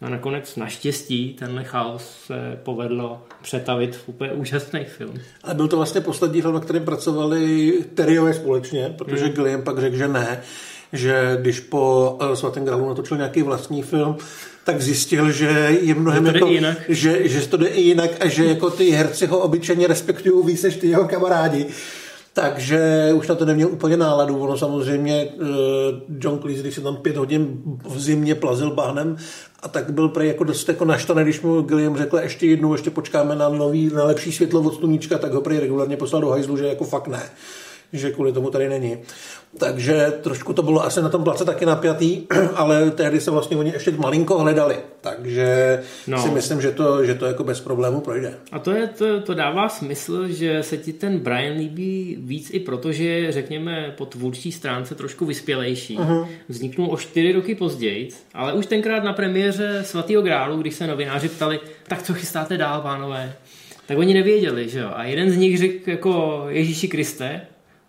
A 0.00 0.08
nakonec 0.08 0.56
naštěstí 0.56 1.36
tenhle 1.38 1.64
chaos 1.64 2.02
se 2.26 2.58
povedlo 2.62 3.22
přetavit 3.42 3.96
v 3.96 4.08
úplně 4.08 4.32
úžasný 4.32 4.84
film. 4.84 5.14
Ale 5.44 5.54
byl 5.54 5.68
to 5.68 5.76
vlastně 5.76 6.00
poslední 6.00 6.42
film, 6.42 6.54
na 6.54 6.60
kterém 6.60 6.84
pracovali 6.84 7.72
Terryové 7.94 8.34
společně, 8.34 8.94
protože 8.98 9.24
hmm. 9.24 9.34
Gilliam 9.34 9.62
pak 9.62 9.78
řekl, 9.78 9.96
že 9.96 10.08
ne, 10.08 10.40
že 10.92 11.38
když 11.40 11.60
po 11.60 12.16
uh, 12.22 12.34
Svatém 12.34 12.64
Gralu 12.64 12.88
natočil 12.88 13.16
nějaký 13.16 13.42
vlastní 13.42 13.82
film, 13.82 14.16
tak 14.64 14.82
zjistil, 14.82 15.32
že 15.32 15.78
je 15.80 15.94
mnohem 15.94 16.26
Že 16.26 16.32
to 16.32 16.32
jde 16.32 16.38
jako, 16.38 16.52
jinak. 16.52 16.78
Že, 16.88 17.28
že 17.28 17.46
to 17.46 17.56
jde 17.56 17.66
i 17.66 17.80
jinak 17.80 18.10
a 18.20 18.28
že 18.28 18.44
jako 18.44 18.70
ty 18.70 18.90
herci 18.90 19.26
ho 19.26 19.38
obyčejně 19.38 19.86
respektují 19.86 20.46
víc 20.46 20.62
než 20.62 20.76
ty 20.76 20.86
jeho 20.86 21.04
kamarádi. 21.04 21.66
Takže 22.40 23.10
už 23.14 23.28
na 23.28 23.34
to 23.34 23.44
neměl 23.44 23.68
úplně 23.68 23.96
náladu. 23.96 24.38
Ono 24.38 24.58
samozřejmě 24.58 25.28
eh, 25.28 25.46
John 26.18 26.38
Cleese, 26.38 26.62
když 26.62 26.74
se 26.74 26.80
tam 26.80 26.96
pět 26.96 27.16
hodin 27.16 27.62
v 27.84 28.00
zimě 28.00 28.34
plazil 28.34 28.70
bahnem, 28.70 29.16
a 29.62 29.68
tak 29.68 29.90
byl 29.92 30.08
prej 30.08 30.28
jako 30.28 30.44
dost 30.44 30.68
jako 30.68 30.84
naštvaný, 30.84 31.22
když 31.22 31.40
mu 31.40 31.62
Gilliam 31.62 31.96
řekl 31.96 32.18
ještě 32.18 32.46
jednou, 32.46 32.72
ještě 32.72 32.90
počkáme 32.90 33.36
na 33.36 33.48
nový, 33.48 33.90
na 33.94 34.04
lepší 34.04 34.32
světlo 34.32 34.60
od 34.60 34.74
sluníčka, 34.74 35.18
tak 35.18 35.32
ho 35.32 35.40
prej 35.40 35.58
regulárně 35.58 35.96
poslal 35.96 36.22
do 36.22 36.28
hajzlu, 36.28 36.56
že 36.56 36.66
jako 36.66 36.84
fakt 36.84 37.08
ne 37.08 37.22
že 37.92 38.10
kvůli 38.10 38.32
tomu 38.32 38.50
tady 38.50 38.68
není. 38.68 38.98
Takže 39.58 40.12
trošku 40.22 40.52
to 40.52 40.62
bylo 40.62 40.84
asi 40.84 41.02
na 41.02 41.08
tom 41.08 41.24
place 41.24 41.44
taky 41.44 41.66
napjatý, 41.66 42.26
ale 42.54 42.90
tehdy 42.90 43.20
se 43.20 43.30
vlastně 43.30 43.56
oni 43.56 43.70
ještě 43.70 43.90
malinko 43.90 44.38
hledali. 44.38 44.76
Takže 45.00 45.80
no. 46.06 46.22
Si 46.22 46.30
myslím, 46.30 46.60
že 46.60 46.70
to, 46.70 47.04
že 47.04 47.14
to 47.14 47.26
jako 47.26 47.44
bez 47.44 47.60
problému 47.60 48.00
projde. 48.00 48.34
A 48.52 48.58
to, 48.58 48.70
je, 48.70 48.86
to, 48.86 49.20
to 49.20 49.34
dává 49.34 49.68
smysl, 49.68 50.28
že 50.28 50.62
se 50.62 50.76
ti 50.76 50.92
ten 50.92 51.18
Brian 51.18 51.56
líbí 51.56 52.16
víc 52.20 52.50
i 52.52 52.60
proto, 52.60 52.92
že 52.92 53.04
je, 53.04 53.32
řekněme, 53.32 53.94
po 53.98 54.06
tvůrčí 54.06 54.52
stránce 54.52 54.94
trošku 54.94 55.26
vyspělejší. 55.26 55.98
Uh-huh. 55.98 56.26
Vzniknul 56.48 56.90
o 56.90 56.96
čtyři 56.96 57.32
roky 57.32 57.54
později, 57.54 58.08
ale 58.34 58.52
už 58.52 58.66
tenkrát 58.66 59.04
na 59.04 59.12
premiéře 59.12 59.82
Svatého 59.86 60.22
grálu, 60.22 60.56
když 60.56 60.74
se 60.74 60.86
novináři 60.86 61.28
ptali, 61.28 61.60
tak 61.88 62.02
co 62.02 62.14
chystáte 62.14 62.56
dál, 62.56 62.80
pánové? 62.80 63.32
Tak 63.86 63.98
oni 63.98 64.14
nevěděli, 64.14 64.68
že 64.68 64.78
jo? 64.78 64.90
A 64.94 65.04
jeden 65.04 65.30
z 65.30 65.36
nich 65.36 65.58
řekl 65.58 65.90
jako 65.90 66.44
Ježíši 66.48 66.88
Kriste 66.88 67.40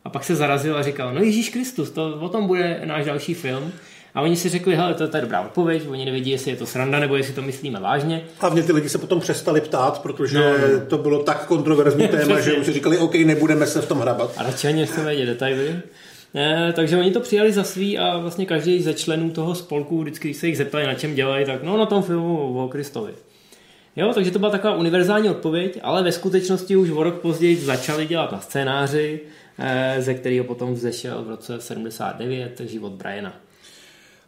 a 0.06 0.10
pak 0.10 0.24
se 0.24 0.36
zarazil 0.36 0.78
a 0.78 0.84
říkal, 0.84 1.14
no 1.14 1.22
Ježíš 1.22 1.50
Kristus, 1.50 1.92
to, 1.92 2.18
o 2.22 2.30
tom 2.30 2.48
bude 2.48 2.82
náš 2.86 3.06
další 3.06 3.34
film. 3.34 3.72
A 4.16 4.22
oni 4.22 4.36
si 4.36 4.50
řekli, 4.50 4.76
hele, 4.76 4.94
to, 4.94 5.08
to 5.08 5.18
je 5.18 5.22
dobrá 5.22 5.42
odpověď, 5.42 5.84
oni 5.90 6.06
nevědí, 6.06 6.32
jestli 6.32 6.52
je 6.52 6.58
to 6.58 6.66
sranda, 6.66 7.00
nebo 7.00 7.16
jestli 7.16 7.34
to 7.34 7.42
myslíme 7.42 7.80
vážně. 7.80 8.24
Hlavně 8.40 8.64
ty 8.64 8.72
lidi 8.72 8.90
se 8.90 8.98
potom 8.98 9.20
přestali 9.20 9.62
ptát, 9.62 10.02
protože 10.02 10.40
no. 10.40 10.86
to 10.88 10.98
bylo 10.98 11.24
tak 11.24 11.46
kontroverzní 11.46 12.08
téma, 12.08 12.40
že 12.40 12.54
už 12.54 12.66
si 12.66 12.74
říkali, 12.74 12.98
OK, 12.98 13.16
nebudeme 13.16 13.68
se 13.68 13.82
v 13.82 13.88
tom 13.88 14.00
hrabat. 14.00 14.34
A 14.38 14.44
radši 14.44 14.68
ani 14.68 14.80
nechceme 14.80 15.10
vědět 15.10 15.26
detaily. 15.26 15.80
Ne, 16.34 16.74
takže 16.74 16.98
oni 16.98 17.12
to 17.12 17.20
přijali 17.20 17.52
za 17.52 17.64
svý 17.64 17.98
a 17.98 18.18
vlastně 18.18 18.46
každý 18.46 18.82
ze 18.82 18.94
členů 18.94 19.30
toho 19.30 19.56
spolku, 19.56 20.02
vždycky, 20.02 20.28
když 20.28 20.38
se 20.38 20.48
jich 20.48 20.58
zeptali, 20.58 20.88
na 20.88 20.94
čem 20.94 21.16
dělají, 21.16 21.46
tak 21.46 21.64
no 21.64 21.78
na 21.78 21.86
tom 21.86 22.04
filmu 22.04 22.64
o 22.64 22.68
Kristovi. 22.68 23.12
Jo, 23.96 24.12
takže 24.14 24.32
to 24.32 24.40
byla 24.40 24.52
taková 24.52 24.76
univerzální 24.76 25.30
odpověď, 25.30 25.80
ale 25.84 26.04
ve 26.04 26.12
skutečnosti 26.12 26.76
už 26.76 26.90
o 26.90 27.04
rok 27.04 27.16
později 27.22 27.56
začali 27.56 28.06
dělat 28.06 28.32
na 28.32 28.40
scénáři, 28.40 29.20
eh, 29.20 29.51
ze 30.00 30.14
kterého 30.14 30.46
potom 30.46 30.74
vzešel 30.74 31.24
v 31.24 31.30
roce 31.30 31.62
79 31.62 32.60
život 32.60 32.92
Briana. 32.92 33.34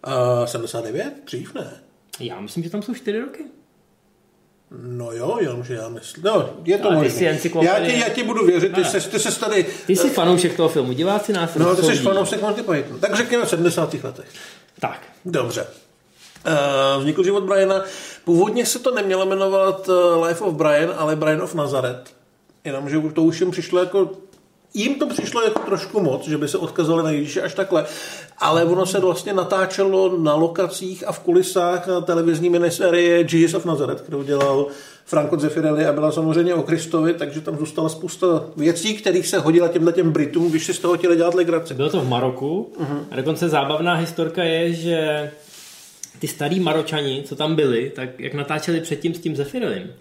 Uh, 0.08 0.46
79? 0.46 1.14
Dřív 1.26 1.54
ne. 1.54 1.72
Já 2.20 2.40
myslím, 2.40 2.64
že 2.64 2.70
tam 2.70 2.82
jsou 2.82 2.94
4 2.94 3.20
roky. 3.20 3.46
No 4.82 5.12
jo, 5.12 5.38
jenomže 5.42 5.74
já 5.74 5.90
myslím. 5.90 6.24
No, 6.24 6.50
je 6.66 6.78
to 6.78 6.92
možné. 6.92 7.40
Já 7.62 7.80
ti, 7.86 8.00
já 8.00 8.10
ti 8.10 8.24
budu 8.24 8.46
věřit, 8.46 8.76
ty 8.76 8.86
se, 8.86 9.10
ty 9.10 9.20
se 9.20 9.40
tady... 9.40 9.66
Ty 9.88 9.96
jsi 9.96 10.10
fanoušek 10.10 10.56
toho 10.56 10.70
filmu, 10.70 10.94
diváci 10.94 11.34
nás 11.34 11.56
No, 11.56 11.76
ty 11.76 11.84
jsi 11.84 11.96
fanoušek 11.96 12.42
Monty 12.42 12.62
Python. 12.62 13.00
Tak 13.00 13.16
řekněme 13.16 13.46
v 13.46 13.50
70. 13.50 13.94
letech. 13.94 14.26
Tak, 14.80 15.02
Dobře. 15.26 15.68
Uh, 16.48 17.02
vznikl 17.02 17.24
život 17.24 17.44
Briana. 17.44 17.84
Původně 18.26 18.66
se 18.66 18.80
to 18.80 18.96
nemělo 18.96 19.26
jmenovat 19.26 19.90
Life 20.28 20.44
of 20.44 20.54
Brian, 20.54 20.94
ale 20.98 21.16
Brian 21.16 21.42
of 21.42 21.56
Nazareth. 21.56 22.14
Jenomže 22.64 23.02
to 23.14 23.24
už 23.24 23.40
jim 23.40 23.52
přišlo 23.52 23.80
jako 23.80 24.12
jim 24.74 24.96
to 24.96 25.08
přišlo 25.08 25.42
jako 25.42 25.60
trošku 25.60 26.00
moc, 26.00 26.28
že 26.28 26.38
by 26.38 26.48
se 26.48 26.58
odkazali 26.58 27.04
na 27.04 27.12
Ježíše 27.12 27.42
až 27.42 27.54
takhle, 27.54 27.86
ale 28.38 28.66
ono 28.66 28.86
se 28.86 29.00
vlastně 29.00 29.34
natáčelo 29.34 30.18
na 30.18 30.36
lokacích 30.36 31.08
a 31.08 31.12
v 31.12 31.20
kulisách 31.20 31.88
na 31.88 32.02
televizní 32.02 32.50
miniserie 32.50 33.26
Jesus 33.32 33.54
of 33.54 33.66
Nazareth, 33.66 34.02
kterou 34.02 34.24
dělal 34.24 34.68
Franco 35.06 35.40
Zeffirelli 35.40 35.86
a 35.86 35.94
byla 35.94 36.12
samozřejmě 36.12 36.54
o 36.54 36.64
Kristovi, 36.64 37.14
takže 37.14 37.42
tam 37.42 37.58
zůstala 37.58 37.90
spousta 37.90 38.46
věcí, 38.58 38.94
kterých 38.94 39.28
se 39.28 39.40
hodila 39.40 39.68
těmhle 39.68 39.94
těm 39.94 40.12
Britům, 40.12 40.50
když 40.50 40.66
si 40.66 40.74
z 40.74 40.80
toho 40.80 40.98
chtěli 40.98 41.16
dělat 41.16 41.34
legraci. 41.34 41.74
Bylo 41.74 41.90
to 41.90 42.02
v 42.02 42.10
Maroku 42.10 42.72
uh-huh. 42.80 43.00
a 43.12 43.16
dokonce 43.16 43.50
zábavná 43.50 43.94
historka 43.94 44.44
je, 44.44 44.74
že 44.74 45.32
ty 46.20 46.28
starý 46.28 46.60
Maročani, 46.60 47.24
co 47.26 47.36
tam 47.36 47.56
byli, 47.56 47.92
tak 47.96 48.20
jak 48.20 48.34
natáčeli 48.34 48.82
předtím 48.82 49.14
s 49.14 49.20
tím 49.20 49.36
Zefirelim, 49.36 49.92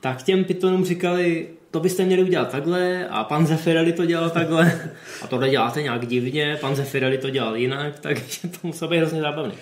tak 0.00 0.22
těm 0.22 0.44
pitonům 0.44 0.84
říkali, 0.84 1.48
to 1.70 1.80
byste 1.80 2.04
měli 2.04 2.22
udělat 2.22 2.50
takhle 2.50 3.08
a 3.08 3.24
pan 3.24 3.46
Zeffirelli 3.46 3.92
to 3.92 4.04
dělal 4.04 4.30
takhle 4.30 4.80
a 5.22 5.26
tohle 5.26 5.50
děláte 5.50 5.82
nějak 5.82 6.06
divně, 6.06 6.58
pan 6.60 6.76
Zeffirelli 6.76 7.18
to 7.18 7.30
dělal 7.30 7.56
jinak, 7.56 7.98
takže 8.00 8.40
to 8.42 8.58
muselo 8.62 8.90
být 8.90 8.98
hrozně 8.98 9.20
zábavný. 9.20 9.52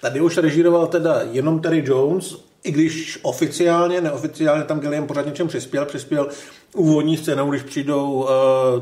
Tady 0.00 0.20
už 0.20 0.36
režíroval 0.36 0.86
teda 0.86 1.20
jenom 1.32 1.60
Terry 1.60 1.84
Jones, 1.86 2.36
i 2.64 2.70
když 2.72 3.18
oficiálně, 3.22 4.00
neoficiálně 4.00 4.64
tam 4.64 4.80
Gilliam 4.80 5.06
pořád 5.06 5.26
něčem 5.26 5.48
přispěl, 5.48 5.84
přispěl 5.84 6.28
úvodní 6.74 7.16
scénou, 7.16 7.50
když 7.50 7.62
přijdou 7.62 8.12
uh, 8.12 8.28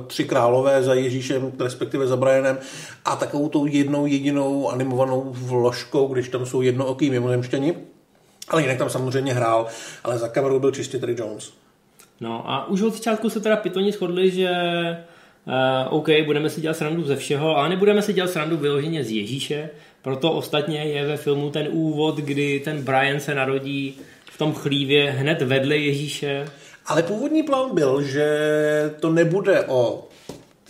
tři 0.07 0.25
králové 0.25 0.83
za 0.83 0.95
Ježíšem, 0.95 1.53
respektive 1.61 2.07
za 2.07 2.17
Brianem 2.17 2.59
a 3.05 3.17
takovou 3.17 3.49
tou 3.49 3.67
jednou 3.67 4.07
jedinou 4.07 4.71
animovanou 4.71 5.31
vložkou, 5.33 6.07
když 6.07 6.29
tam 6.29 6.47
jsou 6.47 6.63
jednooký 6.63 7.11
mimozemštěni. 7.11 7.75
Ale 8.53 8.63
jinak 8.63 8.79
tam 8.79 8.91
samozřejmě 8.91 9.35
hrál, 9.35 9.67
ale 10.05 10.19
za 10.19 10.29
kamerou 10.29 10.59
byl 10.59 10.71
čistě 10.71 10.99
Terry 10.99 11.17
Jones. 11.19 11.53
No 12.21 12.51
a 12.51 12.69
už 12.69 12.83
od 12.83 12.95
začátku 12.95 13.31
se 13.31 13.41
teda 13.41 13.57
pitoni 13.57 13.93
shodli, 13.93 14.31
že 14.31 14.51
uh, 15.47 15.97
OK, 15.97 16.09
budeme 16.27 16.51
si 16.51 16.61
dělat 16.61 16.77
srandu 16.77 17.03
ze 17.03 17.17
všeho, 17.17 17.57
ale 17.57 17.69
nebudeme 17.69 18.03
si 18.03 18.13
dělat 18.13 18.31
srandu 18.31 18.57
vyloženě 18.57 19.05
z 19.05 19.11
Ježíše, 19.11 19.71
proto 20.03 20.33
ostatně 20.33 20.85
je 20.85 21.07
ve 21.07 21.17
filmu 21.17 21.51
ten 21.51 21.69
úvod, 21.71 22.17
kdy 22.17 22.61
ten 22.61 22.83
Brian 22.83 23.21
se 23.21 23.35
narodí 23.35 23.99
v 24.25 24.39
tom 24.39 24.55
chlívě 24.55 25.11
hned 25.11 25.43
vedle 25.43 25.77
Ježíše. 25.77 26.47
Ale 26.87 27.03
původní 27.03 27.43
plán 27.43 27.75
byl, 27.75 28.03
že 28.03 28.27
to 29.01 29.11
nebude 29.11 29.65
o 29.67 30.09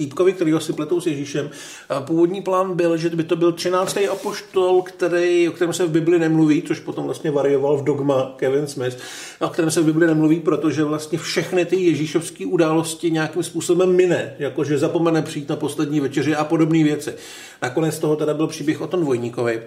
týpkovi, 0.06 0.32
který 0.32 0.52
ho 0.52 0.60
si 0.60 0.72
pletou 0.72 1.00
s 1.00 1.06
Ježíšem. 1.06 1.50
Původní 2.00 2.42
plán 2.42 2.76
byl, 2.76 2.96
že 2.96 3.10
by 3.10 3.24
to 3.24 3.36
byl 3.36 3.52
13. 3.52 3.98
apoštol, 4.12 4.82
který, 4.82 5.48
o 5.48 5.52
kterém 5.52 5.72
se 5.72 5.86
v 5.86 5.90
Bibli 5.90 6.18
nemluví, 6.18 6.62
což 6.62 6.80
potom 6.80 7.04
vlastně 7.04 7.30
varioval 7.30 7.76
v 7.76 7.84
dogma 7.84 8.34
Kevin 8.36 8.66
Smith, 8.66 8.98
o 9.40 9.48
kterém 9.48 9.70
se 9.70 9.80
v 9.80 9.84
Bibli 9.84 10.06
nemluví, 10.06 10.40
protože 10.40 10.84
vlastně 10.84 11.18
všechny 11.18 11.64
ty 11.64 11.76
ježíšovské 11.76 12.46
události 12.46 13.10
nějakým 13.10 13.42
způsobem 13.42 13.96
mine, 13.96 14.34
jakože 14.38 14.78
zapomene 14.78 15.22
přijít 15.22 15.48
na 15.48 15.56
poslední 15.56 16.00
večeři 16.00 16.36
a 16.36 16.44
podobné 16.44 16.84
věci. 16.84 17.14
Nakonec 17.62 17.98
toho 17.98 18.16
teda 18.16 18.34
byl 18.34 18.46
příběh 18.46 18.80
o 18.80 18.86
tom 18.86 19.00
dvojníkovi 19.00 19.62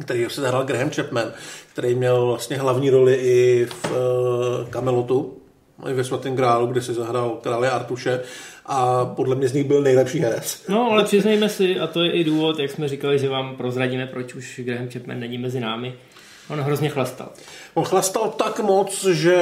který 0.00 0.26
se 0.28 0.40
zahrál 0.40 0.64
Graham 0.64 0.90
Chapman, 0.90 1.32
který 1.72 1.94
měl 1.94 2.26
vlastně 2.26 2.56
hlavní 2.56 2.90
roli 2.90 3.14
i 3.14 3.66
v 3.66 3.90
uh, 5.04 5.42
i 5.90 5.92
ve 5.92 6.04
Svatém 6.04 6.36
grálu, 6.36 6.66
kde 6.66 6.82
se 6.82 6.94
zahrál 6.94 7.38
krále 7.42 7.70
Artuše 7.70 8.20
a 8.66 9.04
podle 9.04 9.36
mě 9.36 9.48
z 9.48 9.52
nich 9.52 9.64
byl 9.64 9.82
nejlepší 9.82 10.18
herec. 10.18 10.64
No, 10.68 10.90
ale 10.90 11.04
přiznejme 11.04 11.48
si, 11.48 11.80
a 11.80 11.86
to 11.86 12.02
je 12.02 12.12
i 12.12 12.24
důvod, 12.24 12.58
jak 12.58 12.70
jsme 12.70 12.88
říkali, 12.88 13.18
že 13.18 13.28
vám 13.28 13.56
prozradíme, 13.56 14.06
proč 14.06 14.34
už 14.34 14.60
Graham 14.64 14.88
Chapman 14.88 15.20
není 15.20 15.38
mezi 15.38 15.60
námi. 15.60 15.94
On 16.50 16.60
hrozně 16.60 16.88
chlastal. 16.88 17.28
On 17.74 17.84
chlastal 17.84 18.28
tak 18.28 18.60
moc, 18.60 19.04
že 19.04 19.36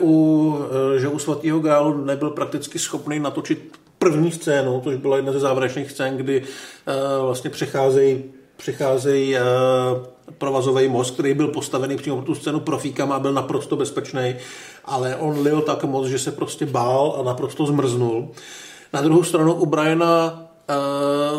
u, 0.00 0.58
eh, 0.96 1.00
že 1.00 1.08
u 1.08 1.18
svatého 1.18 1.60
grálu 1.60 2.04
nebyl 2.04 2.30
prakticky 2.30 2.78
schopný 2.78 3.20
natočit 3.20 3.78
první 3.98 4.32
scénu, 4.32 4.80
což 4.84 4.96
byla 4.96 5.16
jedna 5.16 5.32
ze 5.32 5.40
závěrečných 5.40 5.90
scén, 5.90 6.16
kdy 6.16 6.40
uh, 6.42 7.24
vlastně 7.26 7.50
přecházejí 7.50 8.24
přicházejí 8.56 9.34
uh, 9.34 9.42
provazový 10.38 10.88
most, 10.88 11.10
který 11.10 11.34
byl 11.34 11.48
postavený 11.48 11.96
přímo 11.96 12.16
pro 12.16 12.24
tu 12.24 12.34
scénu 12.34 12.60
profíkama 12.60 13.16
a 13.16 13.18
byl 13.18 13.32
naprosto 13.32 13.76
bezpečný, 13.76 14.36
ale 14.84 15.16
on 15.16 15.42
lil 15.42 15.60
tak 15.60 15.84
moc, 15.84 16.06
že 16.06 16.18
se 16.18 16.32
prostě 16.32 16.66
bál 16.66 17.16
a 17.20 17.22
naprosto 17.22 17.66
zmrznul. 17.66 18.28
Na 18.92 19.00
druhou 19.00 19.24
stranu 19.24 19.54
u 19.54 19.66
Briana 19.66 20.48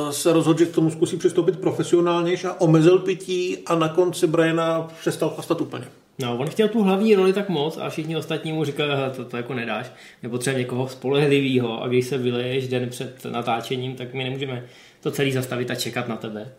uh, 0.03 0.09
se 0.09 0.33
rozhodl, 0.33 0.59
že 0.59 0.65
k 0.65 0.75
tomu 0.75 0.91
zkusí 0.91 1.17
přistoupit 1.17 1.59
profesionálnější 1.59 2.47
a 2.47 2.61
omezil 2.61 2.99
pití 2.99 3.57
a 3.65 3.75
na 3.75 3.89
konci 3.89 4.27
Briana 4.27 4.87
přestal 4.99 5.29
chlastat 5.29 5.61
úplně. 5.61 5.85
No, 6.19 6.37
on 6.37 6.47
chtěl 6.47 6.67
tu 6.67 6.83
hlavní 6.83 7.15
roli 7.15 7.33
tak 7.33 7.49
moc 7.49 7.77
a 7.77 7.89
všichni 7.89 8.17
ostatní 8.17 8.53
mu 8.53 8.63
říkali, 8.63 8.89
že 8.89 9.17
to, 9.17 9.25
to 9.25 9.37
jako 9.37 9.53
nedáš, 9.53 9.91
nebo 10.23 10.37
třeba 10.37 10.57
někoho 10.57 10.87
spolehlivého 10.87 11.83
a 11.83 11.87
když 11.87 12.07
se 12.07 12.17
vyleješ 12.17 12.67
den 12.67 12.89
před 12.89 13.25
natáčením, 13.25 13.95
tak 13.95 14.13
my 14.13 14.23
nemůžeme 14.23 14.65
to 15.01 15.11
celý 15.11 15.31
zastavit 15.31 15.71
a 15.71 15.75
čekat 15.75 16.07
na 16.07 16.15
tebe. 16.15 16.51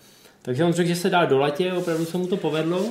Takže 0.42 0.64
on 0.64 0.72
řekl, 0.72 0.88
že 0.88 0.96
se 0.96 1.10
dá 1.10 1.24
do 1.24 1.38
latě, 1.38 1.72
opravdu 1.72 2.04
se 2.04 2.18
mu 2.18 2.26
to 2.26 2.36
povedlo, 2.36 2.84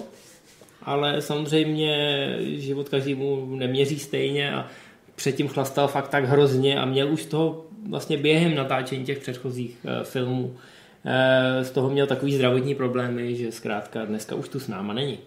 ale 0.86 1.22
samozřejmě 1.22 2.36
život 2.42 2.90
každému 2.90 3.56
neměří 3.56 4.00
stejně 4.00 4.54
a 4.54 4.68
předtím 5.16 5.48
chlastal 5.48 5.88
fakt 5.88 6.08
tak 6.08 6.26
hrozně 6.26 6.80
a 6.80 6.86
měl 6.86 7.14
už 7.14 7.26
toho 7.26 7.66
vlastně 7.90 8.18
během 8.18 8.56
natáčení 8.56 9.06
těch 9.06 9.20
předchozích 9.20 9.78
uh, 9.84 10.04
filmů 10.04 10.44
uh, 10.46 11.64
z 11.64 11.72
toho 11.72 11.90
měl 11.90 12.08
takový 12.08 12.36
zdravotní 12.36 12.76
problémy, 12.76 13.36
že 13.36 13.52
zkrátka 13.52 14.06
dneska 14.06 14.36
už 14.36 14.50
tu 14.50 14.60
s 14.60 14.68
náma 14.68 14.94
není. 14.94 15.20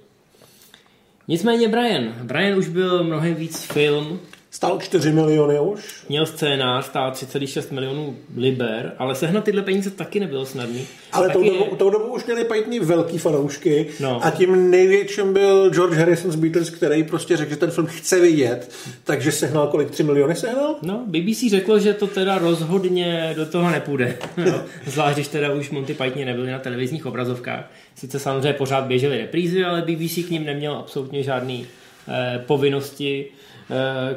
Nicméně 1.28 1.68
Brian. 1.68 2.14
Brian 2.22 2.58
už 2.58 2.68
byl 2.68 3.04
mnohem 3.04 3.34
víc 3.34 3.64
film, 3.64 4.20
Stál 4.50 4.78
4 4.80 5.12
miliony 5.12 5.60
už. 5.60 6.04
Měl 6.08 6.26
scénář, 6.26 6.84
stál 6.84 7.10
3,6 7.10 7.74
milionů 7.74 8.16
liber, 8.36 8.92
ale 8.98 9.14
sehnat 9.14 9.44
tyhle 9.44 9.62
peníze 9.62 9.90
taky 9.90 10.20
nebylo 10.20 10.46
snadný. 10.46 10.86
Ale 11.12 11.30
tou 11.30 11.44
dobu, 11.44 11.76
tou 11.76 11.90
dobu 11.90 12.04
už 12.04 12.24
měli 12.24 12.44
pajitní 12.44 12.80
velký 12.80 13.18
fanoušky 13.18 13.86
no. 14.00 14.24
a 14.24 14.30
tím 14.30 14.70
největším 14.70 15.32
byl 15.32 15.70
George 15.70 15.96
Harrison 15.96 16.32
z 16.32 16.36
Beatles, 16.36 16.70
který 16.70 17.04
prostě 17.04 17.36
řekl, 17.36 17.50
že 17.50 17.56
ten 17.56 17.70
film 17.70 17.86
chce 17.86 18.20
vidět, 18.20 18.70
takže 19.04 19.32
sehnal 19.32 19.66
kolik? 19.66 19.90
3 19.90 20.02
miliony 20.02 20.34
sehnal? 20.34 20.76
No, 20.82 21.04
BBC 21.06 21.50
řeklo, 21.50 21.78
že 21.78 21.94
to 21.94 22.06
teda 22.06 22.38
rozhodně 22.38 23.32
do 23.36 23.46
toho 23.46 23.70
nepůjde. 23.70 24.16
No, 24.36 24.62
zvlášť, 24.86 25.16
když 25.16 25.28
teda 25.28 25.52
už 25.52 25.70
Monty 25.70 25.94
Python 25.94 26.24
nebyli 26.24 26.50
na 26.50 26.58
televizních 26.58 27.06
obrazovkách. 27.06 27.70
Sice 27.94 28.18
samozřejmě 28.18 28.52
pořád 28.52 28.84
běžely 28.84 29.18
reprízy, 29.18 29.64
ale 29.64 29.82
BBC 29.82 30.26
k 30.26 30.30
ním 30.30 30.44
neměl 30.44 30.72
absolutně 30.72 31.22
žádný 31.22 31.66
eh, 32.08 32.44
povinnosti 32.46 33.26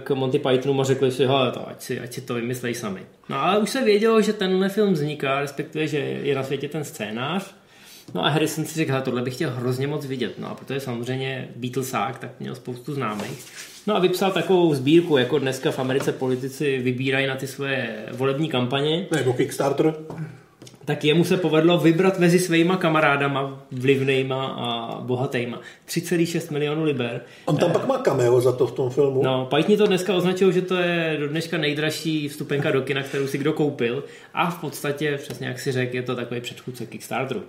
k 0.04 0.12
Monty 0.12 0.40
Pythonu 0.40 0.82
a 0.82 0.84
řekli 0.84 1.12
si, 1.12 1.26
hele, 1.26 1.52
to, 1.52 1.70
ať, 1.70 1.82
si, 1.82 2.00
ať 2.00 2.14
si 2.14 2.22
to 2.22 2.34
vymyslej 2.34 2.76
sami. 2.76 3.02
No 3.30 3.44
ale 3.44 3.60
už 3.60 3.70
se 3.70 3.84
vědělo, 3.84 4.22
že 4.22 4.34
tenhle 4.34 4.70
film 4.70 4.94
vzniká, 4.94 5.42
respektive, 5.42 5.88
že 5.88 5.98
je 5.98 6.36
na 6.36 6.44
světě 6.44 6.70
ten 6.70 6.84
scénář. 6.84 7.56
No 8.14 8.26
a 8.26 8.30
Harrison 8.30 8.66
si 8.66 8.76
řekl, 8.76 9.02
tohle 9.02 9.22
bych 9.22 9.36
chtěl 9.36 9.52
hrozně 9.52 9.88
moc 9.88 10.06
vidět. 10.06 10.40
No 10.40 10.50
a 10.50 10.56
protože 10.56 10.80
samozřejmě 10.80 11.50
Beatlesák, 11.56 12.20
tak 12.20 12.32
měl 12.40 12.56
spoustu 12.56 12.94
známých. 12.94 13.46
No 13.88 13.96
a 13.96 14.00
vypsal 14.00 14.32
takovou 14.32 14.74
sbírku, 14.74 15.18
jako 15.18 15.40
dneska 15.40 15.72
v 15.72 15.80
Americe 15.80 16.12
politici 16.12 16.78
vybírají 16.78 17.28
na 17.28 17.36
ty 17.36 17.48
své 17.48 18.06
volební 18.12 18.50
kampaně. 18.50 19.08
Nebo 19.16 19.34
Kickstarter 19.34 19.94
tak 20.90 21.04
jemu 21.04 21.24
se 21.24 21.38
povedlo 21.38 21.78
vybrat 21.78 22.20
mezi 22.20 22.40
svýma 22.40 22.78
kamarádama 22.78 23.66
vlivnejma 23.72 24.46
a 24.46 25.02
bohatýma 25.02 25.62
3,6 25.88 26.52
milionů 26.52 26.84
liber. 26.84 27.22
On 27.46 27.58
tam 27.58 27.70
eh, 27.70 27.74
pak 27.74 27.88
má 27.88 27.98
cameo 27.98 28.42
za 28.42 28.52
to 28.52 28.68
v 28.68 28.72
tom 28.72 28.90
filmu. 28.90 29.24
No, 29.24 29.46
Pajtní 29.46 29.78
to 29.78 29.88
dneska 29.88 30.16
označil, 30.16 30.52
že 30.52 30.62
to 30.62 30.76
je 30.76 31.18
do 31.20 31.28
dneška 31.28 31.58
nejdražší 31.58 32.30
vstupenka 32.30 32.72
do 32.72 32.82
kina, 32.82 33.04
kterou 33.04 33.28
si 33.28 33.38
kdo 33.38 33.54
koupil 33.54 34.04
a 34.34 34.50
v 34.50 34.62
podstatě, 34.62 35.20
přesně 35.22 35.48
jak 35.48 35.60
si 35.60 35.72
řekl, 35.72 35.96
je 35.96 36.04
to 36.04 36.16
takový 36.16 36.42
předchůdce 36.42 36.86
Kickstarteru. 36.86 37.42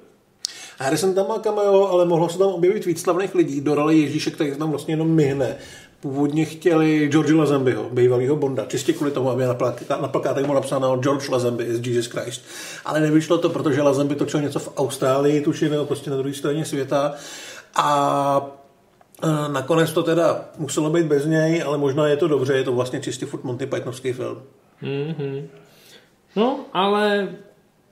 Harrison 0.79 1.15
tam 1.15 1.29
má 1.29 1.39
cameo, 1.39 1.89
ale 1.89 2.05
mohlo 2.05 2.29
se 2.29 2.39
tam 2.39 2.49
objevit 2.49 2.87
víc 2.87 3.01
slavných 3.01 3.35
lidí. 3.35 3.61
Do 3.61 3.75
roli 3.75 3.99
Ježíšek, 3.99 4.35
který 4.35 4.57
tam 4.57 4.71
vlastně 4.71 4.93
jenom 4.93 5.15
myhne. 5.15 5.57
Původně 6.01 6.45
chtěli 6.45 7.09
George 7.09 7.33
Lazenbyho, 7.33 7.89
bývalého 7.93 8.37
Bonda, 8.37 8.65
čistě 8.67 8.93
kvůli 8.93 9.11
tomu, 9.11 9.31
aby 9.31 9.45
na, 9.45 9.57
na 10.01 10.09
plakátech 10.09 10.45
bylo 10.45 10.55
napsáno 10.55 10.97
George 10.97 11.29
Lazenby 11.29 11.65
is 11.65 11.87
Jesus 11.87 12.07
Christ. 12.07 12.45
Ale 12.85 13.01
nevyšlo 13.01 13.39
to, 13.39 13.49
protože 13.49 13.83
Lazenby 13.83 14.15
točil 14.15 14.41
něco 14.41 14.59
v 14.59 14.73
Austrálii, 14.77 15.41
tuším, 15.41 15.71
nebo 15.71 15.87
prostě 15.87 16.11
na 16.11 16.17
druhé 16.17 16.35
straně 16.35 16.65
světa. 16.65 17.15
A 17.77 18.61
e, 19.23 19.53
Nakonec 19.53 19.93
to 19.93 20.03
teda 20.03 20.45
muselo 20.59 20.91
být 20.91 21.07
bez 21.07 21.27
něj, 21.27 21.63
ale 21.63 21.79
možná 21.79 22.09
je 22.09 22.17
to 22.17 22.29
dobře, 22.29 22.53
je 22.53 22.65
to 22.65 22.73
vlastně 22.73 23.01
čistě 23.01 23.27
furt 23.27 23.45
Monty 23.45 23.67
Pythonovský 23.67 24.13
film. 24.13 24.43
Mm-hmm. 24.83 25.47
No, 26.37 26.61
ale 26.73 27.29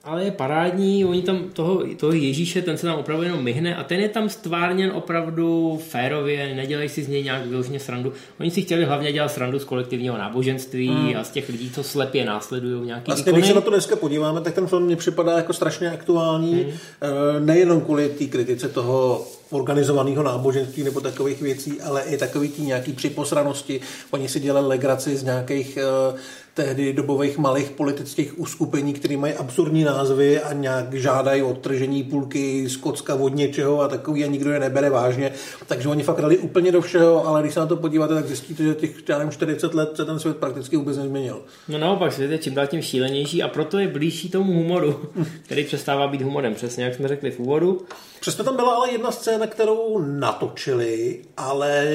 ale 0.09 0.23
je 0.23 0.31
parádní, 0.31 1.05
oni 1.05 1.21
tam 1.21 1.39
toho, 1.53 1.83
toho 1.97 2.13
Ježíše, 2.13 2.61
ten 2.61 2.77
se 2.77 2.87
tam 2.87 2.99
opravdu 2.99 3.23
jenom 3.23 3.43
myhne 3.43 3.75
a 3.75 3.83
ten 3.83 3.99
je 3.99 4.09
tam 4.09 4.29
stvárněn 4.29 4.91
opravdu 4.91 5.79
férově, 5.87 6.55
nedělají 6.55 6.89
si 6.89 7.03
z 7.03 7.07
něj 7.07 7.23
nějak 7.23 7.45
vyloženě 7.45 7.79
srandu. 7.79 8.13
Oni 8.39 8.51
si 8.51 8.61
chtěli 8.61 8.85
hlavně 8.85 9.13
dělat 9.13 9.31
srandu 9.31 9.59
z 9.59 9.63
kolektivního 9.63 10.17
náboženství 10.17 10.87
hmm. 10.87 11.17
a 11.17 11.23
z 11.23 11.29
těch 11.29 11.49
lidí, 11.49 11.71
co 11.71 11.83
slepě 11.83 12.25
následují 12.25 12.85
nějaký 12.85 13.11
Vlastně, 13.11 13.33
když 13.33 13.47
se 13.47 13.53
na 13.53 13.61
to 13.61 13.69
dneska 13.69 13.95
podíváme, 13.95 14.41
tak 14.41 14.53
ten 14.53 14.67
film 14.67 14.87
mi 14.87 14.95
připadá 14.95 15.37
jako 15.37 15.53
strašně 15.53 15.91
aktuální, 15.91 16.53
hmm. 16.53 16.71
Eh, 17.01 17.39
nejenom 17.39 17.81
kvůli 17.81 18.09
té 18.09 18.25
kritice 18.25 18.69
toho 18.69 19.27
organizovaného 19.49 20.23
náboženství 20.23 20.83
nebo 20.83 21.01
takových 21.01 21.41
věcí, 21.41 21.81
ale 21.81 22.03
i 22.03 22.17
takový 22.17 22.49
tí 22.49 22.61
nějaký 22.61 22.93
připosranosti. 22.93 23.81
Oni 24.11 24.29
si 24.29 24.39
dělali 24.39 24.67
legraci 24.67 25.17
z 25.17 25.23
nějakých 25.23 25.77
uh, 26.11 26.19
tehdy 26.53 26.93
dobových 26.93 27.37
malých 27.37 27.69
politických 27.69 28.39
uskupení, 28.39 28.93
které 28.93 29.17
mají 29.17 29.33
absurdní 29.33 29.83
názvy 29.83 30.39
a 30.39 30.53
nějak 30.53 30.93
žádají 30.93 31.41
odtržení 31.41 32.03
půlky 32.03 32.69
z 32.69 32.77
kocka 32.77 33.15
od 33.15 33.35
něčeho 33.35 33.81
a 33.81 33.87
takový 33.87 34.23
a 34.23 34.27
nikdo 34.27 34.51
je 34.51 34.59
nebere 34.59 34.89
vážně. 34.89 35.31
Takže 35.67 35.89
oni 35.89 36.03
fakt 36.03 36.21
dali 36.21 36.37
úplně 36.37 36.71
do 36.71 36.81
všeho, 36.81 37.27
ale 37.27 37.41
když 37.41 37.53
se 37.53 37.59
na 37.59 37.65
to 37.65 37.75
podíváte, 37.75 38.13
tak 38.13 38.27
zjistíte, 38.27 38.63
že 38.63 38.75
těch 38.75 39.09
já 39.09 39.17
nevím, 39.17 39.31
40 39.31 39.73
let 39.73 39.91
se 39.95 40.05
ten 40.05 40.19
svět 40.19 40.37
prakticky 40.37 40.77
vůbec 40.77 40.97
nezměnil. 40.97 41.41
No 41.67 41.77
naopak, 41.77 42.13
svět 42.13 42.31
je 42.31 42.37
čím 42.37 42.53
dál 42.53 42.67
tím 42.67 42.81
šílenější 42.81 43.43
a 43.43 43.47
proto 43.47 43.79
je 43.79 43.87
blížší 43.87 44.29
tomu 44.29 44.53
humoru, 44.53 44.99
který 45.43 45.63
přestává 45.63 46.07
být 46.07 46.21
humorem, 46.21 46.55
přesně 46.55 46.83
jak 46.83 46.95
jsme 46.95 47.07
řekli 47.07 47.31
v 47.31 47.39
úvodu. 47.39 47.81
Přesto 48.19 48.43
tam 48.43 48.55
byla 48.55 48.75
ale 48.75 48.91
jedna 48.91 49.11
scéna, 49.11 49.47
kterou 49.47 49.99
natočili, 50.01 51.21
ale 51.37 51.85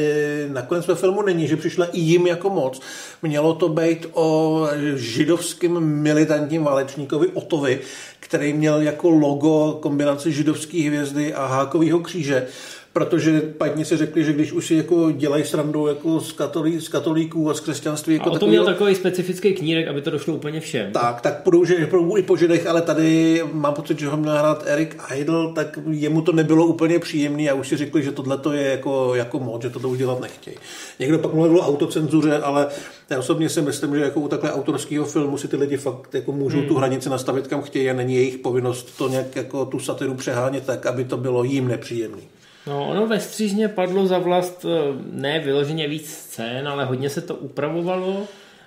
nakonec 0.49 0.87
ve 0.87 0.95
filmu 0.95 1.23
není, 1.23 1.49
že 1.49 1.57
přišla 1.57 1.87
i 1.87 2.01
jim 2.01 2.27
jako 2.27 2.51
moc. 2.51 2.81
Mělo 3.23 3.55
to 3.55 3.69
být 3.69 4.07
o 4.13 4.69
židovském 4.95 5.81
militantním 5.81 6.65
válečníkovi 6.65 7.29
Otovi, 7.29 7.81
který 8.21 8.53
měl 8.53 8.81
jako 8.81 9.11
logo 9.11 9.79
kombinaci 9.83 10.33
židovské 10.33 10.83
hvězdy 10.83 11.35
a 11.35 11.47
hákového 11.47 12.01
kříže 12.01 12.47
protože 12.95 13.41
padni 13.41 13.85
si 13.85 13.97
řekli, 13.97 14.25
že 14.25 14.33
když 14.33 14.53
už 14.53 14.67
si 14.67 14.75
jako 14.75 15.11
dělají 15.11 15.45
srandu 15.45 15.87
jako 15.87 16.21
z, 16.21 16.33
katolí, 16.33 16.81
z 16.81 16.89
katolíků 16.89 17.51
a 17.51 17.55
z 17.55 17.61
křesťanství. 17.61 18.15
Jako 18.15 18.31
a 18.31 18.33
o 18.33 18.39
tom 18.39 18.49
měl 18.49 18.65
takový 18.65 18.95
specifický 18.95 19.53
knírek, 19.53 19.89
aby 19.89 20.01
to 20.03 20.11
došlo 20.11 20.35
úplně 20.35 20.61
všem. 20.61 20.93
Tak, 20.93 21.21
tak 21.21 21.43
půjdou, 21.43 21.65
že 21.65 21.87
půjdou 21.87 22.17
i 22.17 22.23
po 22.23 22.37
židech, 22.37 22.67
ale 22.67 22.83
tady 22.83 23.43
mám 23.53 23.75
pocit, 23.75 23.99
že 23.99 24.09
ho 24.09 24.17
měl 24.17 24.39
hrát 24.39 24.63
Erik 24.67 24.97
Idle, 25.17 25.53
tak 25.55 25.79
jemu 25.91 26.23
to 26.23 26.33
nebylo 26.33 26.67
úplně 26.67 26.99
příjemný 26.99 27.51
a 27.51 27.55
už 27.55 27.69
si 27.69 27.77
řekli, 27.77 28.03
že 28.03 28.13
tohle 28.13 28.39
to 28.39 28.53
je 28.53 28.71
jako, 28.71 29.15
jako 29.15 29.39
moc, 29.39 29.63
že 29.63 29.71
to, 29.71 29.81
to 29.81 29.89
už 29.89 29.99
dělat 29.99 30.21
nechtějí. 30.21 30.57
Někdo 30.99 31.19
pak 31.19 31.35
mluvil 31.35 31.59
o 31.59 31.67
autocenzuře, 31.67 32.39
ale 32.39 32.67
já 33.11 33.19
osobně 33.19 33.49
si 33.49 33.63
myslím, 33.63 33.95
že 33.95 34.03
jako 34.03 34.21
u 34.21 34.29
takhle 34.29 34.53
autorského 34.53 35.05
filmu 35.05 35.39
si 35.39 35.49
ty 35.49 35.57
lidi 35.57 35.77
fakt 35.77 36.15
jako 36.15 36.33
můžou 36.33 36.59
hmm. 36.59 36.69
tu 36.69 36.75
hranici 36.75 37.09
nastavit 37.09 37.47
kam 37.47 37.63
chtějí 37.63 37.91
a 37.91 37.95
není 37.95 38.15
jejich 38.15 38.39
povinnost 38.39 38.99
to 38.99 39.09
nějak 39.09 39.37
jako 39.37 39.65
tu 39.65 39.79
satiru 39.79 40.15
přehánět 40.15 40.67
tak, 40.67 40.87
aby 40.87 41.05
to 41.05 41.17
bylo 41.17 41.45
jim 41.45 41.69
nepříjemný. 41.69 42.23
No, 42.67 42.91
ono 42.91 43.07
ve 43.07 43.21
střížně 43.21 43.69
padlo 43.69 44.07
za 44.07 44.19
vlast 44.19 44.67
eh, 44.69 44.95
ne 45.13 45.41
vyloženě 45.41 45.89
víc 45.89 46.11
scén, 46.11 46.69
ale 46.69 46.85
hodně 46.85 47.11
se 47.11 47.21
to 47.21 47.35
upravovalo, 47.35 48.23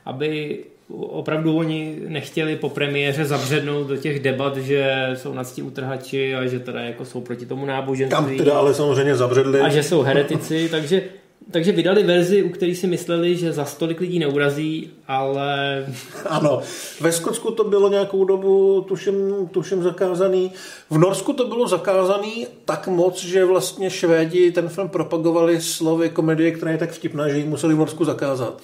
aby 0.05 0.59
opravdu 0.89 1.57
oni 1.57 1.95
nechtěli 2.07 2.55
po 2.55 2.69
premiéře 2.69 3.25
zabřednout 3.25 3.87
do 3.87 3.97
těch 3.97 4.19
debat, 4.19 4.57
že 4.57 5.09
jsou 5.13 5.33
nadstí 5.33 5.61
utrhači 5.61 6.35
a 6.35 6.45
že 6.45 6.59
teda 6.59 6.81
jako 6.81 7.05
jsou 7.05 7.21
proti 7.21 7.45
tomu 7.45 7.65
náboženství. 7.65 8.15
Tam 8.25 8.37
teda 8.37 8.53
ale 8.53 8.73
samozřejmě 8.73 9.15
zabředli. 9.15 9.59
A 9.59 9.69
že 9.69 9.83
jsou 9.83 10.01
heretici, 10.01 10.69
takže 10.71 11.03
takže 11.51 11.71
vydali 11.71 12.03
verzi, 12.03 12.43
u 12.43 12.49
které 12.49 12.75
si 12.75 12.87
mysleli, 12.87 13.35
že 13.35 13.53
za 13.53 13.65
stolik 13.65 13.99
lidí 13.99 14.19
neurazí, 14.19 14.91
ale... 15.07 15.85
Ano, 16.25 16.61
ve 17.01 17.11
Skotsku 17.11 17.51
to 17.51 17.63
bylo 17.63 17.89
nějakou 17.89 18.25
dobu, 18.25 18.81
tuším, 18.87 19.47
tuším 19.51 19.83
zakázaný. 19.83 20.51
V 20.89 20.97
Norsku 20.97 21.33
to 21.33 21.47
bylo 21.47 21.67
zakázaný 21.67 22.47
tak 22.65 22.87
moc, 22.87 23.23
že 23.23 23.45
vlastně 23.45 23.89
Švédi 23.89 24.51
ten 24.51 24.69
film 24.69 24.89
propagovali 24.89 25.61
slovy 25.61 26.09
komedie, 26.09 26.51
která 26.51 26.71
je 26.71 26.77
tak 26.77 26.91
vtipná, 26.91 27.29
že 27.29 27.37
ji 27.37 27.45
museli 27.45 27.73
v 27.73 27.77
Norsku 27.77 28.05
zakázat. 28.05 28.61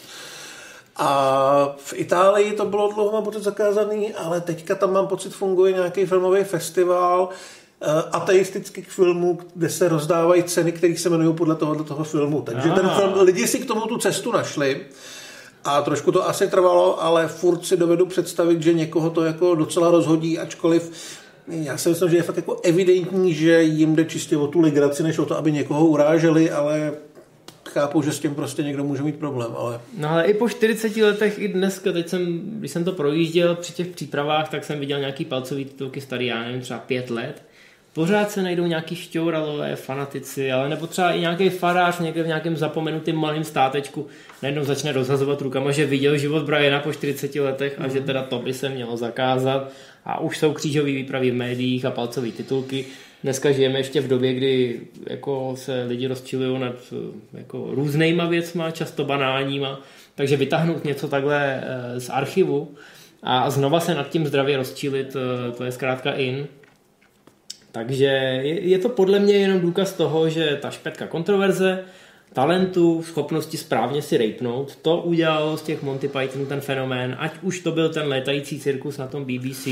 A 0.96 1.76
v 1.78 1.94
Itálii 1.96 2.54
to 2.54 2.66
bylo 2.66 2.92
dlouho, 2.94 3.12
mám 3.12 3.24
pocit, 3.24 3.44
zakázaný, 3.44 4.14
ale 4.14 4.42
teďka 4.42 4.76
tam 4.76 4.94
mám 4.94 5.08
pocit, 5.08 5.34
funguje 5.34 5.74
nějaký 5.74 6.06
filmový 6.06 6.44
festival, 6.44 7.30
ateistických 8.12 8.92
filmů, 8.92 9.40
kde 9.56 9.70
se 9.70 9.90
rozdávají 9.90 10.44
ceny, 10.44 10.72
které 10.72 10.98
se 10.98 11.10
jmenují 11.10 11.36
podle 11.36 11.56
tohoto 11.56 11.84
toho 11.84 12.04
filmu. 12.04 12.42
Takže 12.42 12.70
ten 12.70 12.90
film, 12.90 13.14
lidi 13.22 13.48
si 13.48 13.60
k 13.60 13.66
tomu 13.66 13.82
tu 13.82 13.98
cestu 13.98 14.32
našli. 14.32 14.82
A 15.66 15.82
trošku 15.82 16.12
to 16.12 16.30
asi 16.30 16.48
trvalo, 16.48 17.04
ale 17.04 17.28
furt 17.28 17.66
si 17.66 17.78
dovedu 17.78 18.06
představit, 18.06 18.62
že 18.62 18.74
někoho 18.74 19.10
to 19.10 19.24
jako 19.24 19.56
docela 19.56 19.92
rozhodí, 19.92 20.40
ačkoliv 20.40 20.92
já 21.48 21.78
si 21.78 21.90
myslím, 21.90 22.10
že 22.10 22.18
je 22.18 22.24
fakt 22.24 22.36
jako 22.36 22.60
evidentní, 22.64 23.34
že 23.34 23.64
jim 23.64 23.96
jde 23.96 24.06
čistě 24.06 24.38
o 24.38 24.48
tu 24.48 24.62
legraci, 24.62 25.04
než 25.04 25.18
o 25.20 25.26
to, 25.26 25.38
aby 25.38 25.52
někoho 25.52 25.86
uráželi, 25.86 26.52
ale 26.52 26.94
chápu, 27.70 28.02
že 28.02 28.12
s 28.12 28.20
tím 28.20 28.36
prostě 28.36 28.64
někdo 28.64 28.84
může 28.84 29.04
mít 29.04 29.16
problém, 29.16 29.52
ale... 29.58 29.82
No 29.98 30.10
ale 30.10 30.26
i 30.26 30.34
po 30.34 30.50
40 30.50 30.98
letech, 30.98 31.40
i 31.40 31.48
dneska, 31.48 31.92
teď 31.92 32.10
jsem, 32.10 32.42
když 32.44 32.72
jsem 32.72 32.84
to 32.84 32.92
projížděl 32.92 33.56
při 33.56 33.74
těch 33.74 33.88
přípravách, 33.88 34.50
tak 34.50 34.64
jsem 34.64 34.80
viděl 34.80 35.00
nějaký 35.00 35.26
palcový 35.26 35.66
titulky 35.66 36.02
starý, 36.02 36.26
já 36.26 36.44
nevím, 36.44 36.62
třeba 36.62 36.80
pět 36.80 37.10
let 37.10 37.44
pořád 37.94 38.32
se 38.32 38.42
najdou 38.42 38.66
nějaký 38.66 38.96
šťouralové 38.96 39.76
fanatici, 39.76 40.52
ale 40.52 40.70
nebo 40.70 40.88
třeba 40.88 41.12
i 41.12 41.20
nějaký 41.20 41.50
farář 41.50 42.00
někde 42.00 42.24
v 42.24 42.28
nějakém 42.28 42.58
zapomenutém 42.58 43.16
malém 43.16 43.44
státečku 43.44 44.08
najednou 44.42 44.64
začne 44.64 44.92
rozhazovat 44.92 45.42
rukama, 45.42 45.72
že 45.72 45.86
viděl 45.86 46.18
život 46.18 46.44
Briana 46.44 46.80
po 46.80 46.94
40 46.94 47.36
letech 47.36 47.76
a 47.80 47.84
mm. 47.84 47.90
že 47.90 48.02
teda 48.02 48.24
to 48.24 48.40
by 48.40 48.54
se 48.54 48.70
mělo 48.70 48.98
zakázat 48.98 49.72
a 50.06 50.20
už 50.20 50.38
jsou 50.38 50.54
křížové 50.54 50.92
výpravy 50.92 51.32
v 51.32 51.36
médiích 51.36 51.86
a 51.86 51.92
palcové 51.92 52.32
titulky. 52.32 52.86
Dneska 53.24 53.52
žijeme 53.52 53.80
ještě 53.80 54.02
v 54.02 54.08
době, 54.08 54.34
kdy 54.34 54.82
jako 55.10 55.54
se 55.58 55.84
lidi 55.84 56.08
rozčilují 56.08 56.60
nad 56.60 56.76
jako 57.34 57.68
různýma 57.72 58.26
věcma, 58.26 58.72
často 58.72 59.04
banálníma, 59.04 59.82
takže 60.16 60.38
vytáhnout 60.38 60.86
něco 60.86 61.08
takhle 61.08 61.64
eh, 61.64 62.00
z 62.00 62.10
archivu 62.10 62.76
a 63.24 63.50
znova 63.50 63.80
se 63.80 63.96
nad 63.96 64.10
tím 64.10 64.28
zdravě 64.28 64.58
rozčilit, 64.58 65.16
eh, 65.16 65.52
to 65.52 65.64
je 65.64 65.72
zkrátka 65.72 66.12
in. 66.12 66.48
Takže 67.74 68.06
je, 68.44 68.80
to 68.80 68.90
podle 68.90 69.20
mě 69.20 69.34
jenom 69.34 69.60
důkaz 69.60 69.94
toho, 69.94 70.30
že 70.30 70.60
ta 70.62 70.72
špetka 70.72 71.08
kontroverze, 71.08 71.86
talentu, 72.34 73.04
schopnosti 73.04 73.58
správně 73.58 74.02
si 74.02 74.18
rejpnout, 74.18 74.76
to 74.76 75.02
udělalo 75.02 75.58
z 75.58 75.62
těch 75.62 75.84
Monty 75.84 76.08
Pythonů 76.08 76.46
ten 76.46 76.62
fenomén, 76.62 77.16
ať 77.20 77.34
už 77.42 77.60
to 77.60 77.72
byl 77.72 77.90
ten 77.90 78.08
létající 78.08 78.60
cirkus 78.60 78.98
na 78.98 79.08
tom 79.08 79.26
BBC, 79.26 79.68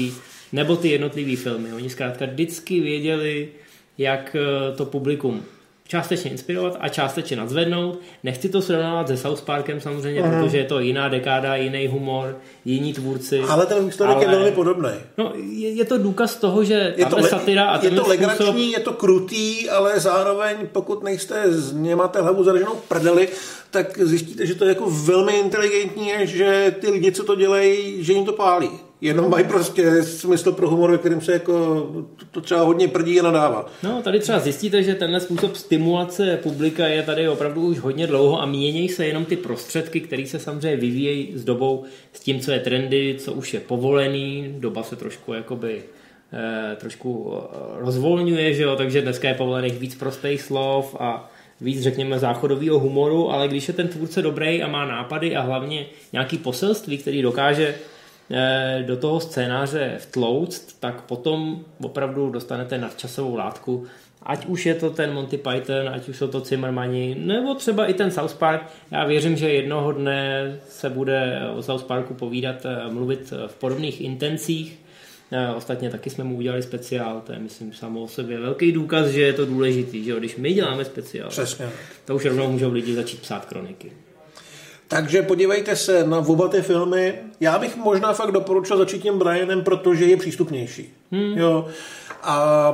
nebo 0.51 0.75
ty 0.75 0.89
jednotlivé 0.89 1.35
filmy. 1.35 1.73
Oni 1.73 1.89
zkrátka 1.89 2.25
vždycky 2.25 2.79
věděli, 2.79 3.49
jak 3.97 4.35
eh, 4.35 4.75
to 4.75 4.85
publikum 4.85 5.43
částečně 5.91 6.31
inspirovat 6.31 6.77
a 6.79 6.89
částečně 6.89 7.37
nadzvednout. 7.37 7.99
Nechci 8.23 8.49
to 8.49 8.61
srovnávat 8.61 9.07
se 9.07 9.17
South 9.17 9.41
Parkem 9.41 9.81
samozřejmě, 9.81 10.21
uh-huh. 10.21 10.43
protože 10.43 10.57
je 10.57 10.65
to 10.65 10.79
jiná 10.79 11.09
dekáda, 11.09 11.55
jiný 11.55 11.87
humor, 11.87 12.37
jiní 12.65 12.93
tvůrci. 12.93 13.39
Ale 13.39 13.65
ten 13.65 13.85
historik 13.85 14.15
ale... 14.15 14.25
je 14.25 14.29
velmi 14.29 14.51
podobný. 14.51 14.89
No, 15.17 15.33
je, 15.35 15.69
je, 15.69 15.85
to 15.85 15.97
důkaz 15.97 16.35
toho, 16.35 16.63
že 16.63 16.93
je 16.97 17.05
to 17.05 17.15
le... 17.15 17.29
satira 17.29 17.69
a 17.69 17.83
Je 17.83 17.91
to 17.91 18.07
legrační, 18.07 18.45
způsob... 18.45 18.55
je 18.55 18.79
to 18.79 18.93
krutý, 18.93 19.69
ale 19.69 19.99
zároveň 19.99 20.55
pokud 20.71 21.03
nejste 21.03 21.51
z 21.51 21.73
němáte 21.73 22.21
hlavu 22.21 22.43
zaraženou 22.43 22.75
prdeli, 22.87 23.29
tak 23.71 23.99
zjistíte, 23.99 24.45
že 24.45 24.55
to 24.55 24.63
je 24.63 24.69
jako 24.69 24.89
velmi 24.89 25.33
inteligentní, 25.33 26.11
že 26.23 26.75
ty 26.79 26.89
lidi, 26.89 27.11
co 27.11 27.23
to 27.23 27.35
dělají, 27.35 28.03
že 28.03 28.13
jim 28.13 28.25
to 28.25 28.33
pálí. 28.33 28.69
Jenom 29.01 29.29
mají 29.29 29.45
prostě 29.45 30.03
smysl 30.03 30.51
pro 30.51 30.69
humor, 30.69 30.91
ve 30.91 30.97
kterým 30.97 31.21
se 31.21 31.33
jako 31.33 31.87
to 32.31 32.41
třeba 32.41 32.61
hodně 32.61 32.87
prdí 32.87 33.19
a 33.19 33.23
nadává. 33.23 33.65
No, 33.83 34.01
tady 34.01 34.19
třeba 34.19 34.39
zjistíte, 34.39 34.83
že 34.83 34.95
tenhle 34.95 35.19
způsob 35.19 35.55
stimulace 35.55 36.39
publika 36.43 36.87
je 36.87 37.03
tady 37.03 37.29
opravdu 37.29 37.61
už 37.61 37.79
hodně 37.79 38.07
dlouho 38.07 38.41
a 38.41 38.45
měnějí 38.45 38.89
se 38.89 39.05
jenom 39.05 39.25
ty 39.25 39.35
prostředky, 39.35 40.01
které 40.01 40.25
se 40.25 40.39
samozřejmě 40.39 40.77
vyvíjejí 40.77 41.31
s 41.35 41.43
dobou, 41.43 41.83
s 42.13 42.19
tím, 42.19 42.39
co 42.39 42.51
je 42.51 42.59
trendy, 42.59 43.15
co 43.19 43.33
už 43.33 43.53
je 43.53 43.59
povolený, 43.59 44.55
doba 44.59 44.83
se 44.83 44.95
trošku 44.95 45.33
jakoby 45.33 45.83
eh, 46.33 46.75
trošku 46.75 47.33
eh, 47.33 47.57
rozvolňuje, 47.79 48.53
že 48.53 48.63
jo? 48.63 48.75
takže 48.75 49.01
dneska 49.01 49.27
je 49.27 49.33
povolených 49.33 49.79
víc 49.79 49.95
prostých 49.95 50.41
slov 50.41 50.95
a 50.99 51.31
víc, 51.61 51.81
řekněme, 51.81 52.19
záchodového 52.19 52.79
humoru, 52.79 53.31
ale 53.31 53.47
když 53.47 53.67
je 53.67 53.73
ten 53.73 53.87
tvůrce 53.87 54.21
dobrý 54.21 54.63
a 54.63 54.67
má 54.67 54.85
nápady 54.85 55.35
a 55.35 55.41
hlavně 55.41 55.85
nějaký 56.13 56.37
poselství, 56.37 56.97
který 56.97 57.21
dokáže 57.21 57.75
do 58.85 58.97
toho 58.97 59.19
scénáře 59.19 59.95
vtlouct, 59.99 60.79
tak 60.79 61.01
potom 61.01 61.65
opravdu 61.83 62.29
dostanete 62.29 62.77
nadčasovou 62.77 63.35
látku. 63.35 63.85
Ať 64.23 64.45
už 64.45 64.65
je 64.65 64.75
to 64.75 64.89
ten 64.89 65.13
Monty 65.13 65.37
Python, 65.37 65.89
ať 65.89 66.09
už 66.09 66.17
jsou 66.17 66.27
to 66.27 66.39
Zimmermani, 66.39 67.15
nebo 67.19 67.55
třeba 67.55 67.85
i 67.85 67.93
ten 67.93 68.11
South 68.11 68.33
Park. 68.33 68.61
Já 68.91 69.05
věřím, 69.05 69.37
že 69.37 69.49
jednoho 69.49 69.91
dne 69.91 70.55
se 70.69 70.89
bude 70.89 71.41
o 71.55 71.61
South 71.63 71.83
Parku 71.83 72.13
povídat, 72.13 72.65
eh, 72.65 72.93
mluvit 72.93 73.33
v 73.47 73.55
podobných 73.55 74.01
intencích. 74.01 74.79
Eh, 75.31 75.53
ostatně 75.55 75.89
taky 75.89 76.09
jsme 76.09 76.23
mu 76.23 76.37
udělali 76.37 76.61
speciál, 76.61 77.21
to 77.25 77.33
je 77.33 77.39
myslím 77.39 77.73
samo 77.73 78.01
o 78.01 78.07
sobě 78.07 78.39
velký 78.39 78.71
důkaz, 78.71 79.07
že 79.07 79.21
je 79.21 79.33
to 79.33 79.45
důležitý, 79.45 80.03
že 80.03 80.19
když 80.19 80.35
my 80.35 80.53
děláme 80.53 80.85
speciál, 80.85 81.29
Přesně. 81.29 81.69
to 82.05 82.15
už 82.15 82.25
rovnou 82.25 82.51
můžou 82.51 82.71
lidi 82.71 82.95
začít 82.95 83.21
psát 83.21 83.45
kroniky. 83.45 83.91
Takže 84.91 85.21
podívejte 85.21 85.75
se 85.75 86.03
na 86.03 86.17
oba 86.17 86.47
ty 86.47 86.61
filmy. 86.61 87.13
Já 87.39 87.59
bych 87.59 87.77
možná 87.77 88.13
fakt 88.13 88.31
doporučil 88.31 88.77
začít 88.77 89.01
tím 89.01 89.19
Brianem, 89.19 89.63
protože 89.63 90.05
je 90.05 90.17
přístupnější. 90.17 90.93
Hmm. 91.11 91.37
Jo. 91.37 91.67
A, 92.23 92.73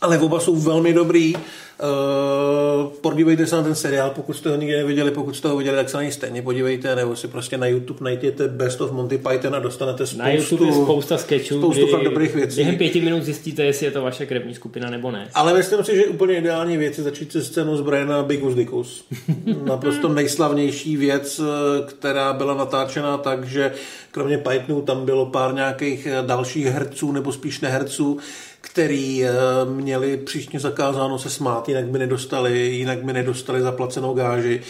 ale 0.00 0.18
oba 0.18 0.40
jsou 0.40 0.56
velmi 0.56 0.92
dobrý. 0.92 1.34
Uh, 1.36 2.92
podívejte 3.00 3.46
se 3.46 3.56
na 3.56 3.62
ten 3.62 3.74
seriál, 3.74 4.10
pokud 4.10 4.32
jste 4.32 4.50
ho 4.50 4.56
nikdy 4.56 4.76
neviděli, 4.76 5.10
pokud 5.10 5.36
jste 5.36 5.48
ho 5.48 5.56
viděli, 5.56 5.76
tak 5.76 5.88
se 5.88 5.96
na 5.96 6.02
něj 6.02 6.12
stejně 6.12 6.42
podívejte, 6.42 6.96
nebo 6.96 7.16
si 7.16 7.28
prostě 7.28 7.58
na 7.58 7.66
YouTube 7.66 7.98
najděte 8.00 8.48
Best 8.48 8.80
of 8.80 8.92
Monty 8.92 9.18
Python 9.18 9.54
a 9.54 9.58
dostanete 9.58 10.06
spoustu, 10.06 10.22
na 10.22 10.30
YouTube 10.32 10.66
je 10.66 10.72
spousta 10.72 11.18
sketchů, 11.18 11.58
spoustu 11.58 11.86
fakt 11.86 12.04
dobrých 12.04 12.34
věcí. 12.34 12.56
Během 12.56 12.76
pěti 12.76 13.00
minut 13.00 13.22
zjistíte, 13.22 13.64
jestli 13.64 13.86
je 13.86 13.92
to 13.92 14.02
vaše 14.02 14.26
krevní 14.26 14.54
skupina 14.54 14.90
nebo 14.90 15.10
ne. 15.10 15.28
Ale 15.34 15.54
myslím 15.54 15.84
si, 15.84 15.96
že 15.96 16.06
úplně 16.06 16.36
ideální 16.36 16.76
věc 16.76 16.98
je 16.98 17.04
začít 17.04 17.32
se 17.32 17.42
scénou 17.42 17.76
z 17.76 17.80
Briana 17.80 18.22
Bigus 18.22 18.54
Dickus. 18.54 19.04
Naprosto 19.64 20.08
nejslavnější 20.08 20.96
věc, 20.96 21.40
která 21.86 22.32
byla 22.32 22.54
natáčena 22.54 23.18
tak, 23.18 23.44
že 23.44 23.72
kromě 24.10 24.38
Pythonů 24.38 24.82
tam 24.82 25.04
bylo 25.04 25.26
pár 25.26 25.54
nějakých 25.54 26.08
dalších 26.26 26.66
herců, 26.66 27.12
nebo 27.12 27.32
spíš 27.32 27.60
neherců, 27.60 28.18
který 28.60 29.24
eh, 29.24 29.30
měli 29.64 30.16
příště 30.16 30.58
zakázáno 30.58 31.18
se 31.18 31.30
smát, 31.30 31.68
jinak 31.68 31.84
by 31.84 31.98
nedostali, 31.98 32.58
jinak 32.58 33.04
by 33.04 33.12
nedostali 33.12 33.62
zaplacenou 33.62 34.14
gáži. 34.14 34.60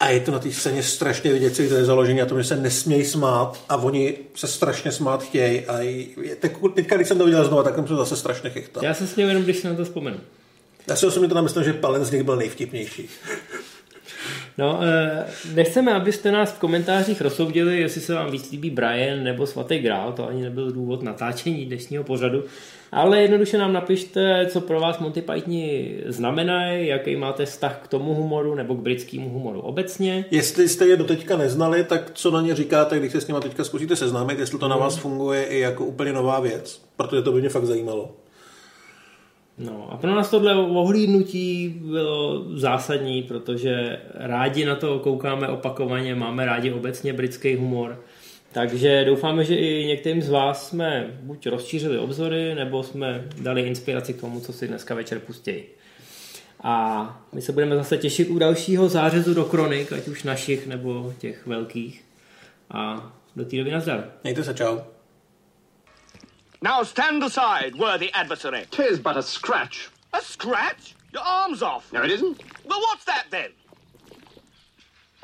A 0.00 0.08
je 0.08 0.20
to 0.20 0.32
na 0.32 0.38
té 0.38 0.52
scéně 0.52 0.82
strašně 0.82 1.32
vidět, 1.32 1.54
celý 1.54 1.68
to 1.68 1.74
je 1.74 1.84
založení 1.84 2.22
a 2.22 2.26
to, 2.26 2.38
že 2.38 2.44
se 2.44 2.56
nesmějí 2.56 3.04
smát 3.04 3.64
a 3.68 3.76
oni 3.76 4.16
se 4.34 4.46
strašně 4.46 4.92
smát 4.92 5.22
chtějí. 5.22 5.60
A 5.60 5.78
je, 5.78 6.36
teďka, 6.74 6.96
když 6.96 7.08
jsem 7.08 7.18
to 7.18 7.24
viděl 7.24 7.44
znovu, 7.44 7.62
tak 7.62 7.74
jsem 7.74 7.86
se 7.86 7.94
zase 7.94 8.16
strašně 8.16 8.50
chychtal. 8.50 8.84
Já 8.84 8.94
se 8.94 9.06
směju 9.06 9.28
jenom, 9.28 9.44
když 9.44 9.56
se 9.56 9.68
na 9.68 9.74
to 9.74 9.84
vzpomenu. 9.84 10.16
Já 10.86 10.96
si 10.96 11.06
osobně 11.06 11.28
to 11.28 11.42
myslím, 11.42 11.64
že 11.64 11.72
Palen 11.72 12.04
z 12.04 12.10
nich 12.10 12.22
byl 12.22 12.36
nejvtipnější. 12.36 13.08
No, 14.58 14.80
eh, 14.82 15.26
nechceme, 15.54 15.94
abyste 15.94 16.32
nás 16.32 16.52
v 16.52 16.58
komentářích 16.58 17.20
rozsoudili, 17.20 17.80
jestli 17.80 18.00
se 18.00 18.14
vám 18.14 18.30
víc 18.30 18.50
líbí 18.50 18.70
Brian 18.70 19.24
nebo 19.24 19.46
Svatý 19.46 19.78
Grál, 19.78 20.12
to 20.12 20.28
ani 20.28 20.42
nebyl 20.42 20.72
důvod 20.72 21.02
natáčení 21.02 21.66
dnešního 21.66 22.04
pořadu, 22.04 22.44
ale 22.94 23.22
jednoduše 23.22 23.58
nám 23.58 23.72
napište, 23.72 24.46
co 24.46 24.60
pro 24.60 24.80
vás 24.80 24.98
Monty 24.98 25.22
Pythoni 25.22 25.94
znamenají, 26.06 26.86
jaký 26.86 27.16
máte 27.16 27.44
vztah 27.44 27.80
k 27.84 27.88
tomu 27.88 28.14
humoru 28.14 28.54
nebo 28.54 28.74
k 28.74 28.80
britskému 28.80 29.30
humoru 29.30 29.60
obecně. 29.60 30.24
Jestli 30.30 30.68
jste 30.68 30.86
je 30.86 30.96
doteďka 30.96 31.36
neznali, 31.36 31.84
tak 31.84 32.10
co 32.14 32.30
na 32.30 32.40
ně 32.40 32.54
říkáte, 32.54 32.98
když 32.98 33.12
se 33.12 33.20
s 33.20 33.28
nimi 33.28 33.40
teďka 33.42 33.64
zkusíte 33.64 33.96
seznámit, 33.96 34.38
jestli 34.38 34.58
to 34.58 34.68
na 34.68 34.76
vás 34.76 34.96
funguje 34.96 35.44
i 35.44 35.58
jako 35.60 35.84
úplně 35.84 36.12
nová 36.12 36.40
věc, 36.40 36.82
protože 36.96 37.22
to 37.22 37.32
by 37.32 37.40
mě 37.40 37.48
fakt 37.48 37.64
zajímalo. 37.64 38.10
No 39.58 39.88
a 39.92 39.96
pro 39.96 40.14
nás 40.14 40.30
tohle 40.30 40.54
ohlídnutí 40.54 41.68
bylo 41.68 42.44
zásadní, 42.54 43.22
protože 43.22 44.00
rádi 44.14 44.64
na 44.64 44.74
to 44.74 44.98
koukáme 44.98 45.48
opakovaně, 45.48 46.14
máme 46.14 46.46
rádi 46.46 46.72
obecně 46.72 47.12
britský 47.12 47.56
humor. 47.56 48.00
Takže 48.54 49.04
doufáme, 49.04 49.44
že 49.44 49.54
i 49.54 49.86
některým 49.86 50.22
z 50.22 50.30
vás 50.30 50.68
jsme 50.68 51.18
buď 51.20 51.46
rozšířili 51.46 51.98
obzory, 51.98 52.54
nebo 52.54 52.82
jsme 52.82 53.24
dali 53.36 53.62
inspiraci 53.62 54.14
k 54.14 54.20
tomu, 54.20 54.40
co 54.40 54.52
si 54.52 54.68
dneska 54.68 54.94
večer 54.94 55.18
pustí. 55.18 55.64
A 56.62 57.22
my 57.32 57.42
se 57.42 57.52
budeme 57.52 57.76
zase 57.76 57.96
těšit 57.96 58.28
u 58.30 58.38
dalšího 58.38 58.88
zářezu 58.88 59.34
do 59.34 59.44
kronik, 59.44 59.92
ať 59.92 60.08
už 60.08 60.22
našich 60.22 60.66
nebo 60.66 61.14
těch 61.18 61.46
velkých. 61.46 62.04
A 62.70 63.12
do 63.36 63.44
té 63.44 63.56
doby 63.56 63.70
nazdar. 63.70 64.10
Mějte 64.22 64.44
se, 64.44 64.54
čau. 64.54 64.78
Now 66.62 66.84
stand 66.84 67.22
aside, 67.22 67.76
worthy 67.76 68.10
adversary. 68.12 68.66
Tis 68.70 68.98
but 68.98 69.16
a 69.16 69.22
scratch. 69.22 69.76
A 70.12 70.18
scratch? 70.20 70.94
Your 71.12 71.24
arm's 71.26 71.62
off. 71.62 71.92
No, 71.92 72.04
it 72.04 72.10
isn't. 72.10 72.42
Well, 72.64 72.80
what's 72.80 73.04
that 73.04 73.24
then? 73.30 73.50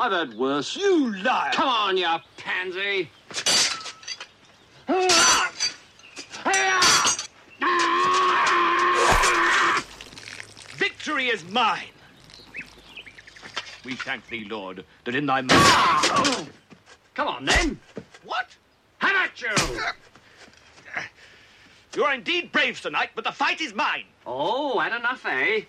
I've 0.00 0.12
heard 0.12 0.34
worse. 0.34 0.80
You 0.80 1.12
liar! 1.22 1.52
Come 1.52 1.68
on, 1.68 1.96
you 1.96 2.08
pansy. 2.36 3.08
Victory 10.76 11.28
is 11.28 11.44
mine. 11.50 11.88
We 13.84 13.94
thank 13.94 14.28
thee, 14.28 14.46
Lord, 14.48 14.84
that 15.04 15.14
in 15.14 15.26
thy 15.26 15.40
mouth. 15.40 16.48
Come 17.14 17.28
on, 17.28 17.44
then. 17.44 17.78
What? 18.24 18.48
Have 18.98 19.16
at 19.16 19.40
you. 19.40 19.50
You 21.96 22.04
are 22.04 22.14
indeed 22.14 22.52
brave, 22.52 22.80
tonight, 22.80 23.10
but 23.14 23.24
the 23.24 23.32
fight 23.32 23.60
is 23.60 23.74
mine. 23.74 24.04
Oh, 24.26 24.78
had 24.78 24.94
enough, 24.94 25.24
eh? 25.26 25.62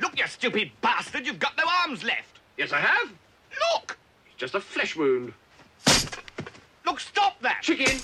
Look, 0.00 0.18
you 0.18 0.26
stupid 0.28 0.70
bastard, 0.80 1.26
you've 1.26 1.40
got 1.40 1.56
no 1.56 1.64
arms 1.84 2.04
left. 2.04 2.38
Yes, 2.56 2.72
I 2.72 2.78
have. 2.78 3.08
Look! 3.72 3.98
It's 4.26 4.36
Just 4.36 4.54
a 4.54 4.60
flesh 4.60 4.94
wound. 4.94 5.32
Look, 6.88 7.00
stop 7.00 7.38
that! 7.42 7.60
Chicken. 7.60 8.00